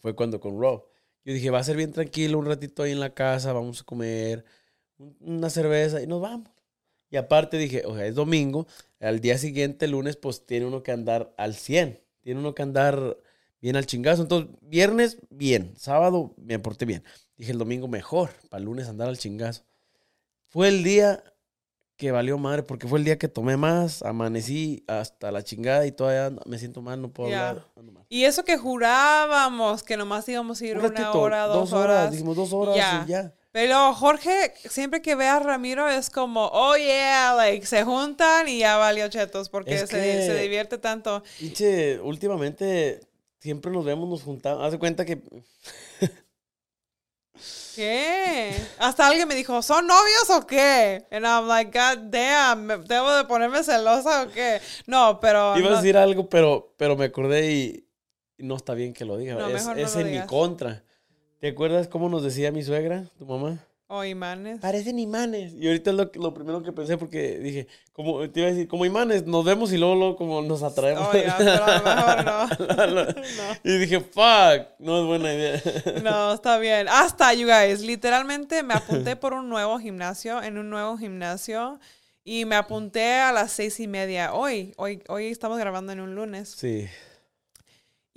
fue 0.00 0.14
cuando 0.14 0.38
con 0.40 0.60
Rob. 0.60 0.84
Yo 1.24 1.32
dije, 1.32 1.50
va 1.50 1.58
a 1.58 1.64
ser 1.64 1.76
bien 1.76 1.92
tranquilo, 1.92 2.38
un 2.38 2.46
ratito 2.46 2.82
ahí 2.82 2.92
en 2.92 3.00
la 3.00 3.14
casa, 3.14 3.52
vamos 3.52 3.80
a 3.80 3.84
comer 3.84 4.44
un- 4.98 5.16
una 5.20 5.50
cerveza 5.50 6.00
y 6.02 6.06
nos 6.06 6.20
vamos. 6.20 6.48
Y 7.10 7.16
aparte 7.16 7.56
dije, 7.56 7.84
o 7.86 7.94
sea, 7.96 8.06
es 8.06 8.14
domingo, 8.14 8.66
al 9.00 9.20
día 9.20 9.38
siguiente, 9.38 9.88
lunes, 9.88 10.16
pues 10.16 10.44
tiene 10.44 10.66
uno 10.66 10.82
que 10.82 10.92
andar 10.92 11.32
al 11.38 11.54
100, 11.54 12.00
tiene 12.20 12.40
uno 12.40 12.54
que 12.54 12.62
andar 12.62 13.16
bien 13.60 13.76
al 13.76 13.86
chingazo. 13.86 14.22
Entonces, 14.22 14.50
viernes, 14.60 15.18
bien, 15.30 15.72
sábado 15.76 16.34
me 16.36 16.58
porté 16.58 16.84
bien. 16.84 17.02
Dije, 17.36 17.52
el 17.52 17.58
domingo 17.58 17.88
mejor, 17.88 18.30
para 18.50 18.58
el 18.58 18.64
lunes 18.66 18.88
andar 18.88 19.08
al 19.08 19.16
chingazo. 19.18 19.64
Fue 20.46 20.68
el 20.68 20.82
día 20.84 21.22
que 21.96 22.12
valió 22.12 22.38
madre, 22.38 22.62
porque 22.62 22.86
fue 22.86 22.98
el 23.00 23.04
día 23.04 23.18
que 23.18 23.26
tomé 23.26 23.56
más, 23.56 24.02
amanecí 24.02 24.84
hasta 24.86 25.32
la 25.32 25.42
chingada 25.42 25.84
y 25.86 25.90
todavía 25.92 26.36
me 26.46 26.56
siento 26.58 26.80
mal, 26.80 27.00
no 27.02 27.08
puedo 27.12 27.28
hablar. 27.28 27.66
ando 27.76 27.90
mal. 27.92 28.04
Y 28.08 28.24
eso 28.24 28.44
que 28.44 28.56
jurábamos 28.56 29.82
que 29.82 29.96
nomás 29.96 30.28
íbamos 30.28 30.60
a 30.60 30.66
ir 30.66 30.74
Un 30.76 30.84
una 30.84 30.88
ratito, 30.90 31.20
hora, 31.20 31.46
dos, 31.46 31.72
horas, 31.72 31.84
horas. 31.98 32.10
dijimos 32.12 32.36
dos 32.36 32.52
horas 32.52 32.76
Ya. 32.76 33.04
y 33.04 33.10
ya. 33.10 33.34
Pero 33.50 33.94
Jorge, 33.94 34.52
siempre 34.68 35.00
que 35.00 35.14
ve 35.14 35.26
a 35.26 35.40
Ramiro 35.40 35.88
es 35.88 36.10
como, 36.10 36.48
oh 36.52 36.76
yeah, 36.76 37.34
like 37.34 37.64
se 37.66 37.82
juntan 37.82 38.46
y 38.48 38.58
ya 38.58 38.76
valió 38.76 39.08
chetos 39.08 39.48
porque 39.48 39.74
Es 39.76 39.80
se, 39.88 39.96
que- 39.96 40.26
se 40.26 40.34
divierte 40.42 40.76
tanto. 40.78 41.22
Pinche, 41.38 41.98
últimamente 42.00 43.00
siempre 43.40 43.72
nos 43.72 43.84
vemos, 43.84 44.08
nos 44.08 44.22
juntamos. 44.22 44.62
Haz 44.64 44.72
de 44.72 44.78
cuenta 44.78 45.04
que 45.04 45.22
¿Qué? 47.74 48.52
Hasta 48.78 49.06
alguien 49.06 49.28
me 49.28 49.36
dijo, 49.36 49.62
¿son 49.62 49.86
novios 49.86 50.28
o 50.30 50.44
qué? 50.46 51.06
And 51.12 51.24
I'm 51.24 51.46
like, 51.46 51.70
God 51.70 51.98
damn, 52.10 52.66
¿me- 52.66 52.78
¿debo 52.78 53.12
de 53.16 53.24
ponerme 53.24 53.62
celosa 53.62 54.24
o 54.24 54.28
qué? 54.30 54.60
No, 54.86 55.20
pero... 55.20 55.56
iba 55.56 55.70
no- 55.70 55.76
a 55.76 55.80
decir 55.80 55.96
algo, 55.96 56.28
pero, 56.28 56.74
pero 56.76 56.96
me 56.96 57.04
acordé 57.04 57.52
y, 57.52 57.88
y 58.36 58.42
no 58.44 58.56
está 58.56 58.74
bien 58.74 58.92
que 58.92 59.04
lo 59.04 59.16
diga. 59.16 59.34
No, 59.34 59.46
es 59.48 59.64
no 59.64 59.74
es 59.74 59.94
lo 59.94 60.00
en 60.00 60.10
mi 60.10 60.26
contra. 60.26 60.82
¿Te 61.40 61.48
acuerdas 61.48 61.86
cómo 61.86 62.08
nos 62.08 62.24
decía 62.24 62.50
mi 62.50 62.62
suegra, 62.62 63.04
tu 63.16 63.24
mamá? 63.24 63.64
O 63.90 64.04
imanes. 64.04 64.60
Parecen 64.60 64.98
imanes. 64.98 65.54
Y 65.54 65.66
ahorita 65.66 65.90
es 65.90 65.96
lo, 65.96 66.10
lo 66.14 66.34
primero 66.34 66.62
que 66.62 66.72
pensé 66.72 66.98
porque 66.98 67.38
dije, 67.38 67.68
como 67.92 68.28
te 68.28 68.40
iba 68.40 68.48
a 68.48 68.52
decir, 68.52 68.68
como 68.68 68.84
imanes, 68.84 69.24
nos 69.24 69.44
vemos 69.46 69.72
y 69.72 69.78
luego, 69.78 69.94
luego 69.94 70.16
como 70.16 70.42
nos 70.42 70.62
atraemos. 70.62 71.08
Oh, 71.08 71.16
ya, 71.16 71.36
pero 71.38 71.64
a 71.64 71.78
lo 71.78 72.54
mejor 72.54 73.16
no. 73.16 73.70
Y 73.70 73.78
dije, 73.78 74.00
fuck, 74.00 74.68
no 74.78 75.00
es 75.00 75.06
buena 75.06 75.32
idea. 75.32 75.62
No, 76.02 76.34
está 76.34 76.58
bien. 76.58 76.86
Hasta, 76.88 77.32
you 77.32 77.46
guys, 77.46 77.80
literalmente 77.80 78.62
me 78.62 78.74
apunté 78.74 79.16
por 79.16 79.32
un 79.32 79.48
nuevo 79.48 79.78
gimnasio, 79.78 80.42
en 80.42 80.58
un 80.58 80.68
nuevo 80.68 80.98
gimnasio. 80.98 81.80
Y 82.24 82.44
me 82.44 82.56
apunté 82.56 83.20
a 83.20 83.32
las 83.32 83.52
seis 83.52 83.80
y 83.80 83.86
media 83.86 84.34
hoy. 84.34 84.74
Hoy, 84.76 85.02
hoy 85.08 85.28
estamos 85.28 85.58
grabando 85.58 85.92
en 85.92 86.00
un 86.00 86.14
lunes. 86.14 86.50
Sí. 86.50 86.88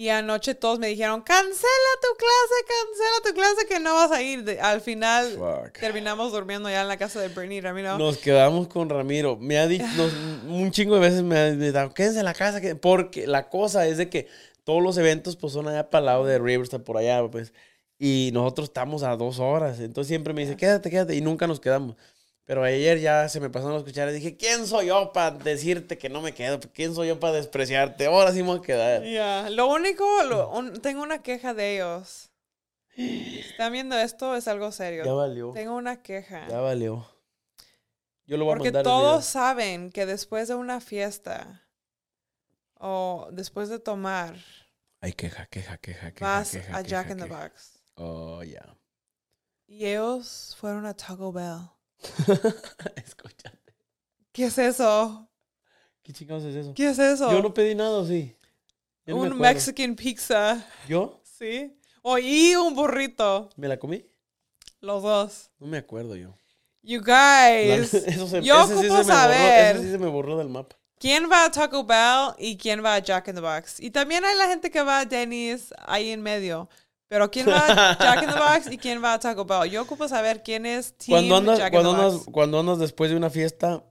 Y 0.02 0.10
anoche 0.10 0.56
todos 0.56 0.80
me 0.80 0.88
dijeron, 0.88 1.22
cancela 1.22 1.92
tu 2.02 2.18
clase, 2.18 2.66
cancela 2.68 3.22
tu 3.24 3.34
clase 3.36 3.68
que 3.68 3.80
no 3.80 3.94
vas 3.94 4.12
a 4.12 4.20
ir. 4.24 4.44
De- 4.44 4.60
al 4.60 4.82
final 4.82 5.30
Fuck. 5.38 5.78
terminamos 5.80 6.32
durmiendo 6.32 6.72
ya 6.72 6.82
en 6.82 6.88
la 6.88 6.98
casa 6.98 7.22
de 7.22 7.28
Bernie 7.28 7.60
y 7.60 7.62
Ramiro. 7.62 8.00
Nos 8.00 8.18
quedamos 8.18 8.68
con 8.68 8.90
Ramiro. 8.90 9.38
Me 9.38 9.60
ha 9.60 9.68
dicho, 9.68 9.86
nos- 9.98 10.12
un 10.50 10.72
chingo 10.72 10.96
de 10.96 11.02
veces 11.02 11.22
me 11.22 11.38
ha 11.38 11.52
dicho, 11.52 11.94
quédense 11.94 12.18
en 12.18 12.26
la 12.26 12.34
casa, 12.34 12.60
que-". 12.62 12.74
porque 12.74 13.28
la 13.28 13.48
cosa 13.48 13.86
es 13.86 13.98
de 13.98 14.10
que 14.10 14.28
todos 14.64 14.82
los 14.82 14.98
eventos 14.98 15.36
pues 15.36 15.54
son 15.54 15.68
allá 15.68 15.88
para 15.92 16.00
el 16.00 16.06
lado 16.08 16.26
de 16.26 16.40
Riverside, 16.40 16.80
por 16.80 16.98
allá, 16.98 17.22
pues. 17.30 17.54
Y 18.00 18.32
nosotros 18.34 18.70
estamos 18.70 19.04
a 19.04 19.16
dos 19.16 19.38
horas. 19.38 19.80
Entonces 19.80 20.08
siempre 20.08 20.34
me 20.34 20.42
dice, 20.42 20.58
quédate, 20.58 20.90
quédate. 20.90 21.14
Y 21.16 21.22
nunca 21.22 21.46
nos 21.46 21.60
quedamos. 21.60 21.96
Pero 22.46 22.64
ayer 22.64 23.00
ya 23.00 23.30
se 23.30 23.40
me 23.40 23.50
pasaron 23.50 23.76
los 23.76 23.84
cucharas. 23.84 24.14
Dije, 24.14 24.36
¿quién 24.36 24.66
soy 24.68 24.88
yo 24.88 25.14
para 25.14 25.32
decirte 25.32 25.98
que 25.98 26.10
no 26.10 26.22
me 26.22 26.34
quedo? 26.34 26.60
¿Quién 26.60 26.94
soy 26.96 27.08
yo 27.10 27.20
para 27.20 27.34
despreciarte? 27.34 28.08
Ahora 28.08 28.32
sí 28.32 28.42
me 28.42 28.50
voy 28.50 28.60
a 28.60 28.62
quedar. 28.62 29.04
Ya, 29.04 29.50
Lo 29.50 29.68
único, 29.68 30.06
lo- 30.24 30.50
un- 30.50 30.82
tengo 30.82 31.02
una 31.04 31.22
queja 31.22 31.54
de 31.54 31.76
ellos. 31.76 32.30
Están 32.98 33.72
viendo 33.72 33.98
esto, 33.98 34.36
es 34.36 34.48
algo 34.48 34.72
serio. 34.72 35.06
Ya 35.06 35.14
valió. 35.14 35.52
Tengo 35.54 35.76
una 35.76 36.02
queja. 36.02 36.48
Ya 36.50 36.60
valió. 36.60 37.08
Yo 38.26 38.38
lo 38.38 38.46
voy 38.46 38.54
Porque 38.56 38.70
a 38.70 38.72
mandar. 38.72 38.84
todos 38.84 39.26
saben 39.26 39.92
que 39.92 40.06
después 40.06 40.48
de 40.48 40.56
una 40.56 40.82
fiesta 40.82 41.64
o 42.76 43.30
después 43.32 43.70
de 43.70 43.80
tomar, 43.80 44.36
Ay, 45.00 45.14
queja, 45.14 45.46
queja, 45.48 45.78
queja, 45.78 46.12
queja. 46.12 46.26
vas 46.26 46.52
queja, 46.52 46.78
a 46.78 46.84
queja, 46.84 47.04
Jack 47.04 47.12
in 47.12 47.18
the 47.18 47.24
queja. 47.28 47.44
Box. 47.44 47.80
Oh, 47.96 48.44
ya. 48.44 48.76
Y 49.68 49.86
ellos 49.86 50.56
fueron 50.60 50.86
a 50.86 50.94
Taco 50.96 51.32
Bell. 51.32 51.70
Escucha. 52.96 53.54
¿Qué 54.32 54.46
es 54.46 54.58
eso? 54.58 55.30
¿Qué 56.04 56.14
chingados 56.14 56.44
es 56.44 56.56
eso? 56.56 56.74
¿Qué 56.74 56.90
es 56.90 57.00
eso? 57.00 57.32
Yo 57.32 57.42
no 57.42 57.54
pedí 57.54 57.76
nada, 57.76 57.92
¿o 57.92 58.06
sí. 58.06 58.36
No 59.06 59.18
me 59.18 59.30
un. 59.30 59.40
Mexican 59.40 59.96
pizza. 59.96 60.66
¿Yo? 60.88 61.22
¿Sí? 61.24 61.78
O 62.02 62.18
y 62.18 62.56
un 62.56 62.74
burrito. 62.76 63.50
¿Me 63.56 63.68
la 63.68 63.78
comí? 63.78 64.06
Los 64.80 65.04
dos. 65.04 65.52
No 65.60 65.68
me 65.68 65.78
acuerdo 65.78 66.16
yo. 66.16 66.36
You 66.82 67.02
La- 67.06 67.50
guys. 67.52 67.94
eso 67.94 68.28
se, 68.28 68.42
yo 68.42 68.64
ese 68.64 68.80
sí 68.80 68.88
ocupo 68.88 68.98
se 68.98 68.98
me 69.00 69.04
saber. 69.04 69.76
Borró, 69.76 69.80
ese 69.80 69.84
sí 69.84 69.92
se 69.92 69.98
me 70.00 70.08
borró 70.08 70.38
del 70.38 70.50
mapa. 70.50 70.76
¿Quién 70.98 71.30
va 71.32 71.46
a 71.46 71.52
Taco 71.52 71.84
Bell 71.84 72.36
y 72.38 72.58
quién 72.58 72.84
va 72.84 72.96
a 72.96 73.00
Jack 73.00 73.28
in 73.28 73.36
the 73.36 73.42
Box? 73.42 73.80
Y 73.80 73.90
también 73.90 74.24
hay 74.24 74.36
la 74.38 74.48
gente 74.48 74.70
que 74.70 74.82
va 74.84 75.00
a 75.00 75.06
Denny's 75.06 75.74
ahí 75.88 76.12
en 76.12 76.22
medio. 76.22 76.70
Pero 77.12 77.30
¿quién 77.30 77.46
va 77.50 77.92
a 77.92 77.98
Jack 78.00 78.24
in 78.24 78.30
the 78.30 78.40
Box 78.40 78.72
y 78.72 78.78
quién 78.78 79.04
va 79.04 79.12
a 79.16 79.20
Taco 79.20 79.44
Bell? 79.44 79.70
Yo 79.70 79.82
ocupo 79.82 80.08
saber 80.08 80.42
quién 80.44 80.66
es 80.66 80.94
Team 80.98 81.10
Cuando 81.18 81.36
andas, 81.36 81.58
Jack 81.60 81.74
in 81.74 81.82
cuando, 81.82 81.92
the 81.92 82.02
andas, 82.02 82.14
Box. 82.14 82.30
cuando 82.32 82.60
andas 82.62 82.80
después 82.80 83.12
de 83.12 83.18
una 83.18 83.30
fiesta, 83.30 83.84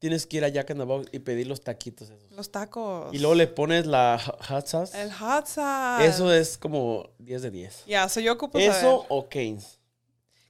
tienes 0.00 0.26
que 0.26 0.38
ir 0.38 0.44
a 0.44 0.48
Jack 0.48 0.70
in 0.70 0.78
the 0.78 0.82
Box 0.84 1.06
y 1.12 1.20
pedir 1.20 1.46
los 1.46 1.60
taquitos 1.62 2.10
esos. 2.10 2.32
Los 2.32 2.50
tacos. 2.50 3.14
Y 3.14 3.18
luego 3.18 3.36
le 3.36 3.46
pones 3.46 3.86
la 3.86 4.18
ho- 4.26 4.36
hot 4.52 4.66
sauce. 4.66 5.00
El 5.00 5.12
hot 5.12 5.46
sauce. 5.46 6.04
Eso 6.04 6.34
es 6.34 6.58
como 6.58 7.10
10 7.20 7.42
de 7.42 7.50
10. 7.52 7.84
Ya, 7.86 8.08
so 8.08 8.18
yo 8.18 8.32
ocupo 8.32 8.58
Eso 8.58 8.72
saber. 8.72 9.06
o 9.08 9.28
Canes. 9.28 9.78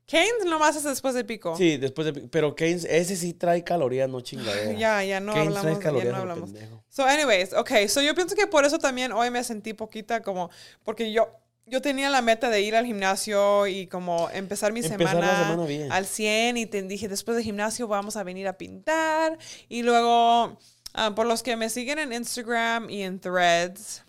Cane's 0.06 0.44
nomás 0.46 0.76
es 0.76 0.84
después 0.84 1.14
de 1.14 1.24
pico. 1.24 1.54
Sí, 1.58 1.76
después 1.76 2.06
de... 2.12 2.22
Pero 2.28 2.54
Canes, 2.56 2.84
ese 2.84 3.16
sí 3.16 3.34
trae 3.34 3.62
calorías, 3.64 4.08
no 4.08 4.22
chingadera. 4.22 4.72
Ya, 4.78 5.02
ya 5.04 5.20
no 5.20 5.32
trae 5.32 5.46
hablamos, 5.46 5.72
ya 5.74 5.78
calorías 5.78 6.12
no 6.12 6.22
al 6.22 6.30
hablamos. 6.30 6.50
So, 6.88 7.04
anyways, 7.04 7.52
okay, 7.54 7.87
so 7.88 8.00
yo 8.00 8.14
pienso 8.14 8.34
que 8.34 8.46
por 8.46 8.64
eso 8.64 8.78
también 8.78 9.12
hoy 9.12 9.30
me 9.30 9.42
sentí 9.44 9.72
poquita 9.74 10.22
como, 10.22 10.50
porque 10.84 11.10
yo, 11.12 11.28
yo 11.66 11.81
tenía 11.81 12.11
la 12.11 12.22
meta 12.22 12.50
de 12.50 12.61
ir 12.61 12.77
al 12.77 12.87
gimnasio 12.87 13.66
y 13.66 13.87
como 13.87 14.29
empezar 14.31 14.72
mi 14.72 14.81
Empezar 14.81 14.98
semana, 14.98 15.27
la 15.27 15.42
semana 15.44 15.66
bien. 15.66 15.90
al 15.90 16.07
100 16.07 16.57
y 16.59 16.66
te 16.66 16.83
dije, 16.83 17.09
después 17.09 17.37
del 17.37 17.44
gimnasio 17.44 17.88
vamos 17.88 18.16
a 18.16 18.22
venir 18.22 18.46
a 18.48 18.59
pintar 18.59 19.38
y 19.68 19.83
luego, 19.83 20.59
ah, 20.92 21.12
por 21.14 21.27
los 21.27 21.42
que 21.42 21.57
me 21.57 21.70
siguen 21.70 21.98
en 21.98 22.12
Instagram 22.12 22.90
y 22.90 23.03
en 23.03 23.18
Threads, 23.18 24.05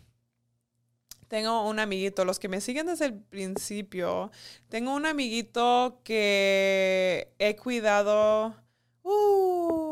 tengo 1.28 1.68
un 1.68 1.80
amiguito, 1.80 2.24
los 2.24 2.39
que 2.39 2.48
me 2.48 2.62
siguen 2.62 2.86
desde 2.88 3.06
el 3.06 3.13
principio, 3.13 4.32
tengo 4.70 4.94
un 4.94 5.06
amiguito 5.06 6.02
que 6.04 7.34
he 7.39 7.56
cuidado, 7.56 8.56
uh, 9.04 9.44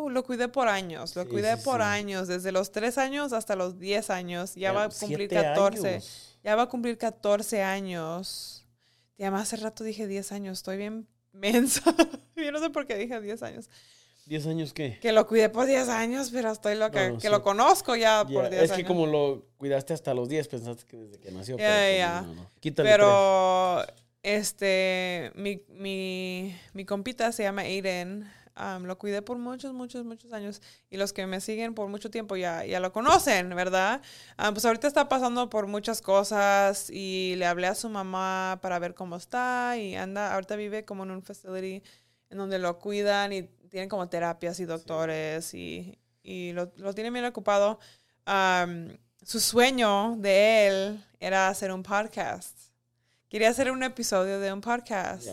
lo 0.09 0.23
cuidé 0.23 0.47
por 0.47 0.67
años, 0.67 1.15
lo 1.15 1.23
Sí, 1.23 1.29
cuidé 1.29 1.57
sí, 1.57 1.63
por 1.63 1.77
sí. 1.81 1.83
años, 1.87 2.27
desde 2.27 2.51
los 2.51 2.71
3 2.71 2.97
años 2.97 3.33
hasta 3.33 3.55
los 3.55 3.79
10 3.79 4.09
años, 4.09 4.55
ya, 4.55 4.71
va 4.71 4.85
a 4.85 4.89
cumplir 4.89 5.29
siete 5.29 5.35
14, 5.35 5.89
años. 5.95 6.37
ya 6.43 6.55
va 6.55 6.63
a 6.63 6.69
cumplir 6.69 6.97
14 6.97 7.61
años. 7.63 8.65
Y 9.17 9.23
además 9.23 9.43
hace 9.53 9.57
rato 9.63 9.83
dije 9.83 10.07
10 10.07 10.31
años, 10.31 10.59
estoy 10.59 10.77
bien 10.77 11.07
mensa, 11.31 11.81
yo 12.35 12.51
no 12.51 12.59
sé 12.59 12.69
por 12.69 12.85
qué 12.87 12.95
dije 12.97 13.19
10 13.21 13.43
años. 13.43 13.69
¿10 14.27 14.47
años 14.49 14.73
qué? 14.73 14.99
Que 15.01 15.11
lo 15.11 15.27
cuidé 15.27 15.49
por 15.49 15.65
10 15.65 15.89
años, 15.89 16.29
pero 16.31 16.49
estoy 16.51 16.75
loca, 16.75 17.07
No, 17.07 17.13
no, 17.15 17.19
que 17.19 17.27
sí. 17.27 17.31
lo 17.31 17.43
conozco 17.43 17.95
ya 17.95 18.23
Ya, 18.25 18.33
por 18.33 18.49
10 18.49 18.63
es 18.63 18.71
años. 18.71 18.77
que 18.81 18.85
como 18.87 19.05
lo 19.05 19.45
cuidaste 19.57 19.93
hasta 19.93 20.13
los 20.13 20.29
10, 20.29 20.47
pensaste 20.47 20.85
que 20.85 20.95
desde 20.97 21.19
que 21.19 21.31
nació. 21.31 21.57
Ya, 21.57 21.65
pero 21.67 21.81
pues 21.81 21.97
ya. 21.97 22.21
no. 22.21 22.49
Quítale. 22.61 22.89
Pero, 22.89 23.85
este, 24.21 25.31
mi, 25.35 25.61
mi, 25.67 26.55
mi 26.73 26.85
compita 26.85 27.31
se 27.33 27.43
llama 27.43 27.63
Aiden. 27.63 28.31
Am, 28.55 28.83
lo 28.85 28.97
cuidé 28.97 29.21
por 29.21 29.37
muchos, 29.37 29.73
muchos, 29.73 30.05
muchos 30.05 30.31
años. 30.33 30.61
Y 30.89 30.97
los 30.97 31.13
que 31.13 31.25
me 31.25 31.41
siguen 31.41 31.73
por 31.73 31.87
mucho 31.87 32.11
tiempo 32.11 32.35
ya, 32.35 32.65
ya 32.65 32.79
lo 32.79 32.91
conocen, 32.91 33.49
¿verdad? 33.55 34.01
Am, 34.37 34.53
pues 34.53 34.65
ahorita 34.65 34.87
está 34.87 35.09
pasando 35.09 35.49
por 35.49 35.67
muchas 35.67 36.01
cosas 36.01 36.89
y 36.89 37.35
le 37.37 37.45
hablé 37.45 37.67
a 37.67 37.75
su 37.75 37.89
mamá 37.89 38.59
para 38.61 38.79
ver 38.79 38.93
cómo 38.93 39.15
está. 39.15 39.75
Y 39.77 39.95
anda, 39.95 40.33
ahorita 40.33 40.55
vive 40.55 40.85
como 40.85 41.03
en 41.03 41.11
un 41.11 41.23
facility 41.23 41.83
en 42.29 42.37
donde 42.37 42.59
lo 42.59 42.79
cuidan 42.79 43.33
y 43.33 43.43
tienen 43.69 43.89
como 43.89 44.07
terapias 44.07 44.59
y 44.59 44.65
doctores 44.65 45.53
y, 45.53 45.97
y 46.21 46.51
lo, 46.53 46.71
lo 46.77 46.93
tienen 46.93 47.13
bien 47.13 47.25
ocupado. 47.25 47.79
Su 49.25 49.39
sueño 49.39 50.15
de 50.17 50.67
él 50.67 51.05
era 51.19 51.47
hacer 51.47 51.71
un 51.71 51.81
podcast. 51.81 52.57
Quería 53.29 53.49
hacer 53.49 53.71
un 53.71 53.81
episodio 53.81 54.39
de 54.39 54.51
un 54.51 54.61
podcast. 54.61 55.27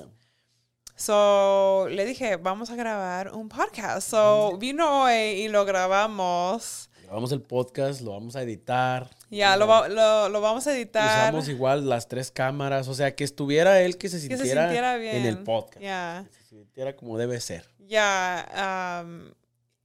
So, 1.00 1.86
le 1.88 2.04
dije, 2.04 2.36
vamos 2.36 2.68
a 2.68 2.76
grabar 2.76 3.32
un 3.32 3.48
podcast. 3.48 4.06
So, 4.10 4.58
vino 4.58 5.04
hoy 5.04 5.14
y 5.14 5.48
lo 5.48 5.64
grabamos. 5.64 6.90
Grabamos 7.04 7.32
el 7.32 7.40
podcast, 7.40 8.02
lo 8.02 8.10
vamos 8.10 8.36
a 8.36 8.42
editar. 8.42 9.08
Ya, 9.30 9.56
lo, 9.56 9.66
va- 9.66 9.88
lo, 9.88 10.28
lo 10.28 10.40
vamos 10.42 10.66
a 10.66 10.76
editar. 10.76 11.32
Usamos 11.32 11.48
igual 11.48 11.88
las 11.88 12.06
tres 12.06 12.30
cámaras, 12.30 12.86
o 12.86 12.92
sea, 12.92 13.14
que 13.16 13.24
estuviera 13.24 13.80
él, 13.80 13.96
que 13.96 14.10
se 14.10 14.16
que 14.28 14.36
sintiera, 14.36 14.64
se 14.64 14.68
sintiera 14.68 14.96
bien. 14.98 15.16
en 15.16 15.24
el 15.24 15.38
podcast. 15.42 15.80
Ya. 15.80 16.26
Que 16.28 16.34
se 16.42 16.48
sintiera 16.50 16.94
como 16.94 17.16
debe 17.16 17.40
ser. 17.40 17.64
Ya, 17.78 19.00
um, 19.02 19.30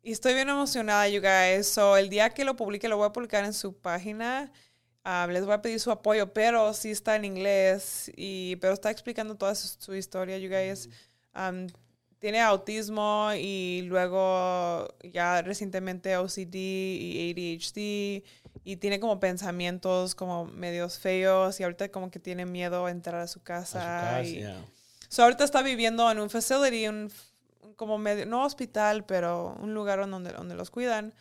y 0.04 0.12
estoy 0.12 0.34
bien 0.34 0.49
emocionada, 0.49 1.08
you 1.08 1.21
guys. 1.21 1.65
So, 1.65 1.95
el 1.95 2.10
día 2.10 2.30
que 2.32 2.43
lo 2.43 2.58
publique, 2.58 2.89
lo 2.89 2.97
voy 2.97 3.08
a 3.08 3.13
publicar 3.13 3.45
en 3.45 3.54
su 3.54 3.73
página. 3.73 4.51
Um, 5.05 5.29
les 5.29 5.45
voy 5.45 5.53
a 5.53 5.61
pedir 5.61 5.79
su 5.79 5.91
apoyo, 5.91 6.33
pero 6.33 6.73
sí 6.73 6.89
está 6.89 7.15
en 7.15 7.25
inglés, 7.25 8.11
y, 8.15 8.55
pero 8.55 8.73
está 8.73 8.89
explicando 8.89 9.35
toda 9.35 9.53
su, 9.53 9.67
su 9.79 9.93
historia, 9.93 10.37
you 10.39 10.49
guys. 10.49 10.89
Um, 11.35 11.67
tiene 12.17 12.41
autismo 12.41 13.29
y 13.37 13.83
luego 13.83 14.87
ya 15.03 15.43
recientemente 15.43 16.17
OCD 16.17 16.55
y 16.55 17.31
ADHD 17.31 18.23
y 18.63 18.77
tiene 18.77 18.99
como 18.99 19.19
pensamientos 19.19 20.15
como 20.15 20.45
medios 20.45 20.97
feos 20.97 21.59
y 21.59 21.63
ahorita 21.63 21.89
como 21.89 22.09
que 22.09 22.19
tiene 22.19 22.47
miedo 22.47 22.87
a 22.87 22.89
entrar 22.89 23.21
a 23.21 23.27
su 23.27 23.39
A 23.39 23.43
casa. 23.43 23.65
su 23.65 23.85
casa, 23.85 24.23
y, 24.23 24.39
ya. 24.41 24.65
So, 25.07 25.21
ahorita 25.21 25.43
está 25.43 25.61
viviendo 25.61 26.09
en 26.09 26.19
un 26.19 26.31
facility, 26.31 26.87
un 26.87 27.11
como 27.75 27.99
medio, 27.99 28.25
no 28.25 28.43
hospital, 28.43 29.05
pero 29.05 29.55
un 29.59 29.75
lugar 29.75 30.09
donde, 30.09 30.31
donde 30.31 30.55
los 30.55 30.71
cuidan 30.71 31.13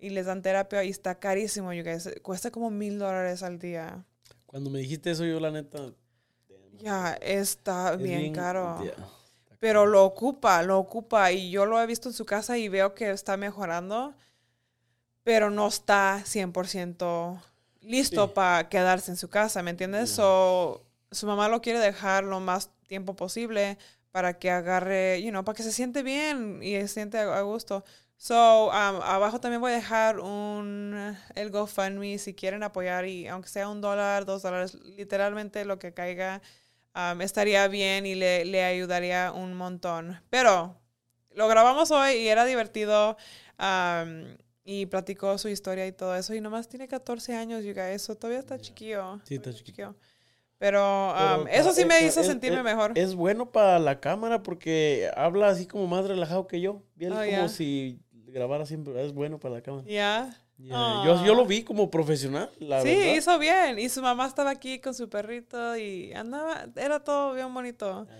y 0.00 0.10
les 0.10 0.26
dan 0.26 0.42
terapia 0.42 0.82
y 0.84 0.90
está 0.90 1.18
carísimo, 1.18 1.72
you 1.72 1.84
guys. 1.84 2.08
Cuesta 2.22 2.50
como 2.50 2.70
mil 2.70 2.98
dólares 2.98 3.42
al 3.42 3.58
día. 3.58 4.04
Cuando 4.46 4.70
me 4.70 4.80
dijiste 4.80 5.10
eso, 5.10 5.24
yo 5.24 5.38
la 5.38 5.50
neta. 5.50 5.92
Ya, 6.78 7.12
está 7.20 7.92
es 7.94 7.98
bien, 8.02 8.32
caro. 8.32 8.82
Pero 9.58 9.84
lo 9.86 10.04
ocupa, 10.04 10.62
lo 10.62 10.78
ocupa. 10.78 11.30
Y 11.30 11.50
yo 11.50 11.66
lo 11.66 11.80
he 11.80 11.86
visto 11.86 12.08
en 12.08 12.14
su 12.14 12.24
casa 12.24 12.56
y 12.56 12.68
veo 12.68 12.94
que 12.94 13.10
está 13.10 13.36
mejorando, 13.36 14.14
pero 15.22 15.50
no 15.50 15.68
está 15.68 16.22
100% 16.24 17.40
listo 17.82 18.26
Sí. 18.26 18.32
para 18.34 18.68
quedarse 18.68 19.10
en 19.10 19.16
su 19.16 19.28
casa, 19.28 19.62
¿me 19.62 19.70
entiendes? 19.70 20.10
So, 20.10 20.82
su 21.10 21.26
mamá 21.26 21.48
lo 21.48 21.60
quiere 21.60 21.78
dejar 21.78 22.24
lo 22.24 22.40
más 22.40 22.70
tiempo 22.88 23.14
posible 23.14 23.78
para 24.10 24.38
que 24.38 24.50
agarre, 24.50 25.22
you 25.22 25.30
know, 25.30 25.44
para 25.44 25.56
que 25.56 25.62
se 25.62 25.72
siente 25.72 26.02
bien 26.02 26.60
y 26.62 26.72
se 26.72 26.88
siente 26.88 27.18
a 27.18 27.40
gusto. 27.42 27.84
So, 28.22 28.66
um, 28.68 29.00
abajo 29.02 29.40
también 29.40 29.62
voy 29.62 29.72
a 29.72 29.76
dejar 29.76 30.20
un, 30.20 31.16
el 31.34 31.50
GoFundMe 31.50 32.18
si 32.18 32.34
quieren 32.34 32.62
apoyar 32.62 33.06
y 33.06 33.26
aunque 33.26 33.48
sea 33.48 33.66
un 33.70 33.80
dólar, 33.80 34.26
dos 34.26 34.42
dólares, 34.42 34.74
literalmente 34.84 35.64
lo 35.64 35.78
que 35.78 35.94
caiga. 35.94 36.42
um, 36.94 37.22
estaría 37.22 37.66
bien 37.68 38.04
y 38.04 38.14
le, 38.14 38.44
le 38.44 38.62
ayudaría 38.62 39.32
un 39.32 39.54
montón. 39.54 40.20
Pero 40.28 40.78
lo 41.30 41.48
grabamos 41.48 41.90
hoy 41.92 42.12
y 42.16 42.28
era 42.28 42.44
divertido. 42.44 43.16
um, 43.58 44.24
y 44.64 44.84
platicó 44.84 45.38
su 45.38 45.48
historia 45.48 45.86
y 45.86 45.92
todo 45.92 46.14
eso. 46.14 46.34
Y 46.34 46.42
nomás 46.42 46.68
tiene 46.68 46.86
14 46.88 47.34
años, 47.34 47.64
you 47.64 47.72
guys. 47.72 48.02
So 48.02 48.16
todavía 48.16 48.40
está 48.40 48.58
chiquillo. 48.58 49.18
Sí, 49.24 49.36
está 49.36 49.54
chiquillo. 49.54 49.96
Pero, 50.58 51.14
Pero 51.16 51.40
um, 51.42 51.48
eso 51.48 51.72
sí 51.72 51.82
pa- 51.82 51.88
me 51.88 51.98
eh, 52.00 52.06
hizo 52.06 52.20
es- 52.20 52.26
sentirme 52.26 52.58
es- 52.58 52.64
mejor. 52.64 52.92
Es 52.94 53.14
bueno 53.14 53.50
para 53.50 53.78
la 53.78 53.98
cámara 53.98 54.42
porque 54.42 55.10
habla 55.16 55.48
así 55.48 55.66
como 55.66 55.86
más 55.86 56.04
relajado 56.06 56.46
que 56.46 56.60
yo. 56.60 56.82
Bien 56.96 57.12
Oh, 57.12 57.24
como 57.24 57.48
si 57.48 57.98
grabara 58.30 58.66
siempre. 58.66 59.04
Es 59.04 59.12
bueno 59.12 59.38
para 59.38 59.54
la 59.56 59.60
cámara. 59.62 59.84
Ya. 59.88 60.34
Ya, 60.58 61.02
Yo, 61.06 61.24
yo 61.24 61.32
Aw. 61.32 61.36
lo 61.36 61.46
vi 61.46 61.62
como 61.64 61.90
profesional, 61.90 62.50
la 62.58 62.82
Sí, 62.82 62.88
verdad. 62.88 63.14
hizo 63.14 63.38
bien. 63.38 63.78
Y 63.78 63.88
su 63.88 64.02
mamá 64.02 64.26
estaba 64.26 64.50
aquí 64.50 64.78
con 64.78 64.92
su 64.92 65.08
perrito 65.08 65.74
y 65.76 66.12
andaba, 66.12 66.66
era 66.76 67.00
todo 67.02 67.32
bien 67.34 67.52
bonito. 67.54 68.06
Ah. 68.10 68.16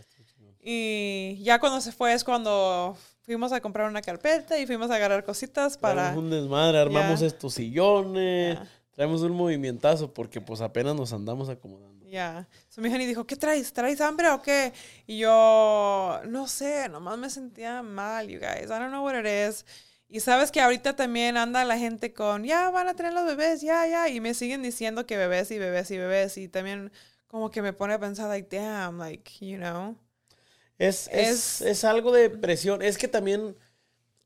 Y 0.62 1.38
ya 1.42 1.58
cuando 1.58 1.80
se 1.80 1.92
fue 1.92 2.12
es 2.12 2.24
cuando 2.24 2.96
fuimos 3.22 3.52
a 3.52 3.61
comprar 3.61 3.88
una 3.88 4.02
carpeta 4.02 4.58
y 4.58 4.66
fuimos 4.66 4.90
a 4.90 4.96
agarrar 4.96 5.24
cositas 5.24 5.76
para... 5.78 6.02
Traemos 6.04 6.24
un 6.24 6.30
desmadre, 6.30 6.78
armamos 6.78 7.20
Ya. 7.20 7.26
estos 7.26 7.54
sillones, 7.54 8.58
traemos 8.92 9.22
un 9.22 9.32
movimientazo 9.32 10.12
porque 10.12 10.40
pues 10.40 10.61
apenas 10.61 10.94
nos 10.94 11.12
andamos 11.12 11.48
acomodando. 11.48 12.06
Ya. 12.06 12.48
So, 12.68 12.80
mi 12.80 12.88
Honey 12.92 13.06
dijo, 13.06 13.24
¿qué 13.26 13.36
traes? 13.36 13.72
¿Traes 13.72 14.00
hambre 14.00 14.28
o 14.30 14.42
qué? 14.42 14.72
Y 15.06 15.18
yo, 15.18 16.20
no 16.26 16.46
sé, 16.48 16.88
nomás 16.88 17.16
me 17.18 17.30
sentía 17.30 17.82
mal, 17.82 18.28
you 18.28 18.38
guys. 18.40 18.64
I 18.66 18.78
don't 18.78 18.88
know 18.90 19.04
what 19.04 19.14
it 19.14 19.26
is. 19.26 19.64
Y 20.11 20.20
sabes 20.20 20.50
que 20.52 20.61
ahorita 20.61 20.96
también 20.96 21.36
anda 21.38 21.64
la 21.64 21.78
gente 21.78 22.12
con, 22.14 22.44
ya 22.44 22.70
van 22.70 22.88
a 22.88 22.94
tener 22.96 23.12
los 23.14 23.24
bebés, 23.26 23.62
ya, 23.62 23.86
ya. 23.88 24.08
Y 24.11 24.20
me 24.20 24.34
siguen 24.34 24.62
diciendo 24.62 25.06
que 25.06 25.16
bebés 25.16 25.50
y 25.52 25.58
bebés 25.58 25.90
y 25.92 25.98
bebés. 25.98 26.36
Y 26.38 26.48
también 26.48 26.92
como 27.28 27.50
que 27.50 27.62
me 27.62 27.72
pone 27.72 27.94
a 27.94 28.00
pensar, 28.00 28.28
like, 28.28 28.54
damn, 28.56 28.98
like, 28.98 29.30
you 29.46 29.56
know. 29.58 29.96
Es, 30.78 31.08
es, 31.12 31.61
Es- 31.61 31.61
es 31.62 31.84
algo 31.84 32.12
de 32.12 32.30
presión. 32.30 32.82
Es 32.82 32.98
que 32.98 33.08
también 33.08 33.56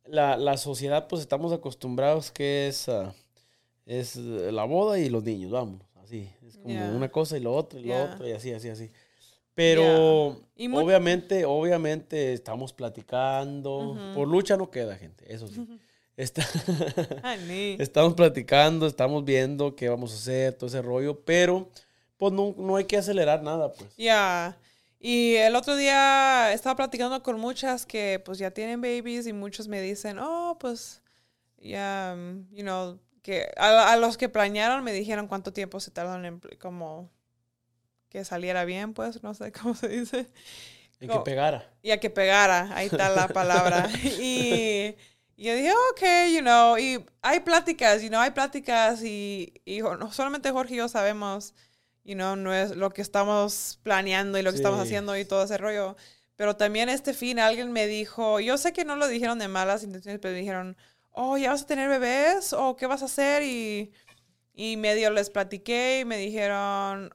la, 0.07 0.37
la 0.37 0.57
sociedad, 0.59 1.09
pues 1.09 1.23
estamos 1.23 1.53
acostumbrados 1.53 2.33
que 2.33 2.69
es, 2.69 2.89
ah, 2.89 3.15
es 3.87 4.17
la 4.17 4.65
boda 4.65 4.99
y 4.99 5.11
los 5.11 5.25
niños, 5.25 5.53
vámonos. 5.53 5.87
Así. 6.03 6.31
Es 6.47 6.59
como 6.59 6.91
una 6.97 7.11
cosa 7.11 7.37
y 7.39 7.41
lo 7.41 7.55
otro 7.55 7.79
y 7.81 7.85
lo 7.85 7.89
Ya. 7.91 8.05
otro 8.05 8.29
y 8.29 8.33
así, 8.33 8.53
así, 8.53 8.69
así. 8.71 8.91
Pero 9.55 10.41
Y 10.57 10.69
obviamente, 10.75 11.45
obviamente 11.45 12.33
estamos 12.33 12.73
platicando. 12.73 13.97
Por 14.15 14.29
lucha 14.29 14.57
no 14.57 14.71
queda, 14.71 14.97
gente. 14.97 15.33
Eso 15.33 15.49
sí. 15.49 15.67
Está- 16.17 16.47
estamos 17.81 18.15
platicando, 18.15 18.87
estamos 18.87 19.25
viendo 19.25 19.75
qué 19.75 19.89
vamos 19.89 20.13
a 20.13 20.17
hacer, 20.17 20.55
todo 20.55 20.69
ese 20.69 20.81
rollo. 20.81 21.21
Pero, 21.25 21.69
pues 22.17 22.33
no, 22.33 22.55
no 22.57 22.77
hay 22.77 22.85
que 22.85 22.97
acelerar 22.97 23.43
nada, 23.43 23.73
pues. 23.73 23.97
Ya. 23.97 24.57
Y 25.01 25.35
el 25.35 25.55
otro 25.57 25.75
día 25.77 26.53
estaba 26.53 26.77
platicando 26.77 27.21
con 27.23 27.39
muchas 27.39 27.85
que 27.85 28.23
pues 28.25 28.39
ya 28.39 28.53
tienen 28.53 28.81
babies 28.81 29.27
y 29.27 29.33
muchos 29.33 29.69
me 29.69 29.83
dicen, 29.83 30.19
oh, 30.21 30.57
pues 30.59 31.03
ya, 31.59 32.15
mm, 32.17 32.55
you 32.55 32.63
know, 32.63 32.99
que 33.21 33.49
a, 33.57 33.93
a 33.93 33.97
los 33.97 34.17
que 34.17 34.29
planearon 34.29 34.83
me 34.85 34.93
dijeron 34.93 35.27
cuánto 35.27 35.53
tiempo 35.53 35.81
se 35.81 35.91
tardan 35.91 36.25
en 36.25 36.41
como 36.61 37.11
que 38.15 38.25
saliera 38.25 38.65
bien, 38.65 38.95
pues, 38.95 39.25
no 39.25 39.35
sé 39.35 39.51
cómo 39.61 39.75
se 39.75 39.89
dice. 39.89 40.29
Hay 41.01 41.09
que 41.09 41.19
pegara. 41.19 41.69
Y 41.83 41.91
a 41.91 41.99
que 41.99 42.11
pegara, 42.11 42.71
ahí 42.73 42.87
está 42.87 43.09
la 43.09 43.27
palabra. 43.27 43.91
y, 44.05 44.95
y 45.37 45.45
yo 45.45 45.53
dije, 45.57 45.73
ok, 45.91 46.33
you 46.33 46.41
know, 46.41 46.79
y 46.79 47.05
hay 47.23 47.41
pláticas, 47.41 48.03
you 48.03 48.09
know, 48.09 48.21
hay 48.21 48.31
pláticas 48.31 49.03
y, 49.03 49.61
y 49.65 49.81
no 49.81 50.13
solamente 50.13 50.53
Jorge 50.53 50.75
y 50.75 50.77
yo 50.77 50.89
sabemos, 50.89 51.55
you 52.05 52.15
know, 52.15 52.37
no 52.37 52.55
es 52.55 52.77
lo 52.77 52.91
que 52.91 53.03
estamos 53.03 53.81
planeando 53.83 54.39
y 54.39 54.43
lo 54.43 54.53
que 54.53 54.59
estamos 54.59 54.79
haciendo 54.79 55.19
y 55.19 55.25
todo 55.25 55.43
ese 55.43 55.59
rollo. 55.59 55.97
Pero 56.37 56.55
también 56.55 56.89
este 56.89 57.15
fin 57.15 57.41
alguien 57.41 57.73
me 57.73 57.89
dijo, 57.89 58.39
yo 58.39 58.59
sé 58.59 58.73
que 58.73 58.85
no 58.85 58.95
lo 58.95 59.09
dijeron 59.09 59.41
de 59.41 59.49
malas 59.49 59.83
intenciones, 59.83 60.21
pero 60.21 60.35
dijeron, 60.35 60.77
oh, 61.11 61.37
¿ya 61.37 61.51
vas 61.51 61.63
a 61.63 61.67
tener 61.67 61.89
bebés? 61.89 62.53
¿O 62.53 62.77
qué 62.77 62.87
vas 62.87 63.03
a 63.03 63.07
hacer? 63.07 63.43
Y, 63.43 63.93
y 64.55 64.77
medio 64.77 65.11
les 65.11 65.31
platiqué 65.31 65.99
y 66.03 66.05
me 66.05 66.17
dijeron, 66.17 67.13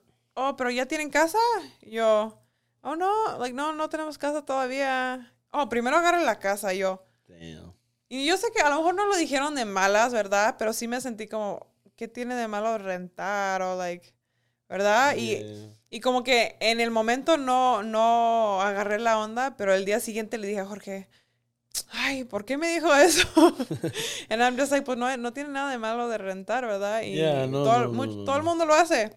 oh, 0.48 0.56
pero 0.56 0.70
ya 0.70 0.86
tienen 0.86 1.10
casa. 1.10 1.38
Yo, 1.82 2.40
oh, 2.82 2.96
no, 2.96 3.38
like, 3.40 3.54
no, 3.54 3.74
no 3.74 3.90
tenemos 3.90 4.18
casa 4.18 4.44
todavía. 4.46 5.34
Oh, 5.52 5.68
primero 5.70 5.98
agarren 5.98 6.26
la 6.26 6.40
casa, 6.40 6.74
yo. 6.74 7.04
Damn. 7.28 7.74
Y 8.08 8.26
yo 8.26 8.38
sé 8.38 8.48
que 8.54 8.62
a 8.62 8.70
lo 8.70 8.78
mejor 8.78 8.96
no 8.96 9.06
lo 9.06 9.16
dijeron 9.18 9.56
de 9.56 9.66
malas, 9.66 10.14
¿verdad? 10.14 10.56
Pero 10.58 10.74
sí 10.74 10.88
me 10.88 11.00
sentí 11.02 11.28
como, 11.28 11.68
¿qué 11.96 12.08
tiene 12.08 12.36
de 12.36 12.48
malo 12.48 12.78
rentar? 12.78 13.62
O, 13.62 13.76
like, 13.78 14.14
¿verdad? 14.68 15.16
Y, 15.16 15.38
Yeah. 15.38 15.74
y 15.92 16.00
como 16.00 16.24
que 16.24 16.56
en 16.60 16.80
el 16.80 16.90
momento 16.92 17.38
no, 17.38 17.84
no 17.84 18.62
agarré 18.62 19.00
la 19.00 19.20
onda, 19.20 19.56
pero 19.58 19.74
el 19.74 19.86
día 19.86 20.00
siguiente 20.00 20.38
le 20.38 20.48
dije 20.48 20.60
a 20.62 20.66
Jorge, 20.66 21.08
ay, 21.92 22.24
¿por 22.24 22.46
qué 22.46 22.58
me 22.58 22.70
dijo 22.74 22.94
eso? 22.96 23.28
And 24.30 24.42
I'm 24.42 24.58
just 24.58 24.72
like, 24.72 24.86
pues 24.86 24.98
no, 24.98 25.16
no 25.18 25.34
tiene 25.34 25.50
nada 25.50 25.70
de 25.72 25.78
malo 25.78 26.08
de 26.10 26.18
rentar, 26.18 26.66
¿verdad? 26.66 27.02
Y 27.04 27.14
Yeah, 27.16 27.48
no, 27.48 27.64
todo, 27.64 27.80
no, 27.80 27.88
no, 27.88 27.94
much- 27.94 28.16
no, 28.18 28.24
todo 28.26 28.38
el 28.38 28.44
mundo 28.44 28.66
lo 28.66 28.74
hace. 28.74 29.16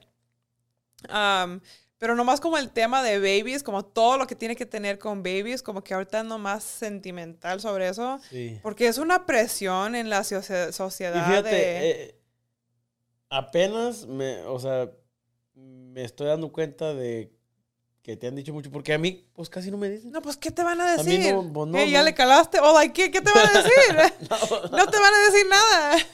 Um, 1.08 1.60
pero 1.98 2.16
nomás 2.16 2.40
como 2.40 2.58
el 2.58 2.70
tema 2.70 3.00
de 3.02 3.18
babies, 3.18 3.62
como 3.62 3.84
todo 3.84 4.18
lo 4.18 4.26
que 4.26 4.34
tiene 4.34 4.56
que 4.56 4.66
tener 4.66 4.98
con 4.98 5.22
babies, 5.22 5.62
como 5.62 5.84
que 5.84 5.94
ahorita 5.94 6.20
ando 6.20 6.36
más 6.38 6.64
sentimental 6.64 7.60
sobre 7.60 7.88
eso. 7.88 8.18
Sí. 8.28 8.58
Porque 8.62 8.88
es 8.88 8.98
una 8.98 9.24
presión 9.24 9.94
en 9.94 10.10
la 10.10 10.22
socie- 10.24 10.70
Y 10.70 10.72
sociedad 10.72 11.24
fíjate, 11.28 11.48
de... 11.54 11.90
eh, 11.90 12.18
apenas 13.28 14.06
me, 14.06 14.38
o 14.42 14.58
sea, 14.58 14.90
me 15.54 16.04
estoy 16.04 16.26
dando 16.28 16.50
cuenta 16.52 16.92
de 16.94 17.32
que 18.02 18.16
te 18.16 18.26
han 18.26 18.34
dicho 18.34 18.52
mucho, 18.52 18.68
porque 18.72 18.92
a 18.92 18.98
mí, 18.98 19.28
pues 19.32 19.48
casi 19.48 19.70
no 19.70 19.76
me 19.76 19.88
dicen. 19.88 20.10
No, 20.10 20.20
pues, 20.22 20.36
¿qué 20.36 20.50
te 20.50 20.64
van 20.64 20.80
a 20.80 20.94
A 20.94 21.02
mí 21.04 21.16
decir? 21.18 21.32
no, 21.34 21.52
pues, 21.52 21.68
no, 21.68 21.78
Eh, 21.78 21.88
¿Ya 21.88 22.00
no. 22.00 22.06
le 22.06 22.14
calaste? 22.14 22.58
O, 22.58 22.74
like, 22.74 22.92
¿qué, 22.92 23.10
¿qué 23.12 23.20
te 23.20 23.30
van 23.30 23.46
a 23.46 23.62
decir? 23.62 23.72
no 24.72 24.86
te 24.88 24.98
van 24.98 25.14
a 25.14 25.30
decir 25.30 25.46
nada. 25.48 25.96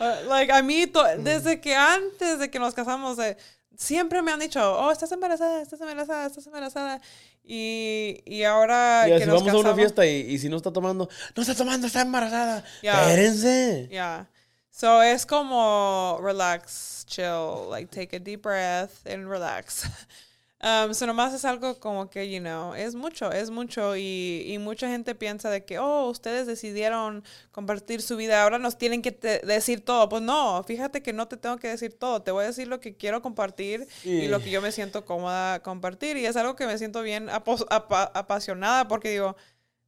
Uh, 0.00 0.28
like, 0.28 0.50
a 0.52 0.62
mí, 0.62 0.90
desde 1.18 1.60
que 1.60 1.74
antes 1.74 2.38
de 2.38 2.50
que 2.50 2.58
nos 2.58 2.74
casamos, 2.74 3.18
eh, 3.18 3.36
siempre 3.76 4.22
me 4.22 4.32
han 4.32 4.40
dicho, 4.40 4.60
oh, 4.78 4.90
estás 4.90 5.10
embarazada, 5.12 5.62
estás 5.62 5.80
embarazada, 5.80 6.26
estás 6.26 6.46
embarazada. 6.46 7.00
Y, 7.44 8.22
y 8.24 8.42
ahora 8.44 9.04
que 9.06 9.20
si 9.20 9.26
nos 9.26 9.36
vamos 9.44 9.48
a 9.54 9.56
una 9.58 9.70
casamos- 9.70 9.76
fiesta 9.76 10.06
y, 10.06 10.10
y 10.32 10.38
si 10.38 10.48
no 10.48 10.56
está 10.56 10.72
tomando, 10.72 11.08
no 11.34 11.42
está 11.42 11.54
tomando, 11.54 11.86
está 11.86 12.00
embarazada. 12.02 12.64
Ya. 12.82 13.02
Espérense. 13.02 13.88
Yeah. 13.90 14.28
So 14.70 15.00
es 15.02 15.24
como 15.24 16.18
relax, 16.22 17.04
chill, 17.06 17.70
like 17.70 17.88
take 17.88 18.16
a 18.16 18.18
deep 18.20 18.42
breath 18.42 19.06
and 19.06 19.28
relax. 19.28 19.84
Um, 20.62 20.94
so 20.94 21.06
nomás 21.06 21.34
es 21.34 21.44
algo 21.44 21.78
como 21.78 22.08
que, 22.08 22.30
you 22.32 22.40
know, 22.40 22.74
es 22.74 22.94
mucho, 22.94 23.30
es 23.30 23.50
mucho 23.50 23.94
y, 23.94 24.42
y 24.46 24.56
mucha 24.58 24.88
gente 24.88 25.14
piensa 25.14 25.50
de 25.50 25.66
que, 25.66 25.78
oh, 25.78 26.08
ustedes 26.08 26.46
decidieron 26.46 27.24
compartir 27.52 28.00
su 28.00 28.16
vida, 28.16 28.42
ahora 28.42 28.58
nos 28.58 28.78
tienen 28.78 29.02
que 29.02 29.10
decir 29.44 29.82
todo. 29.84 30.08
Pues 30.08 30.22
no, 30.22 30.64
fíjate 30.64 31.02
que 31.02 31.12
no 31.12 31.28
te 31.28 31.36
tengo 31.36 31.58
que 31.58 31.68
decir 31.68 31.92
todo, 31.98 32.22
te 32.22 32.30
voy 32.30 32.44
a 32.44 32.46
decir 32.46 32.68
lo 32.68 32.80
que 32.80 32.96
quiero 32.96 33.20
compartir 33.20 33.86
y 34.02 34.28
lo 34.28 34.40
que 34.40 34.50
yo 34.50 34.62
me 34.62 34.72
siento 34.72 35.04
cómoda 35.04 35.62
compartir 35.62 36.16
y 36.16 36.24
es 36.24 36.36
algo 36.36 36.56
que 36.56 36.66
me 36.66 36.78
siento 36.78 37.02
bien 37.02 37.28
apa- 37.28 38.10
apasionada 38.14 38.88
porque 38.88 39.10
digo, 39.10 39.36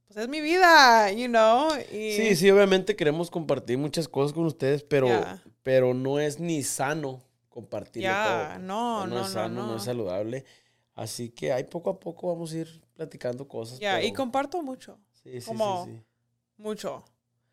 pues 0.07 0.19
es 0.19 0.29
mi 0.29 0.43
vida, 0.43 1.11
you 1.13 1.29
know. 1.29 1.71
Y, 1.93 2.13
Sí, 2.13 2.37
sí, 2.37 2.51
obviamente 2.51 2.95
queremos 2.95 3.31
compartir 3.31 3.79
muchas 3.79 4.07
cosas 4.07 4.35
con 4.35 4.45
ustedes, 4.45 4.83
pero, 4.83 5.09
pero 5.63 5.95
no 5.95 6.21
es 6.21 6.39
ni 6.39 6.63
sano 6.63 7.23
compartir 7.59 8.03
Ya, 8.05 8.51
todo. 8.55 8.59
no, 8.67 9.07
no, 9.07 9.17
es 9.17 9.23
no, 9.23 9.29
sano, 9.29 9.67
no. 9.67 9.77
es 9.77 9.83
saludable. 9.83 10.45
Así 10.95 11.31
que 11.31 11.53
ahí 11.53 11.65
poco 11.65 11.91
a 11.91 11.99
poco 11.99 12.29
vamos 12.29 12.53
a 12.53 12.59
ir 12.59 12.83
platicando 12.95 13.47
cosas. 13.49 13.79
Ya, 13.81 14.01
y 14.01 14.07
pero- 14.11 14.17
comparto 14.17 14.63
mucho, 14.63 14.99
sí, 15.13 15.41
sí, 15.41 15.47
como- 15.49 15.85
sí, 15.87 15.91
sí. 15.97 16.05
mucho. 16.57 17.05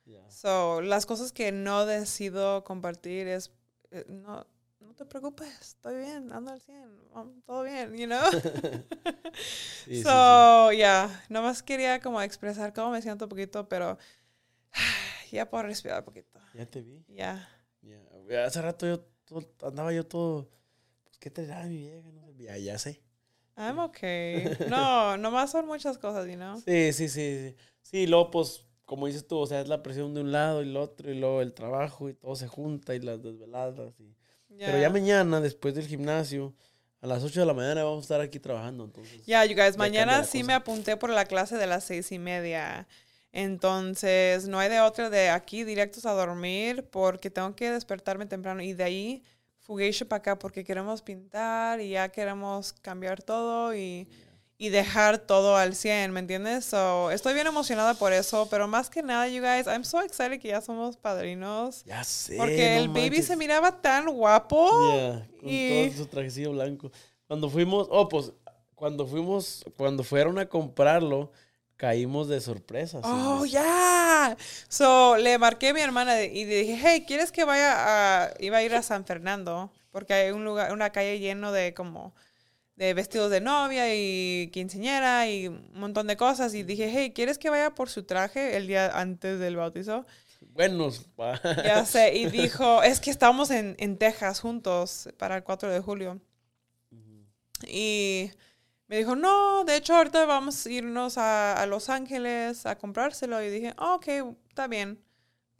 Ya. 0.05 0.29
So, 0.29 0.81
las 0.81 1.05
cosas 1.07 1.31
que 1.31 1.51
no 1.51 1.85
decido 1.87 2.63
compartir 2.63 3.27
es, 3.27 3.51
eh, 3.89 4.05
no, 4.07 4.45
no 4.79 4.93
te 4.93 5.05
preocupes, 5.05 5.49
estoy 5.59 5.97
bien, 5.97 6.31
ando 6.31 6.51
al 6.51 6.61
100, 6.61 6.83
um, 7.15 7.41
todo 7.41 7.63
bien, 7.63 7.95
you 7.95 8.05
know? 8.05 8.21
Sí, 9.85 9.97
sí, 9.97 10.03
so, 10.03 10.71
ya, 10.71 11.23
nomás 11.29 11.61
quería 11.63 11.99
como 11.99 12.21
expresar 12.21 12.73
cómo 12.73 12.91
me 12.91 13.01
siento 13.01 13.25
un 13.25 13.29
poquito, 13.29 13.67
pero 13.67 13.97
ya 15.31 15.49
puedo 15.49 15.63
respirar 15.63 15.99
un 15.99 16.05
poquito, 16.05 16.39
sí. 16.51 16.57
Ya 16.59 16.65
te 16.67 16.81
vi. 16.81 17.03
ya. 17.07 17.49
Ya. 17.81 18.45
Hace 18.45 18.61
rato 18.63 18.87
yo 18.87 19.05
todo- 19.25 19.47
andaba 19.67 19.91
yo 19.93 20.05
todo. 20.05 20.49
Pues, 21.03 21.17
¿qué 21.19 21.29
te 21.29 21.45
da 21.45 21.63
mi 21.63 21.77
vieja? 21.77 22.09
No 22.11 22.25
sé. 22.25 22.35
Ya, 22.37 22.57
ya 22.57 22.77
sé. 22.77 23.01
I'm 23.57 23.79
okay. 23.79 24.43
No, 24.69 25.17
nomás 25.17 25.51
son 25.51 25.65
muchas 25.65 25.97
cosas, 25.97 26.27
you 26.27 26.35
know? 26.35 26.59
Sí, 26.61 26.93
sí, 26.93 27.07
sí. 27.09 27.09
Sí, 27.09 27.55
sí 27.81 28.07
luego, 28.07 28.31
pues, 28.31 28.65
como 28.85 29.07
dices 29.07 29.27
tú, 29.27 29.37
o 29.37 29.47
sea, 29.47 29.61
es 29.61 29.67
la 29.67 29.81
presión 29.81 30.13
de 30.13 30.21
un 30.21 30.31
lado 30.31 30.61
y 30.61 30.67
el 30.69 30.77
otro, 30.77 31.09
y 31.11 31.17
luego 31.19 31.41
el 31.41 31.53
trabajo, 31.53 32.09
y 32.09 32.13
todo 32.13 32.35
se 32.35 32.47
junta, 32.47 32.93
y 32.95 32.99
las 32.99 33.21
desveladas. 33.23 33.93
Y... 33.99 34.15
Pero 34.57 34.79
ya 34.79 34.89
mañana, 34.89 35.41
después 35.41 35.73
del 35.75 35.87
gimnasio, 35.87 36.53
a 37.01 37.07
las 37.07 37.23
8 37.23 37.39
de 37.39 37.45
la 37.45 37.53
mañana 37.53 37.83
vamos 37.83 37.99
a 37.99 38.01
estar 38.01 38.21
aquí 38.21 38.39
trabajando. 38.39 38.83
Entonces, 38.85 39.25
Ya, 39.25 39.43
you 39.45 39.55
guys, 39.55 39.77
mañana 39.77 40.23
sí 40.23 40.39
cosa. 40.39 40.47
me 40.47 40.53
apunté 40.53 40.97
por 40.97 41.09
la 41.09 41.25
clase 41.25 41.55
de 41.57 41.67
las 41.67 41.83
seis 41.83 42.11
y 42.11 42.19
media. 42.19 42.87
Entonces, 43.35 44.47
no 44.47 44.59
hay 44.59 44.69
de 44.69 44.79
otra 44.79 45.09
de 45.09 45.29
aquí 45.29 45.65
directos 45.65 46.05
a 46.05 46.13
dormir 46.13 46.87
porque 46.89 47.29
tengo 47.29 47.53
que 47.53 47.69
despertarme 47.69 48.25
temprano 48.25 48.61
y 48.61 48.71
de 48.71 48.83
ahí 48.85 49.23
fugueisha 49.59 50.05
para 50.05 50.19
acá 50.19 50.39
porque 50.39 50.63
queremos 50.63 51.01
pintar 51.01 51.81
y 51.81 51.89
ya 51.89 52.07
queremos 52.07 52.71
cambiar 52.71 53.21
todo 53.21 53.75
y, 53.75 54.07
y 54.57 54.69
dejar 54.69 55.17
todo 55.17 55.57
al 55.57 55.75
100, 55.75 56.13
¿me 56.13 56.21
entiendes? 56.21 56.63
So, 56.63 57.11
estoy 57.11 57.33
bien 57.33 57.45
emocionada 57.47 57.93
por 57.95 58.13
eso, 58.13 58.47
pero 58.49 58.69
más 58.69 58.89
que 58.89 59.03
nada, 59.03 59.27
you 59.27 59.41
guys, 59.41 59.67
I'm 59.67 59.83
so 59.83 60.01
excited 60.01 60.39
que 60.39 60.47
ya 60.47 60.61
somos 60.61 60.95
padrinos. 60.95 61.83
Ya 61.83 62.05
sé. 62.05 62.37
Porque 62.37 62.75
no 62.75 62.81
el 62.83 62.87
baby 62.87 63.01
manches. 63.09 63.25
se 63.27 63.35
miraba 63.35 63.81
tan 63.81 64.07
guapo. 64.13 64.93
Yeah, 64.93 65.27
con 65.41 65.49
y- 65.49 65.89
todo 65.89 65.97
su 66.03 66.05
trajecillo 66.07 66.51
blanco. 66.53 66.89
Cuando 67.27 67.49
fuimos, 67.49 67.87
oh, 67.91 68.07
pues, 68.07 68.31
cuando 68.75 69.05
fuimos, 69.05 69.65
cuando 69.75 70.05
fueron 70.05 70.39
a 70.39 70.45
comprarlo, 70.47 71.31
caímos 71.77 72.27
de 72.27 72.41
sorpresa. 72.41 73.01
Oh, 73.03 73.45
ya. 73.45 74.37
So, 74.67 75.17
le 75.17 75.37
marqué 75.37 75.69
a 75.69 75.73
mi 75.73 75.81
hermana 75.81 76.23
y 76.23 76.45
le 76.45 76.63
dije, 76.63 76.79
hey, 76.81 77.03
¿quieres 77.07 77.31
que 77.31 77.43
vaya 77.43 77.73
a... 78.25 78.33
Iba 78.39 78.57
a 78.57 78.63
ir 78.63 78.73
a 78.75 78.81
San 78.81 79.05
Fernando, 79.05 79.71
porque 79.91 80.13
hay 80.13 80.31
un 80.31 80.45
lugar, 80.45 80.71
una 80.73 80.91
calle 80.91 81.19
lleno 81.19 81.51
de 81.51 81.73
como... 81.73 82.13
De 82.75 82.93
vestidos 82.93 83.31
de 83.31 83.39
novia 83.39 83.95
y 83.95 84.49
quinceñera 84.51 85.29
y 85.29 85.47
un 85.47 85.71
montón 85.75 86.07
de 86.07 86.17
cosas. 86.17 86.53
Y 86.53 86.63
dije, 86.63 86.91
hey, 86.93 87.13
¿quieres 87.15 87.37
que 87.37 87.49
vaya 87.49 87.73
por 87.73 87.89
su 87.89 88.03
traje 88.03 88.57
el 88.57 88.67
día 88.67 88.99
antes 88.99 89.39
del 89.39 89.55
bautizo? 89.55 90.05
Buenos. 90.41 91.05
Ya 91.63 91.85
sé. 91.85 92.15
Y 92.15 92.25
dijo, 92.25 92.83
es 92.83 92.99
que 92.99 93.11
estamos 93.11 93.49
en, 93.49 93.77
en 93.79 93.97
Texas 93.97 94.41
juntos 94.41 95.07
para 95.17 95.37
el 95.37 95.43
4 95.43 95.69
de 95.69 95.79
julio. 95.79 96.19
Y 97.67 98.31
me 98.95 98.99
dijo, 98.99 99.15
no, 99.17 99.65
de 99.65 99.75
hecho 99.75 99.93
ahorita 99.93 100.25
vamos 100.25 100.65
a 100.65 100.69
irnos 100.69 101.17
a, 101.17 101.61
a 101.61 101.65
Los 101.65 101.89
Ángeles 101.89 102.65
a 102.65 102.77
comprárselo. 102.77 103.41
Y 103.43 103.49
dije, 103.49 103.73
"Ah, 103.77 103.95
ok, 103.95 104.07
está 104.47 104.67
bien. 104.67 104.97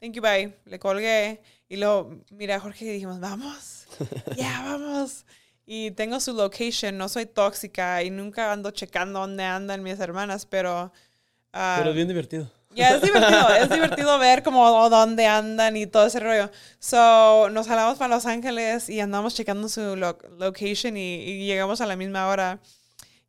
Thank 0.00 0.14
you, 0.14 0.22
bye. 0.22 0.56
Le 0.64 0.78
colgué. 0.78 1.42
Y 1.68 1.76
luego 1.76 2.16
miré 2.30 2.54
a 2.54 2.60
Jorge 2.60 2.86
y 2.86 2.88
dijimos, 2.94 3.20
vamos. 3.20 3.86
Ya, 4.36 4.62
vamos. 4.64 5.26
Y 5.66 5.90
tengo 5.90 6.18
su 6.18 6.32
location. 6.32 6.96
No 6.96 7.10
soy 7.10 7.26
tóxica 7.26 8.02
y 8.02 8.08
nunca 8.10 8.52
ando 8.52 8.70
checando 8.70 9.20
dónde 9.20 9.44
andan 9.44 9.82
mis 9.82 10.00
hermanas, 10.00 10.46
pero... 10.46 10.90
ah, 11.52 11.74
Pero 11.78 11.90
es 11.90 11.96
bien 11.96 12.08
divertido. 12.08 12.50
ya, 12.74 12.94
es 12.96 13.02
divertido, 13.02 13.48
es 13.60 13.68
divertido 13.68 14.18
ver 14.18 14.42
como 14.42 14.88
dónde 14.88 15.26
andan 15.26 15.76
y 15.76 15.86
todo 15.86 16.06
ese 16.06 16.20
rollo. 16.20 16.50
So, 16.78 17.50
nos 17.50 17.66
jalamos 17.68 17.98
para 17.98 18.14
Los 18.14 18.24
Ángeles 18.24 18.88
y 18.88 19.00
andamos 19.00 19.34
checando 19.34 19.68
su 19.68 19.94
lo- 19.96 20.16
location 20.38 20.96
y, 20.96 21.16
y 21.16 21.46
llegamos 21.46 21.82
a 21.82 21.86
la 21.86 21.96
misma 21.96 22.28
hora 22.28 22.60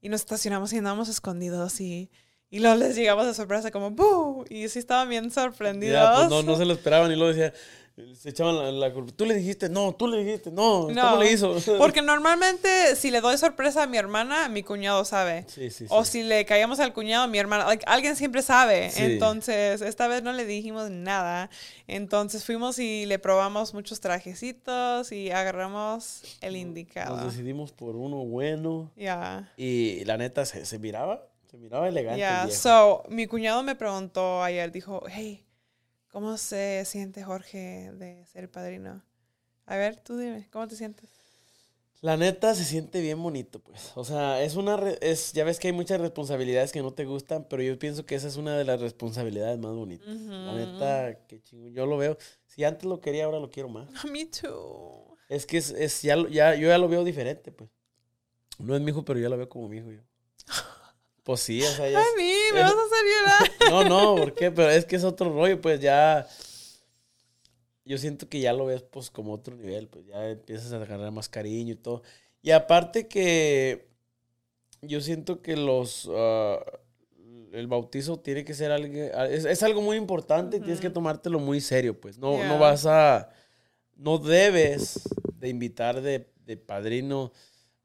y 0.01 0.09
nos 0.09 0.21
estacionamos 0.21 0.73
y 0.73 0.77
andamos 0.77 1.09
escondidos 1.09 1.79
y, 1.81 2.09
y 2.49 2.59
luego 2.59 2.75
les 2.75 2.95
llegamos 2.95 3.25
de 3.25 3.33
sorpresa 3.33 3.71
como 3.71 3.91
¡Boo! 3.91 4.45
Y 4.49 4.67
sí 4.69 4.79
estaban 4.79 5.09
bien 5.09 5.31
sorprendidos. 5.31 5.93
Ya, 5.93 6.15
pues 6.15 6.29
no, 6.29 6.43
no 6.43 6.57
se 6.57 6.65
lo 6.65 6.73
esperaban 6.73 7.11
y 7.11 7.15
luego 7.15 7.33
decía, 7.33 7.53
se 8.13 8.29
echaban 8.29 8.57
la, 8.57 8.71
la 8.71 8.93
culpa. 8.93 9.11
Tú 9.15 9.25
le 9.25 9.33
dijiste, 9.33 9.69
no, 9.69 9.93
tú 9.95 10.07
le 10.07 10.23
dijiste, 10.23 10.51
no, 10.51 10.87
No, 10.89 11.01
¿cómo 11.01 11.23
le 11.23 11.31
hizo? 11.31 11.55
Porque 11.79 12.01
normalmente 12.01 12.95
si 12.95 13.09
le 13.11 13.21
doy 13.21 13.37
sorpresa 13.37 13.83
a 13.83 13.87
mi 13.87 13.97
hermana, 13.97 14.49
mi 14.49 14.61
cuñado 14.63 15.03
sabe. 15.03 15.45
Sí, 15.47 15.69
sí, 15.71 15.85
sí. 15.85 15.87
O 15.89 16.05
si 16.05 16.21
le 16.23 16.45
caíamos 16.45 16.79
al 16.79 16.93
cuñado, 16.93 17.27
mi 17.27 17.39
hermana, 17.39 17.65
like, 17.65 17.83
alguien 17.87 18.15
siempre 18.15 18.41
sabe. 18.43 18.91
Entonces, 18.97 19.81
esta 19.81 20.07
vez 20.07 20.21
no 20.23 20.31
le 20.31 20.45
dijimos 20.45 20.89
nada. 20.91 21.49
Entonces 21.87 22.45
fuimos 22.45 22.77
y 22.79 23.05
le 23.05 23.17
probamos 23.19 23.73
muchos 23.73 23.99
trajecitos 23.99 25.11
y 25.11 25.31
agarramos 25.31 26.21
el 26.41 26.55
indicado. 26.55 27.15
Nos 27.17 27.33
decidimos 27.33 27.71
por 27.71 27.95
uno 27.95 28.17
bueno 28.25 28.91
Ya. 28.95 29.51
y 29.57 30.03
la 30.05 30.17
neta 30.17 30.45
se, 30.45 30.65
se 30.65 30.77
miraba, 30.79 31.25
se 31.49 31.57
miraba 31.57 31.87
elegante. 31.87 32.15
el 32.21 32.29
Ya. 32.29 32.45
viejo. 32.45 32.59
So, 32.61 33.03
mi 33.09 33.25
cuñado 33.25 33.63
me 33.63 33.75
preguntó 33.75 34.43
ayer, 34.43 34.71
dijo, 34.71 35.01
hey, 35.09 35.43
¿cómo 36.17 36.35
se 36.37 36.83
siente 36.85 37.23
Jorge 37.23 37.91
de 37.93 38.25
ser 38.25 38.49
padrino? 38.49 39.03
A 39.67 39.77
ver, 39.77 39.97
tú 39.99 40.17
dime, 40.17 40.47
¿cómo 40.51 40.67
te 40.67 40.75
sientes? 40.75 41.11
La 42.01 42.17
neta 42.17 42.55
se 42.55 42.65
siente 42.65 43.01
bien 43.01 43.21
bonito, 43.21 43.59
pues. 43.59 43.91
O 43.93 44.03
sea, 44.03 44.41
es 44.41 44.55
una. 44.55 44.79
es, 44.99 45.31
ya 45.33 45.43
ves 45.43 45.59
que 45.59 45.67
hay 45.67 45.73
muchas 45.73 46.01
responsabilidades 46.01 46.71
que 46.71 46.81
no 46.81 46.91
te 46.91 47.05
gustan, 47.05 47.45
pero 47.47 47.61
yo 47.61 47.77
pienso 47.77 48.03
que 48.03 48.15
esa 48.15 48.27
es 48.27 48.35
una 48.35 48.57
de 48.57 48.65
las 48.65 48.81
responsabilidades 48.81 49.59
más 49.59 49.73
bonitas. 49.75 50.07
La 50.07 50.55
neta, 50.55 51.19
qué 51.27 51.39
chingo. 51.39 51.67
Yo 51.69 51.85
lo 51.85 51.97
veo. 51.97 52.17
Si 52.47 52.63
antes 52.63 52.85
lo 52.85 52.99
quería, 52.99 53.25
ahora 53.25 53.39
lo 53.39 53.51
quiero 53.51 53.69
más. 53.69 53.87
Me 54.11 54.25
too. 54.25 55.19
Es 55.29 55.45
que 55.45 55.57
es, 55.57 55.69
es 55.69 56.01
ya, 56.01 56.15
lo- 56.15 56.29
ya, 56.29 56.55
yo 56.55 56.67
ya 56.67 56.79
lo 56.79 56.89
veo 56.89 57.03
diferente, 57.03 57.51
pues. 57.51 57.69
No 58.57 58.75
es 58.75 58.81
mi 58.81 58.89
hijo, 58.89 59.05
pero 59.05 59.19
ya 59.19 59.29
lo 59.29 59.37
veo 59.37 59.47
como 59.49 59.69
mi 59.69 59.77
hijo 59.77 59.91
yo. 59.91 60.01
Pues 61.27 61.41
sí, 61.41 61.61
o 61.61 61.67
sea, 61.69 61.89
ya 61.89 61.99
es- 62.01 62.07
mí, 62.17 62.31
me 62.53 62.61
vas 62.61 62.71
a 62.71 62.85
hacer 62.85 63.05
llorar. 63.19 63.51
No, 63.69 63.83
no, 63.83 64.15
¿por 64.15 64.33
qué? 64.33 64.49
Pero 64.49 64.69
es 64.69 64.85
que 64.85 64.95
es 64.95 65.03
otro 65.03 65.29
rollo, 65.33 65.59
pues 65.59 65.81
ya. 65.81 66.25
Yo 67.83 67.97
siento 67.97 68.27
que 68.29 68.39
ya 68.39 68.53
lo 68.53 68.65
ves, 68.65 68.81
pues, 68.81 69.11
como 69.11 69.33
otro 69.33 69.55
nivel, 69.57 69.87
pues 69.89 70.05
ya 70.05 70.29
empiezas 70.29 70.71
a 70.71 70.77
agarrar 70.77 71.11
más 71.11 71.27
cariño 71.29 71.73
y 71.73 71.77
todo. 71.77 72.01
Y 72.41 72.51
aparte 72.51 73.07
que. 73.09 73.89
Yo 74.81 75.01
siento 75.01 75.41
que 75.41 75.57
los. 75.57 76.09
ah, 76.13 76.63
el 77.51 77.67
bautizo 77.67 78.19
tiene 78.19 78.45
que 78.45 78.53
ser 78.53 78.71
algo. 78.71 78.93
Es, 79.25 79.43
es 79.43 79.63
algo 79.63 79.81
muy 79.81 79.97
importante 79.97 80.57
y 80.57 80.59
tienes 80.61 80.79
que 80.79 80.89
tomártelo 80.89 81.39
muy 81.39 81.59
serio, 81.59 81.99
pues. 81.99 82.17
No, 82.17 82.35
Yeah. 82.37 82.47
no 82.47 82.57
vas 82.59 82.85
a. 82.85 83.29
No 83.97 84.17
debes 84.17 85.01
de 85.39 85.49
invitar 85.49 85.99
de, 86.01 86.29
de 86.45 86.55
padrino 86.55 87.33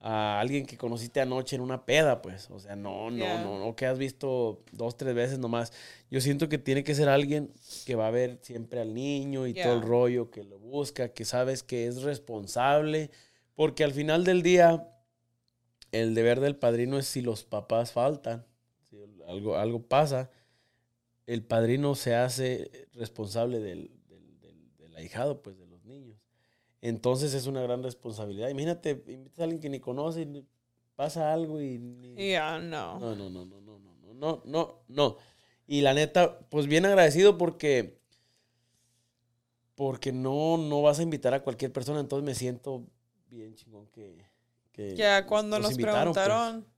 a 0.04 0.40
alguien 0.40 0.66
que 0.66 0.76
conociste 0.76 1.20
anoche 1.20 1.54
en 1.54 1.62
una 1.62 1.86
peda, 1.86 2.22
pues. 2.22 2.50
O 2.50 2.58
sea, 2.58 2.74
no, 2.74 3.08
no, 3.10 3.16
Yeah. 3.16 3.42
no, 3.44 3.58
no 3.60 3.76
que 3.76 3.86
has 3.86 3.98
visto 3.98 4.64
dos, 4.72 4.96
tres 4.96 5.14
veces 5.14 5.38
nomás. 5.38 5.72
Yo 6.10 6.20
siento 6.20 6.48
que 6.48 6.58
tiene 6.58 6.82
que 6.82 6.94
ser 6.96 7.08
alguien 7.08 7.52
que 7.86 7.94
va 7.94 8.08
a 8.08 8.10
ver 8.10 8.38
siempre 8.42 8.80
al 8.80 8.94
niño 8.94 9.46
y 9.46 9.54
todo 9.54 9.74
el 9.74 9.80
Yeah. 9.80 9.88
rollo, 9.88 10.30
que 10.30 10.42
lo 10.42 10.58
busca, 10.58 11.10
que 11.10 11.24
sabes 11.24 11.62
que 11.62 11.86
es 11.86 12.02
responsable, 12.02 13.10
porque 13.54 13.84
al 13.84 13.92
final 13.92 14.24
del 14.24 14.42
día, 14.42 14.88
el 15.92 16.14
deber 16.14 16.40
del 16.40 16.56
padrino 16.56 16.98
es 16.98 17.06
si 17.06 17.20
los 17.22 17.44
papás 17.44 17.92
faltan, 17.92 18.44
si 18.90 18.96
algo, 19.28 19.56
algo 19.56 19.82
pasa, 19.86 20.30
el 21.26 21.44
padrino 21.44 21.94
se 21.94 22.14
hace 22.16 22.88
responsable 22.94 23.60
del, 23.60 23.90
del, 24.08 24.40
del- 24.40 24.76
del 24.78 24.96
ahijado, 24.96 25.42
pues. 25.42 25.56
Entonces 26.82 27.32
es 27.32 27.46
una 27.46 27.62
gran 27.62 27.82
responsabilidad. 27.82 28.48
Imagínate, 28.50 29.02
invitas 29.06 29.40
a 29.40 29.44
alguien 29.44 29.60
que 29.60 29.70
ni 29.70 29.80
conoce, 29.80 30.28
pasa 30.96 31.32
algo 31.32 31.60
y... 31.60 31.80
Ya, 32.16 32.58
no. 32.58 32.98
no, 32.98 33.14
no, 33.14 33.30
no, 33.30 33.46
no, 33.46 33.60
no, 33.60 33.78
no, 33.78 33.94
no, 33.94 34.14
no, 34.14 34.42
no, 34.44 34.82
no. 34.88 35.16
Y 35.66 35.80
la 35.80 35.94
neta, 35.94 36.40
pues 36.50 36.66
bien 36.66 36.84
agradecido 36.84 37.38
porque 37.38 38.02
porque 39.74 40.12
no, 40.12 40.58
no 40.58 40.82
vas 40.82 40.98
a 40.98 41.02
invitar 41.02 41.34
a 41.34 41.42
cualquier 41.42 41.72
persona, 41.72 42.00
entonces 42.00 42.24
me 42.24 42.34
siento 42.34 42.84
bien 43.28 43.54
chingón 43.54 43.86
que, 43.88 44.16
que 44.70 44.94
Ya 44.94 45.26
cuando 45.26 45.58
nos, 45.58 45.72
invitaron, 45.72 46.12
pues. 46.12 46.71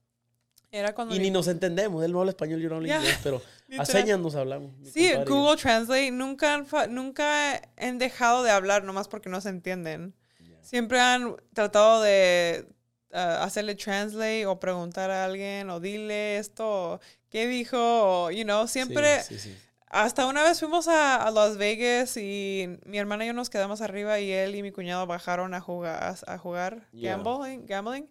Era 0.75 0.93
cuando... 0.93 1.15
Y 1.15 1.19
ni 1.19 1.31
nos 1.31 1.47
entendemos, 1.47 2.03
él 2.03 2.11
no 2.11 2.19
habla 2.19 2.31
español, 2.31 2.59
yo 2.59 2.69
no 2.69 2.75
hablo 2.75 2.87
Ya, 2.87 2.97
inglés, 2.97 3.19
pero 3.23 3.41
a 3.79 3.85
señas 3.85 4.19
nos 4.19 4.35
hablamos. 4.35 4.71
Sí. 4.93 5.11
Google 5.25 5.57
Translate 5.57 6.11
nunca 6.11 6.53
han, 6.53 6.67
nunca 6.93 7.61
han 7.77 7.97
dejado 7.97 8.43
de 8.43 8.51
hablar 8.51 8.83
nomás 8.83 9.07
porque 9.07 9.29
no 9.29 9.41
se 9.41 9.49
entienden. 9.49 10.13
Ya. 10.39 10.61
Siempre 10.61 10.99
han 10.99 11.35
tratado 11.53 12.01
de 12.01 12.67
ah, 13.13 13.43
hacerle 13.43 13.75
translate 13.75 14.45
o 14.45 14.59
preguntar 14.59 15.09
a 15.11 15.25
alguien 15.25 15.69
o 15.69 15.79
dile 15.79 16.37
esto, 16.37 16.99
qué 17.29 17.47
dijo, 17.47 17.77
o, 17.79 18.31
you 18.31 18.43
know, 18.43 18.67
siempre... 18.67 19.21
Sí, 19.23 19.39
sí, 19.39 19.49
sí. 19.51 19.57
Hasta 19.87 20.25
una 20.25 20.43
vez 20.43 20.59
fuimos 20.59 20.89
a, 20.89 21.15
a 21.23 21.31
Las 21.31 21.55
Vegas 21.55 22.17
y 22.17 22.67
mi 22.85 22.97
hermana 22.97 23.23
y 23.23 23.27
yo 23.27 23.33
nos 23.33 23.49
quedamos 23.49 23.79
arriba 23.79 24.19
y 24.19 24.29
él 24.29 24.55
y 24.55 24.61
mi 24.61 24.71
cuñado 24.71 25.07
bajaron 25.07 25.53
a 25.53 25.61
jugar, 25.61 26.17
a 26.27 26.37
jugar 26.37 26.87
Yeah. 26.91 27.15
gambling, 27.15 27.65
gambling. 27.65 28.09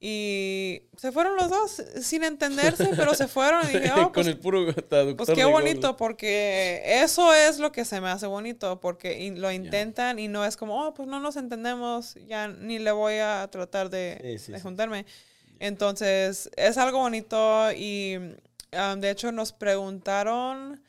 Y 0.00 0.82
se 0.96 1.10
fueron 1.10 1.34
los 1.36 1.50
dos 1.50 1.82
sin 2.02 2.22
entenderse, 2.22 2.90
pero 2.96 3.14
se 3.14 3.26
fueron 3.26 3.64
y 3.68 3.78
dije, 3.78 3.90
oh, 3.92 4.04
Con 4.04 4.12
pues 4.12 4.26
el 4.28 4.38
puro 4.38 4.72
traductor. 4.72 5.26
pues 5.26 5.36
qué 5.36 5.44
bonito, 5.44 5.96
porque 5.96 6.80
eso 7.02 7.34
es 7.34 7.58
lo 7.58 7.72
que 7.72 7.84
se 7.84 8.00
me 8.00 8.08
hace 8.08 8.26
bonito, 8.28 8.80
porque 8.80 9.32
lo 9.36 9.50
intentan 9.50 10.20
y 10.20 10.28
no 10.28 10.44
es 10.44 10.56
como, 10.56 10.86
oh, 10.86 10.94
pues 10.94 11.08
no 11.08 11.18
nos 11.18 11.34
entendemos, 11.36 12.14
ya 12.28 12.46
ni 12.46 12.78
le 12.78 12.92
voy 12.92 13.14
a 13.14 13.48
tratar 13.50 13.90
de, 13.90 14.18
Sí, 14.22 14.38
sí, 14.46 14.52
de 14.52 14.58
sí. 14.58 14.62
juntarme. 14.62 15.04
Entonces, 15.58 16.48
es 16.56 16.78
algo 16.78 16.98
bonito 16.98 17.72
y 17.72 18.16
um, 18.72 19.00
de 19.00 19.10
hecho 19.10 19.32
nos 19.32 19.52
preguntaron 19.52 20.80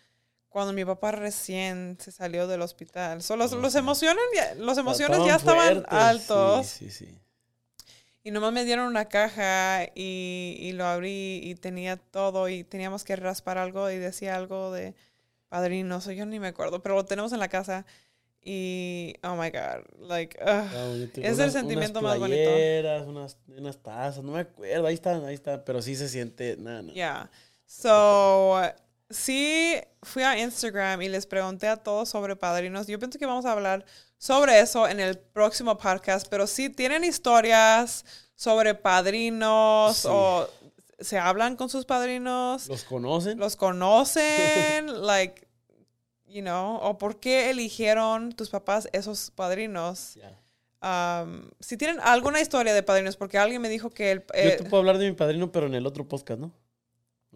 cuando 0.49 0.73
mi 0.73 0.85
papá 0.85 1.11
recién 1.11 1.97
se 1.99 2.11
salió 2.11 2.47
del 2.47 2.61
hospital. 2.61 3.23
So, 3.23 3.35
los, 3.35 3.53
Oh, 3.53 3.77
emociones, 3.77 4.23
ya, 4.35 4.53
los 4.55 4.77
emociones 4.77 5.17
Estaban 5.17 5.27
ya 5.27 5.35
estaban 5.35 5.73
fuertes, 5.73 5.93
altos. 5.99 6.67
Sí, 6.67 6.91
sí, 6.91 7.05
sí. 7.07 7.19
Y 8.23 8.31
nomás 8.31 8.51
me 8.51 8.65
dieron 8.65 8.87
una 8.87 9.05
caja 9.05 9.85
y, 9.95 10.57
y 10.59 10.71
lo 10.73 10.85
abrí 10.85 11.39
y 11.43 11.55
tenía 11.55 11.97
todo 11.97 12.49
y 12.49 12.63
teníamos 12.63 13.03
que 13.03 13.15
raspar 13.15 13.57
algo 13.57 13.89
y 13.89 13.97
decía 13.97 14.35
algo 14.35 14.71
de 14.71 14.93
padrino, 15.47 15.99
yo 15.99 16.25
ni 16.25 16.39
me 16.39 16.47
acuerdo, 16.47 16.81
pero 16.81 16.95
lo 16.95 17.05
tenemos 17.05 17.33
en 17.33 17.39
la 17.39 17.47
casa 17.47 17.85
y 18.41 19.15
oh 19.23 19.35
my 19.35 19.49
god, 19.49 19.83
like. 20.07 20.37
Ah, 20.41 20.69
bonito. 20.87 21.21
Es 21.21 21.39
el 21.39 21.51
sentimiento 21.51 22.01
más 22.01 22.17
bonito. 22.17 22.49
playeras, 22.49 23.05
Unas, 23.05 23.37
unas 23.47 23.77
tazas, 23.77 24.23
no 24.23 24.31
me 24.31 24.41
acuerdo, 24.41 24.87
ahí 24.87 24.93
están, 24.93 25.25
ahí 25.25 25.33
están, 25.33 25.63
pero 25.65 25.81
sí 25.81 25.95
se 25.95 26.07
siente, 26.07 26.55
nada, 26.57 26.81
nada. 26.81 26.93
Yeah. 26.93 27.31
So, 27.65 28.61
sí, 29.09 29.75
fui 30.03 30.23
a 30.23 30.39
Instagram 30.39 31.01
y 31.01 31.09
les 31.09 31.25
pregunté 31.25 31.67
a 31.67 31.77
todos 31.77 32.09
sobre 32.09 32.35
padrinos. 32.35 32.87
Yo 32.87 32.97
pienso 32.97 33.19
que 33.19 33.25
vamos 33.25 33.45
a 33.45 33.51
hablar 33.51 33.85
sobre 34.19 34.59
eso 34.59 34.87
en 34.87 34.99
el 34.99 35.17
próximo 35.17 35.77
podcast, 35.77 36.27
pero 36.29 36.45
si 36.45 36.69
tienen 36.69 37.03
historias 37.03 38.05
sobre 38.35 38.75
padrinos 38.75 40.05
o 40.05 40.47
se 40.99 41.17
hablan 41.17 41.55
con 41.55 41.69
sus 41.69 41.85
padrinos. 41.85 42.67
¿Los 42.67 42.83
conocen? 42.83 43.39
Los 43.39 43.55
conocen, 43.55 45.01
like, 45.05 45.47
you 46.27 46.41
know, 46.41 46.75
o 46.81 46.97
por 46.97 47.19
qué 47.19 47.49
eligieron 47.49 48.33
tus 48.33 48.49
papás 48.49 48.89
esos 48.91 49.31
padrinos. 49.31 50.19
Um, 50.81 51.49
si 51.61 51.77
tienen 51.77 51.99
alguna 52.01 52.41
historia 52.41 52.73
de 52.73 52.83
padrinos, 52.83 53.15
porque 53.15 53.37
alguien 53.37 53.61
me 53.61 53.69
dijo 53.69 53.89
que 53.89 54.11
el... 54.11 54.19
Yo 54.19 54.57
te 54.57 54.63
puedo 54.63 54.77
hablar 54.77 54.97
de 54.97 55.09
mi 55.09 55.15
padrino, 55.15 55.51
pero 55.51 55.67
en 55.67 55.75
el 55.75 55.85
otro 55.85 56.07
podcast, 56.07 56.41
¿no? 56.41 56.51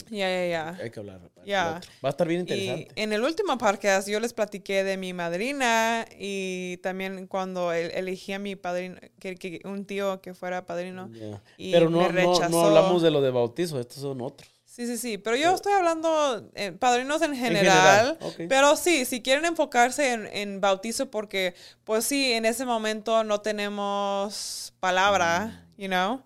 Ya, 0.10 0.28
ya, 0.28 0.48
ya. 0.48 0.78
Hay 0.82 0.89
que 0.89 1.00
hablar. 1.00 1.22
Ya. 1.46 1.80
Va 2.04 2.10
a 2.10 2.12
estar 2.12 2.28
bien 2.28 2.41
interesante. 2.41 2.88
Y 2.96 3.02
en 3.02 3.14
el 3.14 3.24
último 3.24 3.58
podcast 3.58 4.08
yo 4.08 4.20
les 4.20 4.34
platiqué 4.34 4.84
de 4.84 4.98
mi 4.98 5.14
madrina 5.14 6.06
y 6.18 6.78
también 6.78 7.28
cuando 7.28 7.72
elegí 7.72 8.34
a 8.34 8.39
mi 8.39 8.56
padrino, 8.56 8.98
que, 9.20 9.62
un 9.66 9.86
tío 9.86 10.22
que 10.22 10.34
fuera 10.34 10.66
padrino. 10.66 11.10
Y 11.58 11.72
Pero 11.72 11.89
no, 11.89 12.10
no, 12.12 12.66
hablamos 12.66 13.02
de 13.02 13.12
lo 13.12 13.22
de 13.22 13.32
bautizo, 13.32 13.80
estos 13.80 13.98
son 14.00 14.22
otros. 14.22 14.50
Sí, 14.66 14.88
sí, 14.88 14.98
sí. 14.98 15.18
Pero 15.20 15.36
yo 15.36 15.54
estoy 15.54 15.74
hablando 15.74 16.50
eh, 16.56 16.72
padrinos 16.72 17.22
en 17.22 17.36
general. 17.36 18.18
Pero 18.50 18.76
sí, 18.76 19.06
si 19.06 19.22
quieren 19.22 19.46
enfocarse 19.46 20.14
en, 20.14 20.26
en, 20.26 20.62
bautizo, 20.62 21.12
porque 21.12 21.54
pues 21.84 22.06
sí, 22.06 22.34
en 22.34 22.46
ese 22.46 22.66
momento 22.66 23.24
no 23.24 23.41
tenemos 23.41 24.74
palabra, 24.80 25.68
mm. 25.78 25.82
you 25.82 25.88
know. 25.88 26.24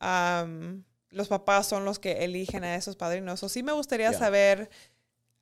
Um, 0.00 0.82
los 1.10 1.28
papás 1.28 1.66
son 1.66 1.84
los 1.84 1.98
que 1.98 2.24
eligen 2.24 2.64
a 2.64 2.74
esos 2.76 2.96
padrinos. 2.96 3.42
O 3.42 3.48
sí 3.48 3.62
me 3.62 3.72
gustaría 3.72 4.12
saber 4.12 4.70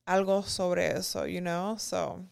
algo 0.05 0.43
sobre 0.43 0.97
eso, 0.97 1.27
you 1.27 1.41
know. 1.41 1.77
So, 1.77 2.25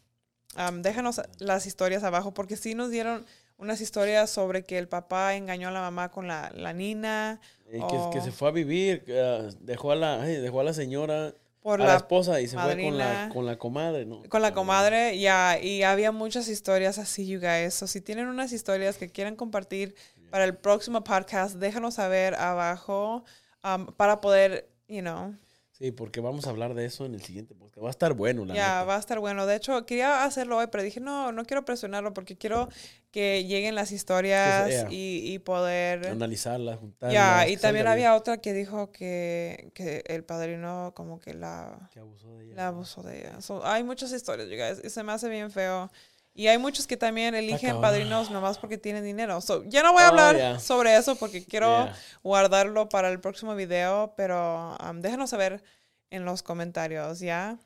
um, 0.58 0.82
déjanos 0.82 1.22
las 1.40 1.66
historias 1.66 2.04
abajo 2.04 2.34
porque 2.34 2.58
sí 2.58 2.74
nos 2.74 2.90
dieron 2.90 3.26
unas 3.58 3.82
historias 3.82 4.30
sobre 4.30 4.64
que 4.64 4.78
el 4.78 4.88
papá 4.88 5.36
engañó 5.36 5.70
a 5.70 5.72
la 5.72 5.82
mamá 5.82 6.10
con 6.10 6.28
la, 6.28 6.52
la 6.56 6.74
nina. 6.74 7.40
que, 7.70 7.82
que, 8.14 8.22
se 8.22 8.32
fue 8.32 8.50
a 8.50 8.52
vivir, 8.52 9.04
uh, 9.08 9.52
dejó, 9.60 9.92
a 9.92 9.96
la, 9.96 10.18
dejó 10.20 10.62
a 10.62 10.64
la 10.64 10.74
señora, 10.74 11.34
por 11.62 11.82
a 11.82 11.86
la, 11.86 11.96
esposa 11.96 12.40
y 12.40 12.48
se 12.48 12.58
fue 12.58 12.82
con 12.82 12.98
la, 12.98 13.30
con 13.34 13.46
la 13.46 13.58
comadre, 13.58 14.06
¿no? 14.06 14.24
Con 14.30 14.42
la 14.42 14.54
comadre, 14.54 15.20
ya, 15.20 15.60
y 15.60 15.84
había 15.84 16.12
muchas 16.12 16.48
historias 16.48 16.98
así, 16.98 17.28
you 17.28 17.40
guys. 17.40 17.74
So, 17.74 17.88
si 17.88 18.00
tienen 18.00 18.28
unas 18.28 18.54
historias 18.54 18.98
que 18.98 19.10
quieran 19.10 19.36
compartir, 19.36 19.96
para 20.30 20.46
el 20.46 20.56
próximo 20.56 21.04
podcast, 21.04 21.56
déjanos 21.56 21.96
saber 21.96 22.36
abajo 22.36 23.24
um, 23.64 23.88
para 23.88 24.22
poder, 24.22 24.70
you 24.88 25.02
know. 25.02 25.36
Sí, 25.78 25.92
porque 25.92 26.22
vamos 26.22 26.48
a 26.48 26.50
hablar 26.50 26.74
de 26.74 26.86
eso 26.86 27.06
en 27.06 27.14
el 27.14 27.22
siguiente 27.22 27.54
podcast. 27.54 27.84
Va 27.84 27.90
a 27.90 27.92
estar 27.92 28.14
bueno, 28.14 28.46
la 28.46 28.56
Ya, 28.56 28.84
va 28.84 28.96
a 28.96 29.00
estar 29.00 29.20
bueno. 29.20 29.46
De 29.46 29.56
hecho, 29.56 29.86
quería 29.86 30.24
hacerlo 30.24 30.58
hoy, 30.58 30.66
pero 30.72 30.84
dije, 30.84 31.00
no, 31.00 31.32
no 31.32 31.46
quiero 31.46 31.66
presionarlo 31.66 32.16
porque 32.16 32.36
quiero 32.36 32.68
que 33.12 33.46
lleguen 33.46 33.76
las 33.76 33.92
historias 33.92 34.88
y, 34.90 35.38
poder... 35.40 36.08
Analizarlas, 36.08 36.80
juntarlas. 36.80 37.14
Ya, 37.14 37.48
y 37.48 37.58
también 37.58 37.86
había 37.86 38.16
otra 38.16 38.38
que 38.38 38.54
dijo 38.54 38.92
que, 38.92 39.70
que, 39.76 40.04
el 40.08 40.24
padrino 40.24 40.94
como 40.96 41.20
que 41.20 41.36
la... 41.36 41.90
Que 41.92 42.00
abusó 42.00 42.36
de 42.36 42.46
ella. 42.46 42.56
La 42.56 42.68
abusó 42.70 43.04
de 43.04 43.20
ella. 43.20 43.38
hay 43.64 43.84
muchas 43.84 44.12
historias, 44.12 44.82
y 44.84 44.90
se 44.90 45.04
me 45.04 45.12
hace 45.12 45.30
bien 45.30 45.52
feo. 45.52 45.92
Y 46.38 46.50
hay 46.50 46.60
muchos 46.60 46.86
que 46.86 46.98
también 46.98 47.34
eligen 47.34 47.82
padrinos 47.82 48.30
nomás 48.30 48.60
porque 48.60 48.78
tienen 48.78 49.04
dinero. 49.04 49.40
ya 49.66 49.82
no 49.82 49.92
voy 49.92 50.04
a 50.04 50.06
oh, 50.06 50.10
hablar 50.10 50.60
sobre 50.62 50.96
eso 50.96 51.16
porque 51.16 51.44
quiero 51.44 51.90
guardarlo 52.24 52.90
para 52.90 53.10
el 53.10 53.20
próximo 53.20 53.56
video, 53.56 54.14
pero 54.16 54.78
um, 54.88 55.02
déjanos 55.02 55.32
saber 55.32 55.64
en 56.12 56.26
los 56.26 56.44
comentarios, 56.44 57.22
¿ya? 57.22 57.58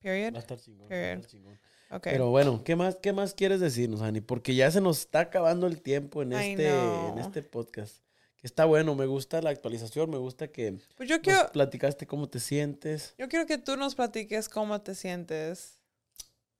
Period. 0.00 0.32
Va 0.32 0.38
a 0.38 0.40
estar 0.40 0.58
chingón. 0.58 0.88
Pero 2.00 2.30
bueno, 2.30 2.64
¿qué 2.64 2.76
más, 2.76 2.96
¿qué 2.96 3.12
más 3.12 3.34
quieres 3.34 3.60
decirnos, 3.60 4.00
Ani? 4.00 4.22
Porque 4.22 4.54
ya 4.54 4.70
se 4.70 4.80
nos 4.80 5.00
está 5.00 5.20
acabando 5.20 5.66
el 5.66 5.82
tiempo 5.82 6.22
en, 6.22 6.32
este, 6.32 6.70
en 6.70 7.18
este 7.18 7.42
podcast. 7.42 7.96
Está 8.42 8.64
bueno, 8.64 8.94
me 8.94 9.04
gusta 9.04 9.42
la 9.42 9.50
actualización, 9.50 10.08
me 10.08 10.16
gusta 10.16 10.48
que 10.48 10.78
pues 10.96 11.10
yo 11.10 11.20
quiero, 11.20 11.52
platicaste 11.52 12.06
cómo 12.06 12.26
te 12.30 12.40
sientes. 12.40 13.14
Yo 13.18 13.28
quiero 13.28 13.44
que 13.44 13.58
tú 13.58 13.76
nos 13.76 13.94
platiques 13.94 14.48
cómo 14.48 14.80
te 14.80 14.94
sientes. 14.94 15.81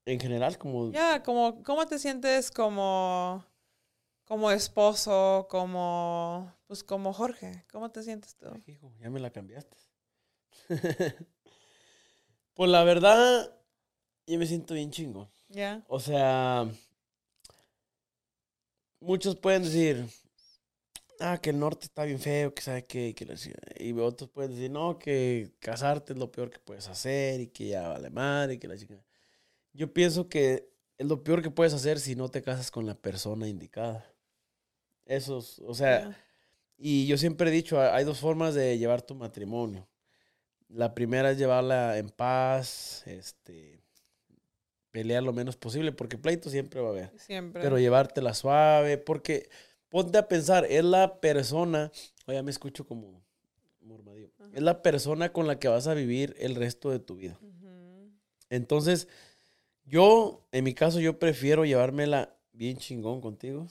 En 0.05 0.19
general, 0.19 0.59
como... 0.59 0.91
Ya, 0.91 1.23
como, 1.23 1.63
¿cómo 1.63 1.87
te 1.87 1.99
sientes 1.99 2.51
como, 2.51 3.45
como 4.25 4.51
esposo, 4.51 5.47
como, 5.49 6.53
pues 6.67 6.83
como 6.83 7.13
Jorge? 7.13 7.65
¿Cómo 7.71 7.91
te 7.91 8.03
sientes 8.03 8.37
tú? 8.37 8.47
hijo, 8.67 8.93
ya 8.99 9.11
me 9.11 9.21
la 9.21 9.31
cambiaste. 9.31 9.77
pues 12.55 12.71
la 12.71 12.83
verdad, 12.83 13.55
yo 14.27 14.39
me 14.39 14.47
siento 14.47 14.75
bien 14.75 14.91
chingo. 14.91 15.31
Ya. 15.49 15.85
O 15.87 16.01
sea, 16.01 16.69
muchos 18.99 19.37
pueden 19.37 19.63
decir, 19.63 20.05
ah, 21.21 21.39
que 21.39 21.51
el 21.51 21.61
norte 21.61 21.87
está 21.87 22.05
bien 22.05 22.19
feo, 22.19 22.53
que 22.53 22.63
sabe 22.63 22.85
que, 22.85 23.15
que 23.15 23.27
y 23.79 23.93
otros 23.93 24.31
pueden 24.31 24.51
decir, 24.51 24.71
no, 24.71 24.99
que 24.99 25.55
casarte 25.61 26.13
es 26.13 26.19
lo 26.19 26.33
peor 26.33 26.51
que 26.51 26.59
puedes 26.59 26.89
hacer 26.89 27.41
y 27.41 27.49
que 27.49 27.69
ya 27.69 27.89
vale 27.89 28.11
madre 28.11 28.55
y 28.55 28.59
que 28.59 28.67
la 28.67 28.77
chica 28.77 28.97
yo 29.73 29.93
pienso 29.93 30.29
que 30.29 30.71
es 30.99 31.07
lo 31.07 31.25
peor 31.25 31.43
que 31.43 31.51
puedes 31.51 31.73
hacer 31.73 31.99
si 31.99 32.15
no 32.15 32.29
te 32.29 32.43
casas 32.43 32.71
con 32.71 32.87
la 32.87 32.95
persona 32.95 33.49
indicada. 33.49 34.07
Eso, 35.05 35.45
o 35.67 35.75
sea, 35.75 36.17
y 36.79 37.07
yo 37.07 37.17
siempre 37.17 37.49
he 37.49 37.53
dicho, 37.53 37.81
hay 37.81 38.05
dos 38.05 38.19
formas 38.19 38.55
de 38.55 38.79
llevar 38.79 39.03
tu 39.03 39.15
matrimonio. 39.15 39.89
La 40.69 40.95
primera 40.95 41.31
es 41.31 41.39
llevarla 41.39 41.99
en 41.99 42.09
paz, 42.09 43.07
este, 43.07 43.83
pelear 44.91 45.23
lo 45.23 45.33
menos 45.33 45.57
posible, 45.57 45.93
porque 45.93 46.19
pleito 46.19 46.51
siempre 46.51 46.81
va 46.81 46.89
a 46.89 46.93
haber. 46.93 47.19
Siempre. 47.19 47.63
Pero 47.63 47.79
llevártela 47.79 48.33
suave, 48.35 48.97
porque 48.99 49.51
ponte 49.89 50.19
a 50.19 50.29
pensar, 50.29 50.65
es 50.67 50.85
la 50.85 51.21
persona, 51.21 51.91
oye, 52.27 52.43
me 52.43 52.51
escucho 52.51 52.87
como 52.87 53.23
mormadillo, 53.81 54.31
es 54.55 54.63
la 54.63 54.83
persona 54.83 55.33
con 55.33 55.47
la 55.47 55.59
que 55.59 55.69
vas 55.69 55.87
a 55.87 55.95
vivir 55.95 56.35
el 56.39 56.55
resto 56.55 56.91
de 56.91 57.01
tu 57.01 57.17
vida. 57.17 57.39
Entonces, 58.49 59.09
yo, 59.85 60.47
en 60.53 60.65
mi 60.65 60.75
caso, 60.75 61.01
yo 61.01 61.19
prefiero 61.19 61.65
llevármela 61.65 62.37
bien 62.53 62.77
chingón 62.77 63.21
contigo 63.21 63.67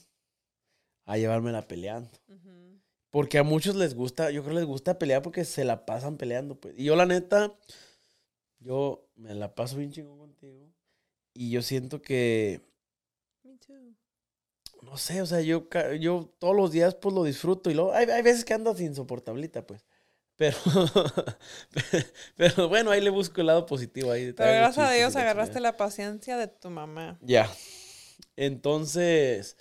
a 1.05 1.17
llevármela 1.17 1.67
peleando. 1.67 2.09
Porque 3.09 3.37
a 3.37 3.43
muchos 3.43 3.75
les 3.75 3.93
gusta, 3.93 4.31
yo 4.31 4.41
creo 4.41 4.55
que 4.55 4.61
les 4.61 4.67
gusta 4.67 4.97
pelear 4.97 5.21
porque 5.21 5.43
se 5.43 5.65
la 5.65 5.85
pasan 5.85 6.17
peleando. 6.17 6.55
Pues. 6.55 6.75
Y 6.77 6.85
yo, 6.85 6.95
la 6.95 7.05
neta, 7.05 7.53
yo 8.59 9.09
me 9.15 9.35
la 9.35 9.53
paso 9.53 9.77
bien 9.77 9.91
chingón 9.91 10.17
contigo. 10.17 10.71
Y 11.33 11.51
yo 11.51 11.61
siento 11.61 12.01
que. 12.01 12.61
Me 13.43 13.57
too. 13.57 13.95
No 14.81 14.97
sé, 14.97 15.21
o 15.21 15.25
sea, 15.25 15.41
yo, 15.41 15.67
yo 15.99 16.33
todos 16.39 16.55
los 16.55 16.71
días 16.71 16.95
pues 16.95 17.13
lo 17.13 17.23
disfruto. 17.23 17.69
Y 17.69 17.73
luego 17.73 17.93
hay, 17.93 18.09
hay 18.09 18.21
veces 18.21 18.45
que 18.45 18.53
ando 18.53 18.75
insoportablita, 18.79 19.67
pues. 19.67 19.85
Pero, 20.41 20.57
pero 22.35 22.67
bueno, 22.67 22.89
ahí 22.89 22.99
le 22.99 23.11
busco 23.11 23.41
el 23.41 23.47
lado 23.47 23.67
positivo. 23.67 24.11
Ahí 24.11 24.33
pero 24.33 24.51
gracias 24.51 24.89
a 24.89 24.91
Dios 24.91 25.15
agarraste 25.15 25.59
la 25.59 25.77
paciencia 25.77 26.35
de 26.35 26.47
tu 26.47 26.71
mamá. 26.71 27.19
Ya. 27.21 27.47
Entonces, 28.35 29.55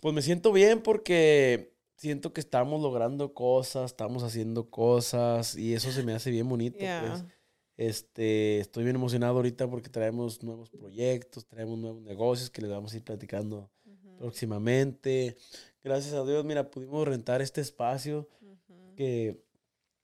pues 0.00 0.14
me 0.14 0.22
siento 0.22 0.52
bien 0.52 0.80
porque 0.80 1.74
siento 1.98 2.32
que 2.32 2.40
estamos 2.40 2.80
logrando 2.80 3.34
cosas, 3.34 3.90
estamos 3.90 4.22
haciendo 4.22 4.70
cosas 4.70 5.54
y 5.54 5.74
eso 5.74 5.92
se 5.92 6.02
me 6.02 6.14
hace 6.14 6.30
bien 6.30 6.48
bonito. 6.48 6.78
Pues. 6.78 7.24
Este, 7.76 8.60
estoy 8.60 8.84
bien 8.84 8.96
emocionado 8.96 9.36
ahorita 9.36 9.68
porque 9.68 9.90
traemos 9.90 10.42
nuevos 10.42 10.70
proyectos, 10.70 11.44
traemos 11.44 11.78
nuevos 11.78 12.00
negocios 12.00 12.48
que 12.48 12.62
les 12.62 12.70
vamos 12.70 12.94
a 12.94 12.96
ir 12.96 13.04
platicando 13.04 13.70
próximamente. 14.16 15.36
Gracias 15.82 16.14
a 16.14 16.24
Dios, 16.24 16.42
mira, 16.46 16.70
pudimos 16.70 17.06
rentar 17.06 17.42
este 17.42 17.60
espacio 17.60 18.30
que 18.96 19.43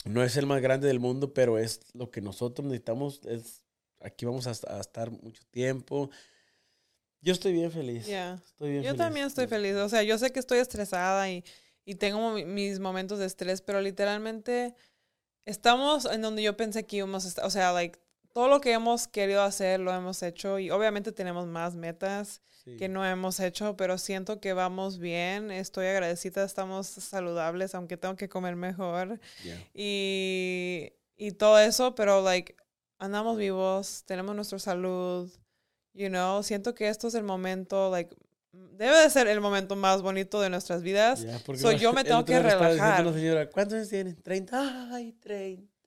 no 0.04 0.22
es 0.22 0.36
el 0.36 0.46
más 0.46 0.62
grande 0.62 0.88
del 0.88 1.00
mundo, 1.00 1.34
pero 1.34 1.58
es 1.58 1.80
lo 1.92 2.10
que 2.10 2.20
nosotros 2.20 2.66
necesitamos. 2.66 3.20
Es, 3.24 3.62
aquí 4.00 4.24
vamos 4.24 4.46
a, 4.46 4.80
estar 4.80 5.10
mucho 5.10 5.42
tiempo. 5.50 6.10
Yo 7.20 7.32
estoy 7.32 7.52
bien 7.52 7.70
feliz. 7.70 8.06
yo 8.06 8.94
también 8.96 9.26
estoy 9.26 9.46
feliz. 9.46 9.74
O 9.74 9.88
sea, 9.88 10.02
yo 10.02 10.16
sé 10.18 10.30
que 10.32 10.40
estoy 10.40 10.58
estresada 10.58 11.30
y, 11.30 11.44
y 11.84 11.96
tengo 11.96 12.32
mis 12.32 12.80
momentos 12.80 13.18
de 13.18 13.26
estrés, 13.26 13.60
pero 13.60 13.80
literalmente 13.80 14.74
estamos 15.44 16.06
en 16.06 16.22
donde 16.22 16.42
yo 16.42 16.56
pensé 16.56 16.86
que 16.86 16.96
íbamos 16.96 17.26
a 17.26 17.28
estar. 17.28 17.44
O 17.44 17.50
sea, 17.50 17.72
like, 17.72 17.98
todo 18.32 18.48
lo 18.48 18.60
que 18.60 18.72
hemos 18.72 19.08
querido 19.08 19.42
hacer 19.42 19.80
lo 19.80 19.92
hemos 19.92 20.22
hecho 20.22 20.58
y 20.58 20.70
obviamente 20.70 21.12
tenemos 21.12 21.46
más 21.46 21.74
metas 21.74 22.42
que 22.78 22.88
no 22.88 23.04
hemos 23.04 23.40
hecho, 23.40 23.76
pero 23.76 23.98
siento 23.98 24.38
que 24.38 24.52
vamos 24.52 24.98
bien. 24.98 25.50
Estoy 25.50 25.86
agradecida, 25.86 26.44
estamos 26.44 26.86
saludables, 26.86 27.74
aunque 27.74 27.96
tengo 27.96 28.14
que 28.14 28.28
comer 28.28 28.54
mejor. 28.54 29.18
Y, 29.74 30.92
y 31.16 31.32
todo 31.32 31.58
eso, 31.58 31.96
pero 31.96 32.22
like 32.22 32.54
andamos 33.00 33.38
vivos, 33.38 34.04
tenemos 34.06 34.36
nuestra 34.36 34.58
salud, 34.58 35.32
you 35.94 36.08
know, 36.08 36.42
siento 36.42 36.74
que 36.74 36.88
esto 36.88 37.08
es 37.08 37.14
el 37.14 37.24
momento, 37.24 37.90
like, 37.90 38.14
debe 38.52 38.98
de 38.98 39.10
ser 39.10 39.26
el 39.26 39.40
momento 39.40 39.74
más 39.74 40.02
bonito 40.02 40.40
de 40.40 40.50
nuestras 40.50 40.82
vidas. 40.82 41.22
Yeah, 41.22 41.76
yo 41.76 41.92
me 41.92 42.04
tengo 42.04 42.24
que 42.24 42.38
relajar. 42.38 43.12
señora, 43.12 43.48
¿cuántos 43.50 43.76
años 43.76 43.88
tienes? 43.88 44.22
30. 44.22 44.94
Ay, 44.94 45.12
30. 45.14 45.79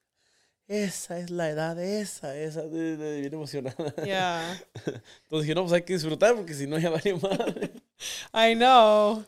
Esa 0.68 1.20
es 1.20 1.30
la 1.30 1.50
edad, 1.50 1.78
esa, 1.82 2.36
esa, 2.38 2.62
de- 2.64 2.98
de- 2.98 3.22
bien 3.22 3.34
emocionada. 3.34 3.94
Yeah. 4.04 4.60
Entonces 4.76 5.42
dije, 5.42 5.56
no, 5.56 5.62
pues 5.64 5.74
hay 5.74 5.82
que 5.84 5.94
disfrutar 5.94 6.36
porque 6.36 6.54
si 6.54 6.68
no 6.68 6.78
ya 6.80 6.90
valió 6.90 7.18
madre. 7.20 7.72
I 8.34 8.56
know. 8.56 9.24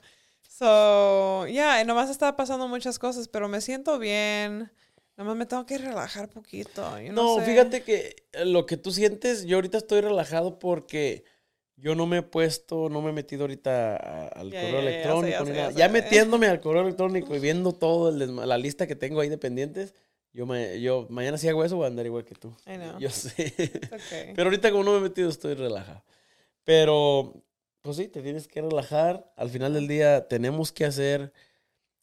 So, 0.49 1.45
yeah, 1.47 1.81
y 1.81 1.85
nomás 1.85 2.09
estaba 2.09 2.35
pasando 2.37 2.67
muchas 2.67 2.97
cosas, 2.97 3.27
pero 3.27 3.47
me 3.49 3.59
siento 3.61 3.99
bien. 3.99 4.71
Nomás 5.17 5.35
me 5.35 5.45
tengo 5.45 5.65
que 5.65 5.77
relajar 5.77 6.29
poquito. 6.29 6.99
yo 6.99 7.11
no 7.11 7.23
No, 7.23 7.35
sé. 7.43 7.51
fíjate 7.51 7.83
que 7.83 8.15
eh, 8.33 8.45
lo 8.45 8.65
que 8.65 8.77
tú 8.77 8.91
sientes, 8.91 9.45
yo 9.45 9.57
ahorita 9.57 9.77
estoy 9.77 10.01
relajado 10.01 10.57
porque 10.59 11.23
yo 11.77 11.93
no 11.95 12.05
me 12.05 12.17
he 12.17 12.21
puesto, 12.21 12.87
no 12.89 13.01
me 13.01 13.09
he 13.09 13.13
metido 13.13 13.43
ahorita 13.43 13.95
a- 13.97 14.27
al 14.27 14.49
correo 14.49 14.71
ya 14.71 14.81
sé, 14.81 14.87
electrónico 14.87 15.45
ya 15.77 15.85
sé, 15.87 15.89
metiéndome 15.89 16.47
al 16.47 16.61
correo 16.61 16.83
electrónico 16.83 17.35
y 17.35 17.39
viendo 17.39 17.73
todo 17.73 18.09
el 18.09 18.35
la 18.47 18.57
lista 18.57 18.87
que 18.87 18.95
tengo 18.95 19.19
ahí 19.19 19.27
de 19.29 19.37
pendientes, 19.37 19.93
yo, 20.35 20.45
me, 20.45 20.81
yo 20.81 21.07
mañana 21.09 21.37
si 21.37 21.47
hago 21.47 21.63
eso 21.63 21.77
voy 21.77 21.85
a 21.85 21.87
andar 21.87 22.05
igual 22.05 22.25
que 22.25 22.35
tú. 22.35 22.53
I 22.67 22.75
know. 22.75 22.99
Yo 22.99 23.09
sé. 23.09 23.53
Okay. 23.87 24.33
Pero 24.35 24.49
ahorita 24.49 24.69
como 24.69 24.83
no 24.83 24.91
me 24.91 24.97
he 24.97 25.01
metido 25.01 25.29
estoy 25.29 25.53
relajado. 25.53 26.03
Pero, 26.65 27.41
pues 27.81 27.95
sí, 27.95 28.09
te 28.09 28.21
tienes 28.21 28.45
que 28.49 28.61
relajar. 28.61 29.31
Al 29.37 29.49
final 29.49 29.73
del 29.73 29.87
día 29.87 30.27
tenemos 30.27 30.73
que 30.73 30.83
hacer 30.83 31.31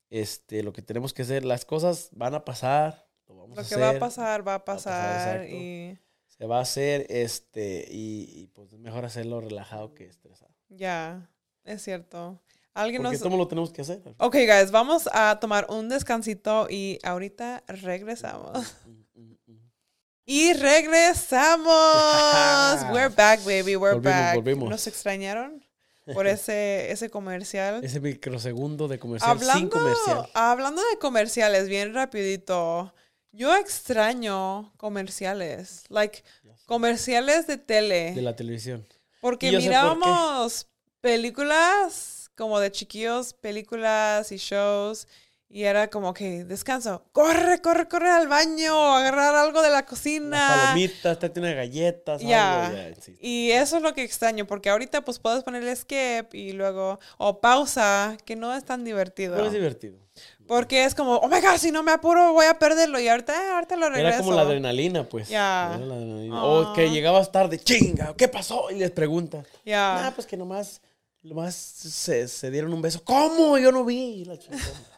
este, 0.09 0.63
lo 0.63 0.73
que 0.73 0.81
tenemos 0.81 1.13
que 1.13 1.23
hacer. 1.23 1.45
Las 1.45 1.67
cosas 1.67 2.09
van 2.13 2.35
a 2.35 2.43
pasar. 2.43 3.07
Lo 3.29 3.37
vamos 3.37 3.55
Lo 3.55 3.63
a 3.63 3.67
que 3.67 3.77
va 3.77 3.87
a 3.87 3.89
hacer, 3.91 4.01
pasar, 4.01 4.49
va 4.49 4.55
a 4.55 4.65
pasar, 4.65 5.45
y 5.51 5.99
Se 6.27 6.47
va 6.47 6.59
a 6.59 6.63
hacer, 6.63 7.05
este, 7.11 7.87
y, 7.91 8.31
y, 8.35 8.47
pues 8.47 8.73
es 8.73 8.79
mejor 8.79 9.05
hacerlo 9.05 9.43
relajado 9.43 9.93
que 9.93 10.07
estresado. 10.07 10.55
ya, 10.71 11.29
es 11.65 11.83
cierto. 11.83 12.41
Alguien 12.75 13.03
Porque 13.03 13.19
nos... 13.19 13.23
todo 13.23 13.37
lo 13.37 13.47
tenemos 13.49 13.71
que 13.73 13.83
hacer. 13.83 14.01
Ok, 14.19 14.35
guys, 14.35 14.71
vamos 14.71 15.09
a 15.13 15.39
tomar 15.41 15.67
un 15.69 15.89
descansito 15.89 16.69
y 16.71 16.99
ahorita 17.03 17.65
regresamos. 17.67 18.75
Y 20.25 20.53
regresamos. 20.55 21.67
We're 22.93 23.09
back, 23.15 23.41
baby. 23.45 23.77
We're 23.77 23.95
Volvimos, 23.95 24.03
back. 24.05 24.35
volvimos. 24.37 24.71
¿Nos 24.71 24.87
extrañaron 24.87 25.63
por 26.15 26.27
ese, 26.27 26.91
ese 26.91 27.11
comercial? 27.11 27.85
Ese 27.85 28.01
microsegundo 28.01 28.89
de 28.89 28.99
comercial 28.99 29.39
sin 29.39 29.49
hablando, 29.49 29.71
comercial. 29.71 30.31
hablando 30.33 30.83
de 30.91 30.99
comerciales, 30.99 31.69
bien 31.69 31.93
rapidito. 31.93 32.95
Yo 33.33 33.55
extraño 33.57 34.73
comerciales. 34.77 35.85
Like, 35.89 36.23
comerciales 36.67 37.47
de 37.47 37.59
tele. 37.59 38.13
De 38.15 38.23
la 38.23 38.37
televisión. 38.37 38.87
Porque 39.21 39.51
por 39.51 39.61
mirábamos 39.61 40.69
películas 41.01 42.22
como 42.37 42.61
de 42.61 42.71
chiquillos, 42.71 43.35
películas 43.35 44.33
y 44.33 44.37
shows. 44.37 45.09
Y 45.55 45.65
era 45.65 45.91
como 45.91 46.15
que 46.15 46.45
descanso. 46.45 47.05
Corre, 47.13 47.61
corre, 47.61 47.87
corre 47.87 48.11
al 48.11 48.27
baño. 48.27 48.95
Agarrar 48.95 49.35
algo 49.35 49.61
de 49.61 49.69
la 49.69 49.81
Las 49.81 49.83
cocina. 49.83 50.49
palomitas, 50.49 51.19
tráete 51.19 51.41
unas 51.41 51.55
galletas. 51.55 52.21
Algo, 52.21 52.31
ya, 52.31 52.95
sí. 52.99 53.15
Y 53.21 53.51
eso 53.51 53.77
es 53.77 53.83
lo 53.83 53.93
que 53.93 54.03
extraño. 54.03 54.47
Porque 54.47 54.71
ahorita 54.71 55.05
pues 55.05 55.19
puedes 55.19 55.45
ponerle 55.45 55.77
skip 55.77 56.33
y 56.35 56.53
luego. 56.53 56.99
O 57.19 57.43
pausa, 57.43 58.17
que 58.25 58.35
no 58.35 58.55
es 58.55 58.65
tan 58.65 58.83
divertido. 58.83 59.35
Pero 59.35 59.49
es 59.49 59.53
divertido. 59.53 59.99
Porque 60.47 60.85
es 60.85 60.95
como, 60.95 61.17
oh 61.17 61.29
my 61.29 61.41
god, 61.41 61.59
si 61.59 61.71
no 61.71 61.83
me 61.83 61.93
apuro 61.93 62.33
voy 62.33 62.47
a 62.47 62.59
perderlo. 62.59 62.99
Y 62.99 63.09
ahorita, 63.09 63.35
eh, 63.35 63.51
ahorita 63.53 63.77
lo 63.77 63.91
regreso. 63.91 64.09
Era 64.09 64.19
como 64.19 64.33
la 64.33 64.43
adrenalina, 64.43 65.05
pues. 65.07 65.29
Ya. 65.29 65.73
Era 65.77 65.85
la 65.85 65.95
adrenalina. 65.97 66.37
Ah. 66.41 66.45
O 66.47 66.73
que 66.73 66.89
llegabas 66.91 67.31
tarde, 67.31 67.59
chinga, 67.59 68.15
¿qué 68.17 68.27
pasó? 68.27 68.71
Y 68.71 68.77
les 68.77 68.91
preguntan. 68.91 69.47
Ya. 69.67 70.07
Ah, 70.07 70.13
pues 70.15 70.27
que 70.27 70.39
nomás, 70.39 70.81
nomás 71.23 71.55
se, 71.55 72.29
se 72.29 72.51
dieron 72.51 72.73
un 72.73 72.83
beso. 72.83 73.03
¿Cómo? 73.05 73.59
Yo 73.59 73.71
no 73.73 73.85
vi. 73.85 74.23
Y 74.23 74.25
la. 74.25 74.39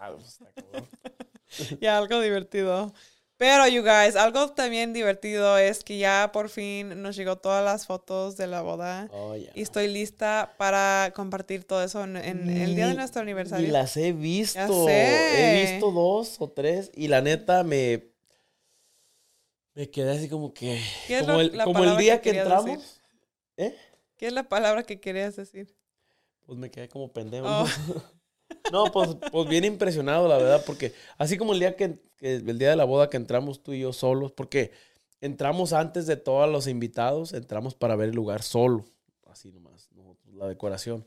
Ah, 0.01 0.13
pues. 0.13 0.39
Ya, 1.81 1.99
algo 1.99 2.21
divertido. 2.21 2.93
Pero, 3.37 3.67
you 3.69 3.83
guys, 3.83 4.17
algo 4.17 4.51
también 4.53 4.93
divertido 4.93 5.59
es 5.59 5.85
que 5.85 5.99
ya 5.99 6.31
por 6.33 6.49
fin 6.49 7.01
nos 7.03 7.15
llegó 7.17 7.37
todas 7.37 7.65
las 7.65 7.87
fotos 7.87 8.37
de 8.37 8.47
la 8.47 8.63
boda. 8.63 9.09
Oh. 9.13 9.37
Y 9.37 9.51
estoy 9.61 9.89
lista 9.89 10.55
para 10.57 11.13
compartir 11.15 11.65
todo 11.65 11.83
eso 11.83 12.03
en, 12.05 12.17
en 12.17 12.49
el 12.49 12.75
día 12.75 12.89
de 12.89 12.95
nuestro 12.95 13.23
Ni 13.23 13.31
aniversario. 13.31 13.71
las 13.73 13.97
he 13.97 14.13
visto. 14.13 14.87
sé. 14.87 15.59
He 15.59 15.73
visto 15.73 15.91
dos 15.93 16.37
o 16.41 16.49
tres. 16.51 16.91
Y 16.95 17.09
la 17.09 17.21
neta 17.21 17.63
me. 17.65 18.09
Me 19.75 19.91
quedé 19.91 20.13
así 20.17 20.29
como 20.29 20.55
que. 20.55 20.81
¿Qué 21.09 21.19
es 21.19 21.23
Como 21.23 21.35
lo- 21.35 21.41
el, 21.41 21.57
la 21.57 21.65
como 21.65 21.85
el 21.85 21.97
día 21.97 22.17
que 22.21 22.31
que, 22.31 22.37
querías 22.39 22.47
entramos. 22.47 22.79
decir? 22.79 23.01
¿Eh? 23.57 23.77
¿Qué 24.17 24.27
es 24.29 24.33
la 24.33 24.49
palabra 24.49 24.85
que 24.85 25.01
querías 25.01 25.35
decir? 25.37 25.75
Pues 26.45 26.59
me 26.59 26.71
quedé 26.71 26.89
como 26.89 27.13
pendejo. 27.13 27.47
Oh. 27.49 27.67
No, 28.71 28.85
pues, 28.93 29.17
pues 29.33 29.49
bien 29.49 29.65
impresionado, 29.65 30.29
la 30.29 30.37
verdad, 30.37 30.63
porque 30.67 30.93
así 31.19 31.37
como 31.39 31.53
el 31.55 31.61
día 31.61 31.77
que, 31.77 31.99
que- 32.17 32.37
el 32.37 32.59
día 32.59 32.71
de 32.71 32.77
la 32.77 32.85
boda 32.85 33.09
que 33.11 33.17
entramos 33.17 33.63
tú 33.63 33.73
y 33.73 33.81
yo 33.81 33.93
solos, 33.93 34.33
porque 34.33 34.71
entramos 35.21 35.73
antes 35.73 36.07
de 36.07 36.17
todos 36.17 36.49
los 36.51 36.67
invitados, 36.67 37.33
entramos 37.33 37.75
para 37.75 37.97
ver 37.97 38.11
el 38.11 38.15
lugar 38.15 38.43
solo, 38.43 38.85
así 39.27 39.51
nomás, 39.51 39.89
nosotros, 39.93 40.35
la 40.35 40.47
decoración. 40.49 41.07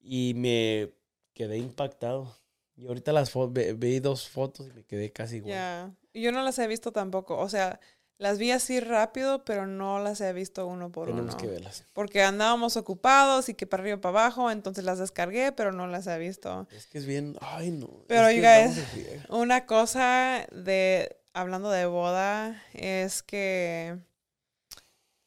Y 0.00 0.34
me 0.36 0.92
quedé 1.34 1.58
impactado. 1.58 2.34
Y 2.76 2.86
ahorita 2.86 3.12
las 3.12 3.30
fotos, 3.30 3.54
vi 3.78 3.98
dos 4.00 4.28
fotos 4.28 4.68
y 4.68 4.72
me 4.72 4.84
quedé 4.84 5.10
casi 5.12 5.36
igual. 5.36 5.52
Ya. 5.52 5.94
Y 6.12 6.22
Yo 6.22 6.32
no 6.32 6.42
las 6.42 6.58
he 6.58 6.66
visto 6.66 6.92
tampoco. 6.92 7.36
O 7.38 7.48
sea, 7.48 7.80
las 8.18 8.38
vi 8.38 8.50
así 8.50 8.80
rápido, 8.80 9.44
pero 9.44 9.66
no 9.66 10.00
las 10.00 10.20
he 10.20 10.32
visto 10.32 10.66
uno 10.66 10.90
por 10.90 11.06
Tenemos 11.06 11.34
uno. 11.34 11.40
que 11.40 11.46
verlas. 11.46 11.84
Porque 11.92 12.22
andábamos 12.22 12.76
ocupados 12.76 13.48
y 13.48 13.54
que 13.54 13.66
para 13.66 13.82
arriba 13.84 13.96
para 14.00 14.20
abajo, 14.24 14.50
entonces 14.50 14.84
las 14.84 14.98
descargué, 14.98 15.52
pero 15.52 15.70
no 15.72 15.86
las 15.86 16.06
he 16.08 16.18
visto. 16.18 16.66
Es 16.72 16.86
que 16.86 16.98
es 16.98 17.06
bien, 17.06 17.36
ay 17.40 17.70
no. 17.70 17.88
Pero, 18.08 18.26
es 18.28 18.74
guys. 18.76 18.84
Una 19.28 19.66
cosa 19.66 20.44
de, 20.52 21.16
hablando 21.32 21.70
de 21.70 21.86
boda, 21.86 22.60
es 22.74 23.22
que 23.22 23.98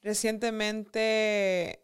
recientemente 0.02 1.84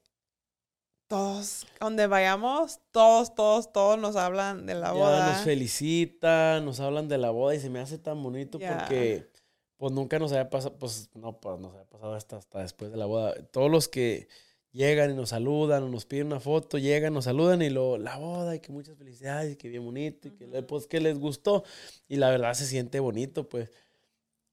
todos, 1.08 1.66
donde 1.80 2.08
vayamos, 2.08 2.80
todos, 2.92 3.34
todos, 3.34 3.72
todos 3.72 3.98
nos 3.98 4.16
hablan 4.18 4.66
de 4.66 4.76
la 4.76 4.88
Ya 4.88 4.92
boda. 4.94 5.34
nos 5.34 5.44
felicitan, 5.46 6.66
nos 6.66 6.80
hablan 6.82 7.08
de 7.08 7.18
la 7.18 7.30
boda 7.30 7.56
y 7.56 7.60
se 7.62 7.70
me 7.70 7.80
hace 7.80 7.98
tan 7.98 8.22
bonito 8.22 8.60
Ya. 8.60 8.78
porque 8.80 9.30
pues 9.78 9.94
nunca 9.94 10.20
nos 10.20 10.32
había 10.32 10.50
pasado, 10.50 10.76
pues 10.78 11.10
no, 11.14 11.40
pues 11.40 11.60
nos 11.60 11.74
había 11.74 11.86
pasado 11.86 12.14
hasta, 12.14 12.38
hasta 12.38 12.60
después 12.62 12.92
de 12.92 12.98
la 12.98 13.06
boda. 13.06 13.36
Todos 13.52 13.70
los 13.72 13.88
que 13.88 14.28
llegan 14.72 15.12
y 15.12 15.14
nos 15.16 15.30
saludan 15.30 15.84
o 15.84 15.90
nos 15.90 16.06
piden 16.06 16.28
una 16.28 16.40
foto, 16.40 16.78
llegan, 16.78 17.14
nos 17.14 17.26
saludan 17.26 17.62
y 17.62 17.70
lo, 17.70 17.98
la 17.98 18.18
boda 18.18 18.56
y 18.56 18.60
que 18.60 18.72
muchas 18.72 18.98
felicidades 18.98 19.54
y 19.54 19.56
que 19.56 19.70
bien 19.70 19.84
bonito 19.86 20.28
y 20.28 20.32
que 20.32 20.46
pues 20.64 20.88
que 20.88 21.00
les 21.00 21.18
gustó 21.20 21.64
y 22.08 22.18
la 22.18 22.30
verdad 22.30 22.54
se 22.54 22.66
siente 22.66 23.00
bonito 23.00 23.48
pues. 23.48 23.72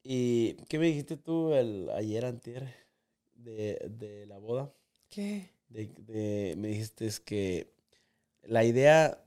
¿Y 0.02 0.54
qué 0.68 0.78
me 0.78 0.86
dijiste 0.86 1.16
tú 1.16 1.54
el, 1.54 1.88
ayer 1.90 2.26
antier 2.26 2.74
de, 3.34 3.78
de 3.90 4.26
la 4.26 4.38
boda? 4.38 4.70
¿Qué? 5.08 5.50
de, 5.68 5.90
de- 5.98 6.54
me 6.58 6.68
dijiste 6.68 7.06
es 7.06 7.20
que 7.20 7.72
la 8.42 8.64
idea 8.64 9.18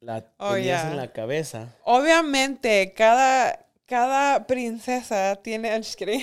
la 0.00 0.32
Oh, 0.38 0.54
tenías 0.54 0.84
en 0.84 0.96
la 0.96 1.12
cabeza. 1.12 1.74
Obviamente, 1.84 2.92
cada, 2.94 3.67
cada 3.88 4.46
princesa 4.46 5.36
tiene, 5.42 5.70
I'm 5.70 5.82
just 5.82 5.98
kidding. 5.98 6.20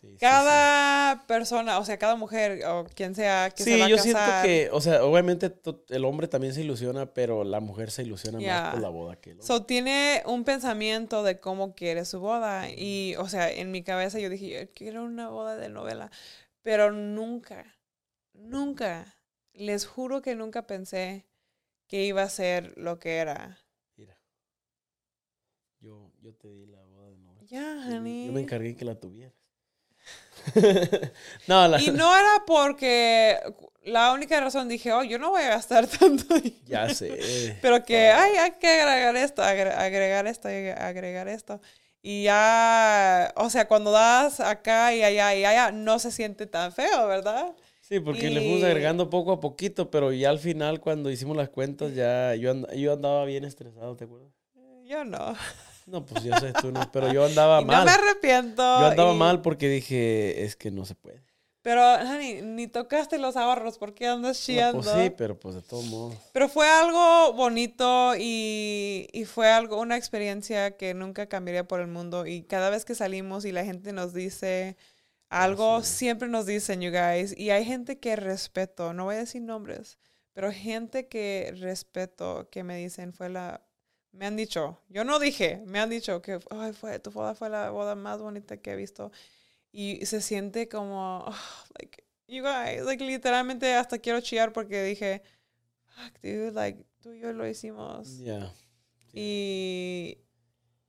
Sí, 0.00 0.08
sí, 0.10 0.16
cada 0.18 1.26
persona, 1.26 1.78
o 1.78 1.84
sea, 1.84 1.98
cada 1.98 2.14
mujer 2.16 2.64
o 2.66 2.84
quien 2.94 3.14
sea 3.14 3.50
que 3.50 3.64
sí. 3.64 3.70
se 3.70 3.76
Sí, 3.76 3.80
va 3.80 3.86
a 3.86 3.88
yo 3.88 3.98
siento 3.98 4.20
que, 4.44 4.68
o 4.70 4.80
sea, 4.80 5.02
obviamente 5.02 5.52
el 5.88 6.04
hombre 6.04 6.28
también 6.28 6.54
se 6.54 6.60
ilusiona, 6.60 7.12
pero 7.12 7.42
la 7.44 7.60
mujer 7.60 7.90
se 7.90 8.02
ilusiona 8.02 8.38
más 8.38 8.72
por 8.72 8.80
la 8.80 8.90
boda 8.90 9.16
que 9.16 9.30
el 9.30 9.40
hombre. 9.40 9.46
So, 9.46 9.64
tiene 9.64 10.22
un 10.26 10.44
pensamiento 10.44 11.22
de 11.22 11.40
cómo 11.40 11.74
quiere 11.74 12.04
su 12.04 12.20
boda. 12.20 12.68
Y, 12.70 13.14
o 13.16 13.28
sea, 13.28 13.50
en 13.50 13.70
mi 13.72 13.82
cabeza 13.82 14.20
yo 14.20 14.28
dije, 14.28 14.50
yo 14.50 14.72
quiero 14.74 15.02
una 15.04 15.30
boda 15.30 15.56
de 15.56 15.68
novela. 15.68 16.10
Pero 16.62 16.92
nunca, 16.92 17.78
nunca, 18.34 19.16
les 19.54 19.86
juro 19.86 20.22
que 20.22 20.34
nunca 20.36 20.66
pensé 20.66 21.26
que 21.88 22.04
iba 22.04 22.22
a 22.22 22.28
ser 22.28 22.76
lo 22.76 22.98
que 22.98 23.16
era. 23.16 23.58
Mira, 23.96 24.20
yo, 25.80 26.12
yo 26.20 26.34
te 26.34 26.48
di 26.52 26.66
la. 26.66 26.77
Ya, 27.48 27.76
honey. 27.86 28.26
Yo 28.26 28.32
me 28.32 28.40
encargué 28.40 28.76
que 28.76 28.84
la 28.84 28.94
tuvieras. 28.94 29.34
no, 31.46 31.68
la, 31.68 31.80
Y 31.80 31.90
no 31.90 32.14
era 32.16 32.44
porque 32.46 33.38
la 33.84 34.12
única 34.12 34.40
razón 34.40 34.68
dije, 34.68 34.92
oh, 34.92 35.02
yo 35.02 35.18
no 35.18 35.30
voy 35.30 35.42
a 35.42 35.48
gastar 35.48 35.86
tanto. 35.98 36.34
dinero". 36.34 36.56
ya 36.66 36.94
sé. 36.94 37.56
Pero 37.62 37.84
que, 37.84 38.08
Ah. 38.10 38.22
ay, 38.24 38.36
hay 38.36 38.50
que 38.52 38.68
agregar 38.68 39.16
esto, 39.16 39.42
agre- 39.42 39.74
agregar 39.74 40.26
esto, 40.26 40.48
agregar 40.48 41.28
esto. 41.28 41.60
Y 42.00 42.24
ya, 42.24 43.32
o 43.36 43.50
sea, 43.50 43.66
cuando 43.66 43.90
das 43.90 44.40
acá 44.40 44.94
y 44.94 45.02
allá 45.02 45.34
y 45.34 45.44
allá, 45.44 45.72
no 45.72 45.98
se 45.98 46.10
siente 46.12 46.46
tan 46.46 46.72
feo, 46.72 47.08
¿verdad? 47.08 47.54
Sí, 47.80 47.98
porque 48.00 48.30
le 48.30 48.40
fuimos 48.40 48.62
agregando 48.62 49.10
poco 49.10 49.32
a 49.32 49.40
poquito, 49.40 49.90
pero 49.90 50.12
ya 50.12 50.30
al 50.30 50.38
final 50.38 50.78
cuando 50.80 51.10
hicimos 51.10 51.36
las 51.36 51.48
cuentas 51.48 51.94
ya 51.94 52.34
yo, 52.34 52.50
and- 52.52 52.70
yo 52.74 52.92
andaba 52.92 53.24
bien 53.24 53.44
estresado, 53.44 53.96
¿te 53.96 54.04
acuerdas? 54.04 54.30
Yo 54.84 55.04
no. 55.04 55.34
No, 55.88 56.04
pues 56.04 56.22
yo 56.24 56.36
sé, 56.38 56.52
tú 56.60 56.70
no, 56.72 56.90
pero 56.92 57.12
yo 57.12 57.24
andaba 57.24 57.58
Y 57.62 57.64
no 57.64 57.72
mal. 57.72 57.84
me 57.86 57.90
arrepiento. 57.92 58.62
Yo 58.62 58.86
andaba 58.86 59.12
y- 59.12 59.16
mal 59.16 59.40
porque 59.42 59.68
dije, 59.68 60.44
es 60.44 60.54
que 60.56 60.70
no 60.70 60.84
se 60.84 60.94
puede. 60.94 61.22
Pero, 61.62 61.82
honey, 61.82 62.40
ni 62.40 62.66
tocaste 62.68 63.18
los 63.18 63.36
ahorros, 63.36 63.78
¿por 63.78 63.92
qué 63.92 64.06
andas 64.06 64.38
No, 64.38 64.44
chillando? 64.46 64.80
pues 64.82 64.94
sí, 65.04 65.10
pero 65.10 65.38
pues 65.38 65.54
de 65.56 65.62
todos 65.62 65.84
modos. 65.86 66.14
Pero 66.32 66.48
fue 66.48 66.66
algo 66.68 67.32
bonito 67.34 68.14
y, 68.16 69.08
y 69.12 69.24
fue 69.24 69.50
algo, 69.50 69.78
una 69.80 69.96
experiencia 69.96 70.76
que 70.76 70.94
nunca 70.94 71.26
cambiaría 71.28 71.66
por 71.66 71.80
el 71.80 71.88
mundo. 71.88 72.26
Y 72.26 72.42
cada 72.44 72.70
vez 72.70 72.84
que 72.84 72.94
salimos 72.94 73.44
y 73.44 73.52
la 73.52 73.64
gente 73.64 73.92
nos 73.92 74.14
dice 74.14 74.76
algo, 75.28 75.82
siempre 75.82 76.28
nos 76.28 76.46
dicen, 76.46 76.80
you 76.80 76.90
guys. 76.90 77.36
Y 77.36 77.50
hay 77.50 77.64
gente 77.64 77.98
que 77.98 78.16
respeto, 78.16 78.94
no 78.94 79.04
voy 79.04 79.16
a 79.16 79.18
decir 79.18 79.42
nombres, 79.42 79.98
pero 80.32 80.52
gente 80.52 81.08
que 81.08 81.52
respeto, 81.58 82.48
que 82.50 82.62
me 82.62 82.76
dicen, 82.76 83.12
fue 83.12 83.28
la... 83.28 83.62
Me 84.12 84.26
han 84.26 84.36
dicho, 84.36 84.80
yo 84.88 85.04
no 85.04 85.18
dije, 85.18 85.62
me 85.66 85.80
han 85.80 85.90
dicho 85.90 86.22
que 86.22 86.38
Ay, 86.50 86.72
fue, 86.72 86.98
tu 86.98 87.10
boda 87.10 87.34
fue 87.34 87.50
la 87.50 87.70
boda 87.70 87.94
más 87.94 88.20
bonita 88.20 88.56
que 88.56 88.72
he 88.72 88.76
visto. 88.76 89.12
Y 89.70 90.04
se 90.06 90.20
siente 90.20 90.68
como, 90.68 91.24
oh, 91.26 91.36
like, 91.78 92.04
you 92.26 92.42
guys, 92.42 92.84
like, 92.84 93.04
literalmente 93.04 93.74
hasta 93.74 93.98
quiero 93.98 94.20
chillar 94.20 94.52
porque 94.52 94.82
dije, 94.82 95.22
fuck, 95.84 96.20
dude, 96.22 96.52
like, 96.52 96.84
tú 97.00 97.12
y 97.12 97.20
yo 97.20 97.32
lo 97.32 97.46
hicimos. 97.46 98.18
Ya. 98.18 98.52
Y, 99.12 100.18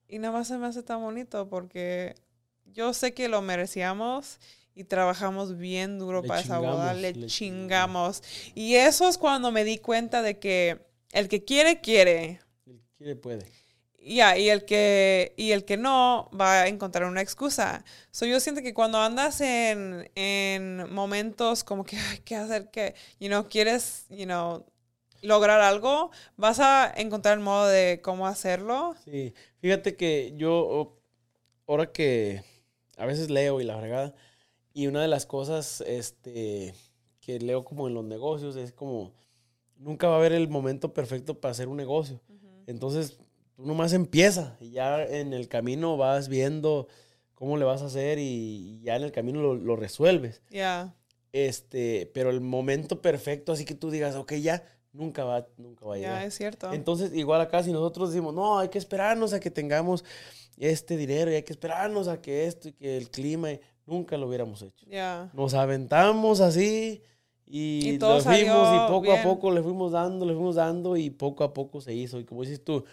y 0.07 0.20
nada 0.20 0.34
más 0.34 0.47
se 0.47 0.57
me 0.57 0.67
hace 0.67 0.82
tan 0.82 1.01
bonito 1.01 1.49
porque 1.49 2.15
yo 2.65 2.93
sé 2.93 3.13
que 3.13 3.28
lo 3.28 3.41
merecíamos 3.41 4.39
y 4.76 4.86
trabajamos 4.86 5.57
bien 5.57 5.99
duro 5.99 6.22
Le 6.22 6.28
para 6.28 6.41
esa 6.41 6.59
boda, 6.59 6.93
le 6.93 7.26
chingamos. 7.26 8.24
Y 8.55 8.76
eso 8.76 9.09
es 9.09 9.17
cuando 9.17 9.51
me 9.51 9.63
di 9.63 9.78
cuenta 9.78 10.22
de 10.22 10.39
que 10.39 10.80
el 11.11 11.28
que 11.28 11.43
quiere, 11.43 11.82
quiere. 11.82 12.39
Quiere 13.00 13.16
puede. 13.16 13.45
Ya, 14.02 14.38
y 14.38 14.50
el 14.50 14.66
que 14.66 15.34
y 15.38 15.52
el 15.52 15.64
que 15.64 15.78
no 15.78 16.30
va 16.39 16.64
a 16.64 16.68
encontrar 16.68 17.06
una 17.06 17.22
excusa. 17.22 17.84
So, 18.12 18.26
yo 18.26 18.39
siento 18.41 18.62
que 18.62 18.74
cuando 18.74 18.97
andas 18.97 19.39
en, 19.39 20.12
en 20.16 20.93
momentos 20.93 21.64
como 21.64 21.86
que 21.86 21.97
hay 21.97 22.20
que 22.20 22.36
hacer 22.36 22.70
que, 22.72 22.93
you 23.20 23.28
know, 23.28 23.47
quieres, 23.47 24.06
you 24.10 24.26
know, 24.26 24.66
lograr 25.22 25.62
algo, 25.62 26.12
vas 26.36 26.60
a 26.60 26.93
encontrar 26.95 27.38
el 27.38 27.43
modo 27.43 27.68
de 27.68 28.02
cómo 28.04 28.28
hacerlo. 28.28 28.95
Sí, 29.06 29.34
fíjate 29.60 29.95
que 29.95 30.34
yo, 30.36 30.97
ahora 31.68 31.91
que 31.91 32.43
a 32.97 33.06
veces 33.06 33.30
leo 33.30 33.62
y 33.62 33.64
la 33.64 33.78
fregada, 33.78 34.14
y 34.74 34.88
una 34.88 35.02
de 35.02 35.08
las 35.08 35.26
cosas 35.26 35.82
este, 35.88 36.74
que 37.22 37.39
leo 37.39 37.64
como 37.64 37.88
en 37.88 37.93
los 37.93 38.04
negocios 38.04 38.58
es 38.58 38.74
como, 38.74 39.14
nunca 39.78 40.08
va 40.08 40.16
a 40.16 40.18
haber 40.20 40.34
el 40.34 40.50
momento 40.50 40.93
perfecto 40.93 41.39
para 41.39 41.54
hacer 41.54 41.70
un 41.70 41.78
negocio. 41.78 42.22
Entonces, 42.70 43.17
tú 43.55 43.65
nomás 43.65 43.93
empieza 43.93 44.55
y 44.59 44.70
ya 44.70 45.03
en 45.03 45.34
el 45.34 45.47
camino 45.47 45.97
vas 45.97 46.30
viendo 46.30 46.88
cómo 47.34 47.57
le 47.57 47.65
vas 47.65 47.82
a 47.82 47.88
hacer 47.88 48.20
y, 48.20 48.80
ya 48.84 48.95
en 48.95 49.01
el 49.01 49.11
camino 49.11 49.41
lo, 49.41 49.55
lo 49.55 49.76
resuelves. 49.76 50.43
Ya. 50.51 50.93
Este, 51.32 52.11
pero 52.13 52.30
el 52.30 52.41
momento 52.41 53.01
perfecto, 53.01 53.53
así 53.53 53.65
que 53.65 53.74
tú 53.74 53.89
digas, 53.89 54.15
ok, 54.15 54.34
ya, 54.34 54.63
nunca 54.93 55.24
va, 55.24 55.47
nunca 55.57 55.84
va 55.84 55.95
a 55.95 55.97
llegar. 55.97 56.22
Ya, 56.22 56.26
es 56.26 56.36
cierto. 56.36 56.72
Entonces, 56.72 57.11
igual 57.15 57.41
acá, 57.41 57.63
si 57.63 57.72
nosotros 57.72 58.11
decimos, 58.11 58.36
no, 58.36 58.59
hay 58.59 58.70
que 58.70 58.78
esperarnos 58.78 59.34
a 59.34 59.39
que 59.39 59.49
tengamos 59.49 60.05
este 60.57 60.95
dinero 60.95 61.32
y 61.32 61.36
hay 61.36 61.43
que 61.43 61.53
esperarnos 61.53 62.07
a 62.07 62.22
que 62.22 62.45
esto 62.45 62.70
y 62.70 62.74
que 62.74 62.97
el 62.97 63.09
clima, 63.09 63.51
y 63.51 63.61
nunca 63.88 64.15
lo 64.15 64.28
hubiéramos 64.28 64.61
hecho. 64.61 64.86
Ya. 64.88 65.32
Nos 65.34 65.55
aventamos 65.55 66.39
así 66.39 67.01
y, 67.50 67.93
Y 67.93 67.97
todo 67.97 68.18
lo 68.18 68.22
fuimos 68.22 68.76
y 68.76 68.88
poco 68.88 69.02
bien. 69.02 69.20
a 69.20 69.24
poco 69.24 69.52
le 69.52 69.64
fuimos 69.64 69.91
dando, 69.91 70.24
le 70.24 70.34
fuimos 70.34 70.56
dando 70.56 70.95
y 70.95 71.10
poco 71.10 71.43
a 71.43 71.52
poco 71.52 71.82
se 71.82 71.95
hizo. 71.95 72.20
Y 72.20 72.24
como 72.24 72.41
dices 72.41 72.64
tú, 72.64 72.86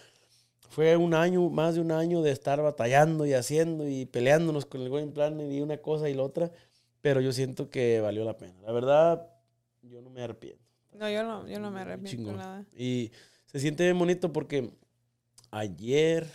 fue 0.69 0.97
un 0.97 1.13
año, 1.13 1.47
más 1.49 1.75
de 1.75 1.81
un 1.81 1.91
año 1.91 2.23
de 2.23 2.31
estar 2.31 2.59
batallando 2.61 3.27
y 3.27 3.33
haciendo 3.33 3.87
y 3.87 4.05
peleándonos 4.07 4.65
con 4.65 4.81
el 4.81 4.89
buen 4.89 5.11
plan 5.11 5.39
y 5.39 5.61
una 5.61 5.77
cosa 5.77 6.09
y 6.09 6.15
la 6.15 6.23
otra, 6.23 6.51
pero 7.01 7.21
yo 7.21 7.31
siento 7.31 7.69
que 7.69 8.01
valió 8.01 8.25
la 8.25 8.35
pena. 8.35 8.55
La 8.65 8.71
verdad, 8.71 9.29
yo 9.83 10.01
no 10.01 10.09
me 10.09 10.23
arrepiento. 10.23 10.63
No, 10.93 11.07
yo 11.07 11.23
no, 11.23 11.47
yo 11.47 11.59
no 11.59 11.69
me 11.69 11.81
arrepiento 11.81 12.31
nada. 12.33 12.65
Y 12.75 13.11
se 13.45 13.59
siente 13.59 13.83
bien 13.83 13.99
bonito 13.99 14.33
porque 14.33 14.71
ayer, 15.51 16.27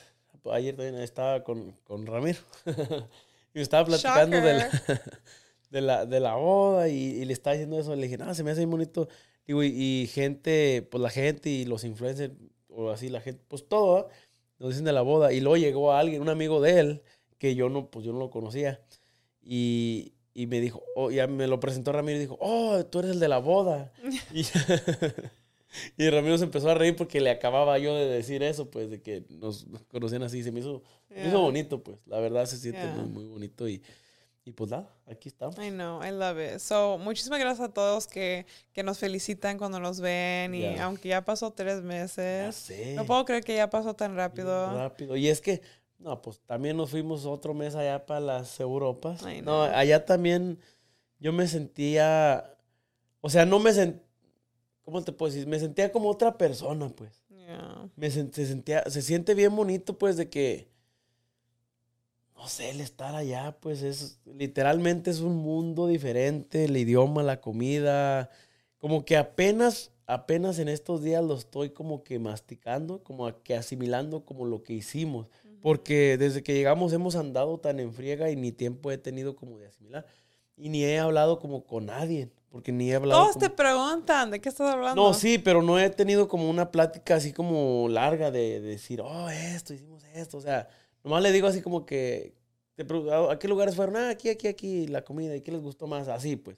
ayer 0.52 0.76
también 0.76 1.02
estaba 1.02 1.42
con, 1.42 1.72
con 1.82 2.06
Ramiro 2.06 2.38
y 2.66 3.58
me 3.58 3.62
estaba 3.62 3.84
platicando 3.84 4.40
de 4.40 4.54
la, 4.54 4.70
de 5.72 5.80
la, 5.80 6.06
de 6.06 6.20
la 6.20 6.36
boda 6.36 6.88
y, 6.88 6.94
y 6.94 7.24
le 7.24 7.32
estaba 7.32 7.54
diciendo 7.54 7.78
eso. 7.80 7.96
Le 7.96 8.02
dije, 8.04 8.18
no, 8.18 8.32
se 8.34 8.44
me 8.44 8.50
hace 8.52 8.60
bien 8.60 8.70
bonito. 8.70 9.08
Digo, 9.46 9.64
y, 9.64 9.68
y 9.68 10.06
gente, 10.06 10.86
pues 10.90 11.02
la 11.02 11.10
gente 11.10 11.48
y 11.50 11.64
los 11.64 11.82
influencers, 11.84 12.32
o 12.68 12.90
así, 12.90 13.08
la 13.08 13.20
gente, 13.20 13.42
pues 13.48 13.66
todo, 13.66 13.94
¿va? 13.94 14.06
nos 14.58 14.70
dicen 14.70 14.84
de 14.84 14.92
la 14.92 15.02
boda. 15.02 15.32
Y 15.32 15.40
luego 15.40 15.56
llegó 15.56 15.92
alguien, 15.92 16.22
un 16.22 16.28
amigo 16.28 16.60
de 16.60 16.78
él, 16.78 17.02
que 17.38 17.54
yo 17.54 17.68
no, 17.68 17.86
pues 17.90 18.04
yo 18.04 18.12
no 18.12 18.18
lo 18.20 18.30
conocía. 18.30 18.80
Y, 19.42 20.12
y 20.34 20.46
me 20.46 20.60
dijo, 20.60 20.82
oh, 20.94 21.10
ya 21.10 21.26
me 21.26 21.48
lo 21.48 21.58
presentó 21.58 21.90
Ramiro 21.90 22.18
y 22.18 22.20
dijo, 22.20 22.38
oh, 22.40 22.84
tú 22.86 23.00
eres 23.00 23.12
el 23.12 23.20
de 23.20 23.28
la 23.28 23.38
boda. 23.38 23.92
y, 24.32 24.44
y 25.96 26.10
Ramiro 26.10 26.38
se 26.38 26.44
empezó 26.44 26.70
a 26.70 26.74
reír 26.74 26.94
porque 26.96 27.20
le 27.20 27.30
acababa 27.30 27.78
yo 27.78 27.96
de 27.96 28.06
decir 28.06 28.42
eso, 28.42 28.70
pues, 28.70 28.90
de 28.90 29.00
que 29.00 29.24
nos 29.30 29.66
conocían 29.88 30.22
así. 30.22 30.42
Se 30.42 30.52
me 30.52 30.60
hizo, 30.60 30.82
me 31.08 31.22
hizo 31.22 31.30
Yeah. 31.30 31.38
bonito, 31.38 31.82
pues. 31.82 31.98
La 32.06 32.20
verdad 32.20 32.46
se 32.46 32.58
siente 32.58 32.80
Yeah. 32.82 32.94
muy, 32.94 33.08
muy 33.08 33.24
bonito. 33.24 33.68
Y, 33.68 33.82
y 34.44 34.50
pues 34.52 34.70
nada, 34.70 34.88
aquí 35.06 35.28
estamos. 35.28 35.56
I 35.58 35.70
know, 35.70 36.02
I 36.02 36.10
love 36.10 36.38
it. 36.38 36.58
So, 36.58 36.98
muchísimas 36.98 37.38
gracias 37.38 37.68
a 37.68 37.72
todos 37.72 38.06
que, 38.08 38.44
que 38.72 38.82
nos 38.82 38.98
felicitan 38.98 39.56
cuando 39.56 39.78
nos 39.78 40.00
ven. 40.00 40.54
Y 40.54 40.66
aunque 40.78 41.10
ya 41.10 41.24
pasó 41.24 41.52
tres 41.52 41.82
meses, 41.82 42.56
sé. 42.56 42.94
no 42.94 43.06
puedo 43.06 43.24
creer 43.24 43.44
que 43.44 43.54
ya 43.54 43.70
pasó 43.70 43.94
tan 43.94 44.16
rápido. 44.16 44.76
Rápido. 44.76 45.16
Y 45.16 45.28
es 45.28 45.40
que, 45.40 45.62
no, 45.98 46.20
pues 46.20 46.40
también 46.40 46.76
nos 46.76 46.90
fuimos 46.90 47.24
otro 47.24 47.54
mes 47.54 47.76
allá 47.76 48.04
para 48.04 48.18
las 48.18 48.58
Europas. 48.58 49.22
Ay, 49.22 49.42
No, 49.42 49.68
no. 49.68 49.74
allá 49.76 50.04
también 50.04 50.58
yo 51.20 51.32
me 51.32 51.46
sentía, 51.46 52.56
o 53.20 53.30
sea, 53.30 53.46
no 53.46 53.60
me 53.60 53.72
sentía, 53.72 54.02
¿cómo 54.82 55.02
te 55.04 55.12
puedo 55.12 55.32
decir? 55.32 55.46
Me 55.46 55.60
sentía 55.60 55.92
como 55.92 56.10
otra 56.10 56.36
persona, 56.36 56.88
pues. 56.88 57.22
Yeah. 57.28 57.88
Me 57.94 58.10
se 58.10 58.28
sentía, 58.46 58.82
se 58.90 59.02
siente 59.02 59.34
bien 59.34 59.54
bonito, 59.54 59.96
pues, 59.96 60.16
de 60.16 60.28
que, 60.28 60.71
no 62.42 62.48
sé, 62.48 62.70
el 62.70 62.80
estar 62.80 63.14
allá, 63.14 63.56
pues, 63.60 63.82
es, 63.82 64.18
literalmente 64.26 65.10
es 65.12 65.20
un 65.20 65.36
mundo 65.36 65.86
diferente, 65.86 66.64
el 66.64 66.76
idioma, 66.76 67.22
la 67.22 67.40
comida, 67.40 68.30
como 68.78 69.04
que 69.04 69.16
apenas, 69.16 69.92
apenas 70.08 70.58
en 70.58 70.68
estos 70.68 71.04
días 71.04 71.22
lo 71.22 71.36
estoy 71.36 71.70
como 71.70 72.02
que 72.02 72.18
masticando, 72.18 73.04
como 73.04 73.32
que 73.44 73.54
asimilando 73.54 74.24
como 74.24 74.44
lo 74.44 74.64
que 74.64 74.72
hicimos, 74.72 75.28
porque 75.60 76.16
desde 76.18 76.42
que 76.42 76.52
llegamos 76.54 76.92
hemos 76.92 77.14
andado 77.14 77.58
tan 77.58 77.78
en 77.78 77.92
friega 77.92 78.28
y 78.28 78.34
ni 78.34 78.50
tiempo 78.50 78.90
he 78.90 78.98
tenido 78.98 79.36
como 79.36 79.58
de 79.60 79.68
asimilar, 79.68 80.04
y 80.56 80.68
ni 80.68 80.82
he 80.84 80.98
hablado 80.98 81.38
como 81.38 81.64
con 81.64 81.86
nadie, 81.86 82.28
porque 82.50 82.72
ni 82.72 82.90
he 82.90 82.96
hablado 82.96 83.20
Todos 83.22 83.34
como- 83.34 83.46
te 83.46 83.50
preguntan, 83.50 84.32
¿de 84.32 84.40
qué 84.40 84.48
estás 84.48 84.68
hablando? 84.74 85.00
no, 85.00 85.14
sí, 85.14 85.38
pero 85.38 85.62
no 85.62 85.78
he 85.78 85.88
tenido 85.90 86.26
como 86.26 86.50
una 86.50 86.72
plática 86.72 87.14
así 87.14 87.32
como 87.32 87.88
larga 87.88 88.32
de, 88.32 88.60
de 88.60 88.68
decir, 88.70 89.00
oh, 89.00 89.30
esto, 89.30 89.72
hicimos 89.74 90.02
esto. 90.12 90.38
O 90.38 90.40
sea, 90.40 90.68
nomás 91.04 91.22
le 91.22 91.32
digo 91.32 91.46
así 91.46 91.60
como 91.62 91.84
que, 91.86 92.34
te 92.74 92.84
pregunto, 92.84 93.30
¿a 93.30 93.38
qué 93.38 93.48
lugares 93.48 93.76
fueron? 93.76 93.96
Ah, 93.96 94.10
aquí, 94.10 94.28
aquí, 94.30 94.48
aquí, 94.48 94.86
la 94.88 95.04
comida, 95.04 95.36
¿y 95.36 95.40
qué 95.42 95.52
les 95.52 95.60
gustó 95.62 95.86
más? 95.86 96.08
Así, 96.08 96.36
pues. 96.36 96.56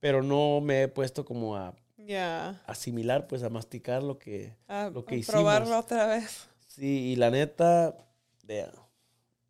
Pero 0.00 0.22
no 0.22 0.60
me 0.60 0.82
he 0.82 0.88
puesto 0.88 1.24
como 1.24 1.56
a 1.56 1.74
Ya. 1.96 2.62
asimilar, 2.66 3.26
pues, 3.26 3.42
a 3.42 3.48
masticar 3.50 4.02
lo 4.02 4.18
que, 4.18 4.54
A- 4.68 4.90
lo 4.92 5.04
que 5.04 5.14
a 5.14 5.18
hicimos. 5.18 5.40
probarlo 5.40 5.78
otra 5.78 6.06
vez. 6.06 6.46
sí, 6.66 7.12
y 7.12 7.16
la 7.16 7.30
neta, 7.30 7.96
vea, 8.44 8.70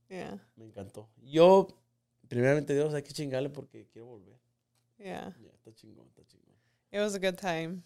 Yeah. 0.08 0.38
me 0.54 0.64
encantó. 0.64 1.08
Yo, 1.22 1.66
primeramente 2.28 2.72
Dios, 2.74 2.94
hay 2.94 3.02
que 3.02 3.12
chingarle 3.12 3.50
porque 3.50 3.86
quiero 3.92 4.06
volver. 4.06 4.38
Yeah. 4.98 5.34
Está 5.54 5.74
chingón, 5.74 6.06
está 6.08 6.22
chingón. 6.26 6.54
It 6.92 7.00
was 7.00 7.14
a 7.14 7.18
good 7.18 7.34
time. 7.36 7.82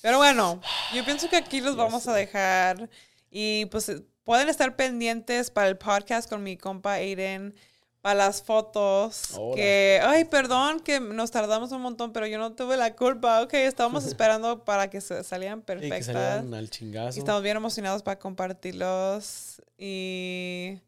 Pero 0.00 0.16
bueno, 0.16 0.60
yo 0.94 1.04
pienso 1.04 1.28
que 1.28 1.36
aquí 1.36 1.60
los 1.60 1.76
vamos 1.76 2.08
a 2.08 2.14
dejar. 2.14 2.88
Y 3.30 3.66
pues 3.66 3.92
pueden 4.24 4.48
estar 4.48 4.76
pendientes 4.76 5.50
para 5.50 5.68
el 5.68 5.76
podcast 5.78 6.28
con 6.28 6.42
mi 6.42 6.56
compa 6.56 6.94
Aiden. 6.94 7.54
Para 8.00 8.16
las 8.16 8.42
fotos. 8.42 9.34
Ahora. 9.36 9.54
Que, 9.54 10.00
ay, 10.02 10.24
perdón 10.24 10.80
que 10.80 10.98
nos 10.98 11.30
tardamos 11.30 11.70
un 11.70 11.82
montón, 11.82 12.12
pero 12.12 12.26
yo 12.26 12.36
no 12.36 12.52
tuve 12.52 12.76
la 12.76 12.96
culpa. 12.96 13.40
Ok, 13.42 13.54
estábamos 13.54 14.04
esperando 14.06 14.64
para 14.64 14.90
que 14.90 15.00
se 15.00 15.22
salieran 15.22 15.60
Sí, 15.60 15.62
que 15.66 15.72
perfectas. 15.72 16.06
salieran 16.06 16.52
al 16.52 16.64
y 16.64 16.68
chingazo. 16.68 17.16
estamos 17.20 17.42
bien 17.44 17.56
emocionados 17.56 18.02
para 18.02 18.18
compartirlos. 18.18 19.62
Y, 19.78 20.80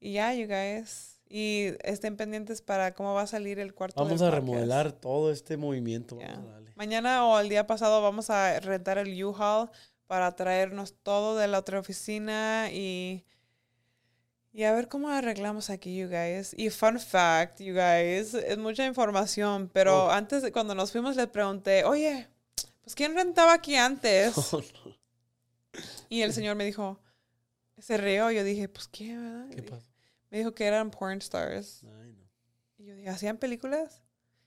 y 0.00 0.14
ya, 0.14 0.34
you 0.34 0.48
guys. 0.48 1.20
Y 1.28 1.68
estén 1.84 2.16
pendientes 2.16 2.62
para 2.62 2.94
cómo 2.94 3.14
va 3.14 3.22
a 3.22 3.26
salir 3.28 3.60
el 3.60 3.72
cuarto 3.72 4.02
Vamos 4.02 4.18
del 4.18 4.28
a 4.28 4.32
podcast. 4.32 4.48
remodelar 4.48 4.90
todo 4.92 5.30
este 5.30 5.56
movimiento. 5.56 6.16
Darle. 6.18 6.72
Mañana 6.74 7.26
o 7.26 7.38
el 7.38 7.48
día 7.48 7.66
pasado 7.68 8.02
vamos 8.02 8.28
a 8.30 8.58
rentar 8.58 8.98
el 8.98 9.24
U-Haul 9.24 9.70
para 10.06 10.34
traernos 10.36 10.94
todo 11.02 11.36
de 11.36 11.48
la 11.48 11.58
otra 11.58 11.78
oficina 11.80 12.68
y, 12.72 13.24
y 14.52 14.64
a 14.64 14.72
ver 14.72 14.88
cómo 14.88 15.08
arreglamos 15.10 15.68
aquí, 15.70 15.96
you 15.96 16.08
guys. 16.08 16.54
Y 16.56 16.70
fun 16.70 16.98
fact, 17.00 17.60
you 17.60 17.74
guys, 17.74 18.34
es 18.34 18.56
mucha 18.58 18.86
información, 18.86 19.68
pero 19.72 20.06
Oh. 20.06 20.10
antes 20.10 20.42
de 20.42 20.52
cuando 20.52 20.74
nos 20.74 20.92
fuimos 20.92 21.16
le 21.16 21.26
pregunté, 21.26 21.84
oye, 21.84 22.28
pues 22.82 22.94
¿quién 22.94 23.14
rentaba 23.14 23.52
aquí 23.54 23.76
antes? 23.76 24.34
Oh, 24.52 24.60
no. 24.84 24.96
Y 26.08 26.22
el 26.22 26.32
señor 26.32 26.56
me 26.56 26.64
dijo, 26.64 26.98
se 27.76 27.96
rió, 27.98 28.30
yo 28.30 28.44
dije, 28.44 28.68
pues 28.68 28.88
¿qué, 28.88 29.16
verdad? 29.16 29.48
¿Qué 29.50 29.62
pasa? 29.62 29.86
Me 30.30 30.38
dijo 30.38 30.54
que 30.54 30.64
eran 30.64 30.90
porn 30.90 31.18
stars. 31.18 31.82
Ay, 32.00 32.12
no. 32.12 32.24
Y 32.78 32.86
yo 32.86 32.94
dije, 32.96 33.08
¿hacían 33.10 33.36
películas? 33.36 34.02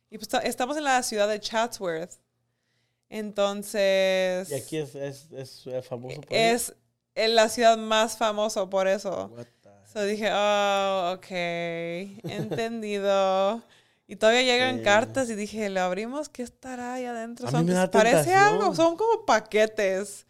Y 0.10 0.18
pues 0.18 0.28
ta- 0.28 0.40
estamos 0.40 0.76
en 0.78 0.86
la 0.86 1.04
ciudad 1.04 1.28
de 1.30 1.40
Chatsworth. 1.40 2.14
Entonces, 3.10 4.50
Y 4.52 4.54
aquí 4.56 4.78
es, 4.78 4.96
es, 4.96 5.32
es, 5.32 5.68
eh, 5.68 5.82
famoso 5.82 6.22
por 6.22 6.34
es 6.34 6.76
en 7.16 7.36
la 7.36 7.50
ciudad 7.50 7.78
más 7.78 8.18
famosa 8.18 8.70
por 8.70 8.88
eso. 8.88 9.32
So 9.92 10.04
dije, 10.04 10.30
oh, 10.32 11.14
ok, 11.16 11.28
entendido. 12.30 13.62
Y 14.08 14.16
todavía 14.16 14.42
llegan 14.44 14.78
Sí. 14.78 14.84
cartas 14.84 15.30
y 15.30 15.36
dije, 15.36 15.70
¿lo 15.70 15.82
abrimos? 15.82 16.30
¿Qué 16.30 16.44
estará 16.44 16.96
ahí 16.96 17.06
adentro? 17.06 17.48
A 17.48 17.52
Son- 17.52 17.62
mí 17.66 17.68
me 17.72 17.74
da 17.76 17.90
parece 17.92 18.24
tentación. 18.26 18.40
algo, 18.62 18.76
son 18.76 18.96
como 18.98 19.26
paquetes. 19.26 20.26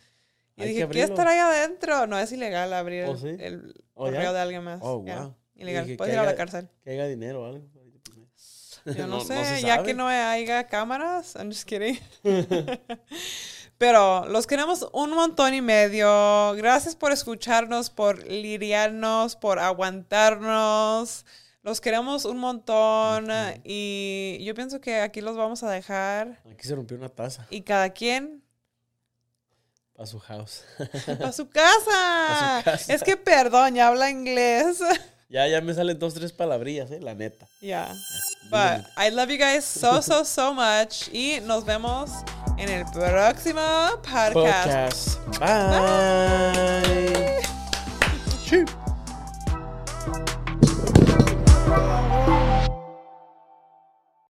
Y 0.55 0.63
Hay 0.63 0.69
dije, 0.69 0.87
¿qué 0.89 1.03
estará 1.03 1.31
ahí 1.31 1.39
adentro? 1.39 2.05
No, 2.07 2.19
es 2.19 2.31
ilegal 2.31 2.73
abrir 2.73 3.05
¿Oh, 3.05 3.11
el, 3.13 3.17
sí? 3.19 3.35
el 3.39 3.73
¿Oh, 3.93 4.05
correo 4.05 4.33
de 4.33 4.39
alguien 4.39 4.63
más. 4.63 4.79
Oh, 4.83 4.99
wow. 4.99 5.35
Ilegal, 5.55 5.95
puedes 5.97 6.13
ir 6.13 6.19
a 6.19 6.23
la 6.25 6.35
cárcel. 6.35 6.69
Que 6.83 6.91
haya 6.91 7.05
dinero 7.07 7.43
o 7.43 7.45
algo. 7.45 7.65
Yo 8.85 9.07
no, 9.07 9.07
No- 9.07 9.17
no 9.17 9.21
sé, 9.21 9.43
se 9.45 9.61
ya 9.61 9.75
sabe. 9.75 9.87
que 9.87 9.93
no 9.93 10.07
haya 10.07 10.67
cámaras, 10.67 11.35
I'm 11.35 11.49
just 11.51 11.67
kidding. 11.67 11.99
Pero 13.77 14.25
los 14.27 14.45
queremos 14.45 14.87
un 14.91 15.11
montón 15.11 15.53
y 15.53 15.61
medio. 15.61 16.53
Gracias 16.55 16.95
por 16.97 17.11
escucharnos, 17.13 17.89
por 17.89 18.27
lidiarnos, 18.27 19.35
por 19.37 19.59
aguantarnos. 19.59 21.25
Los 21.61 21.79
queremos 21.81 22.25
un 22.25 22.37
montón 22.39 23.27
y 23.63 24.37
yo 24.43 24.53
pienso 24.55 24.79
que 24.81 24.99
aquí 25.01 25.19
los 25.21 25.35
vamos 25.35 25.61
a 25.63 25.69
dejar 25.69 26.41
Aquí 26.49 26.65
se 26.65 26.73
rompió 26.73 26.95
una 26.97 27.09
taza 27.09 27.45
y 27.49 27.61
cada 27.63 27.89
quien 27.89 28.41
para 29.93 30.07
su 30.07 30.19
house. 30.19 30.63
a 31.23 31.31
su 31.33 31.49
casa. 31.49 32.57
A 32.59 32.59
su 32.61 32.65
casa. 32.65 32.93
Es 32.93 33.03
que 33.03 33.17
perdón, 33.17 33.75
ya 33.75 33.87
habla 33.89 34.09
inglés. 34.09 34.79
Ya, 35.29 35.47
ya 35.47 35.61
me 35.61 35.73
salen 35.73 35.97
dos, 35.97 36.13
tres 36.13 36.31
palabrillas, 36.31 36.91
eh, 36.91 36.99
la 37.01 37.13
neta. 37.13 37.47
Yeah. 37.61 37.93
But 38.49 38.85
I 38.97 39.09
love 39.09 39.29
you 39.29 39.37
guys 39.37 39.63
so, 39.63 40.01
so, 40.01 40.23
so 40.23 40.53
much. 40.53 41.09
Y 41.13 41.39
nos 41.45 41.63
vemos 41.63 42.09
en 42.57 42.69
el 42.69 42.85
próximo 42.85 43.61
podcast. 44.01 44.33
Podcast. 44.33 45.39
Bye. 48.49 48.79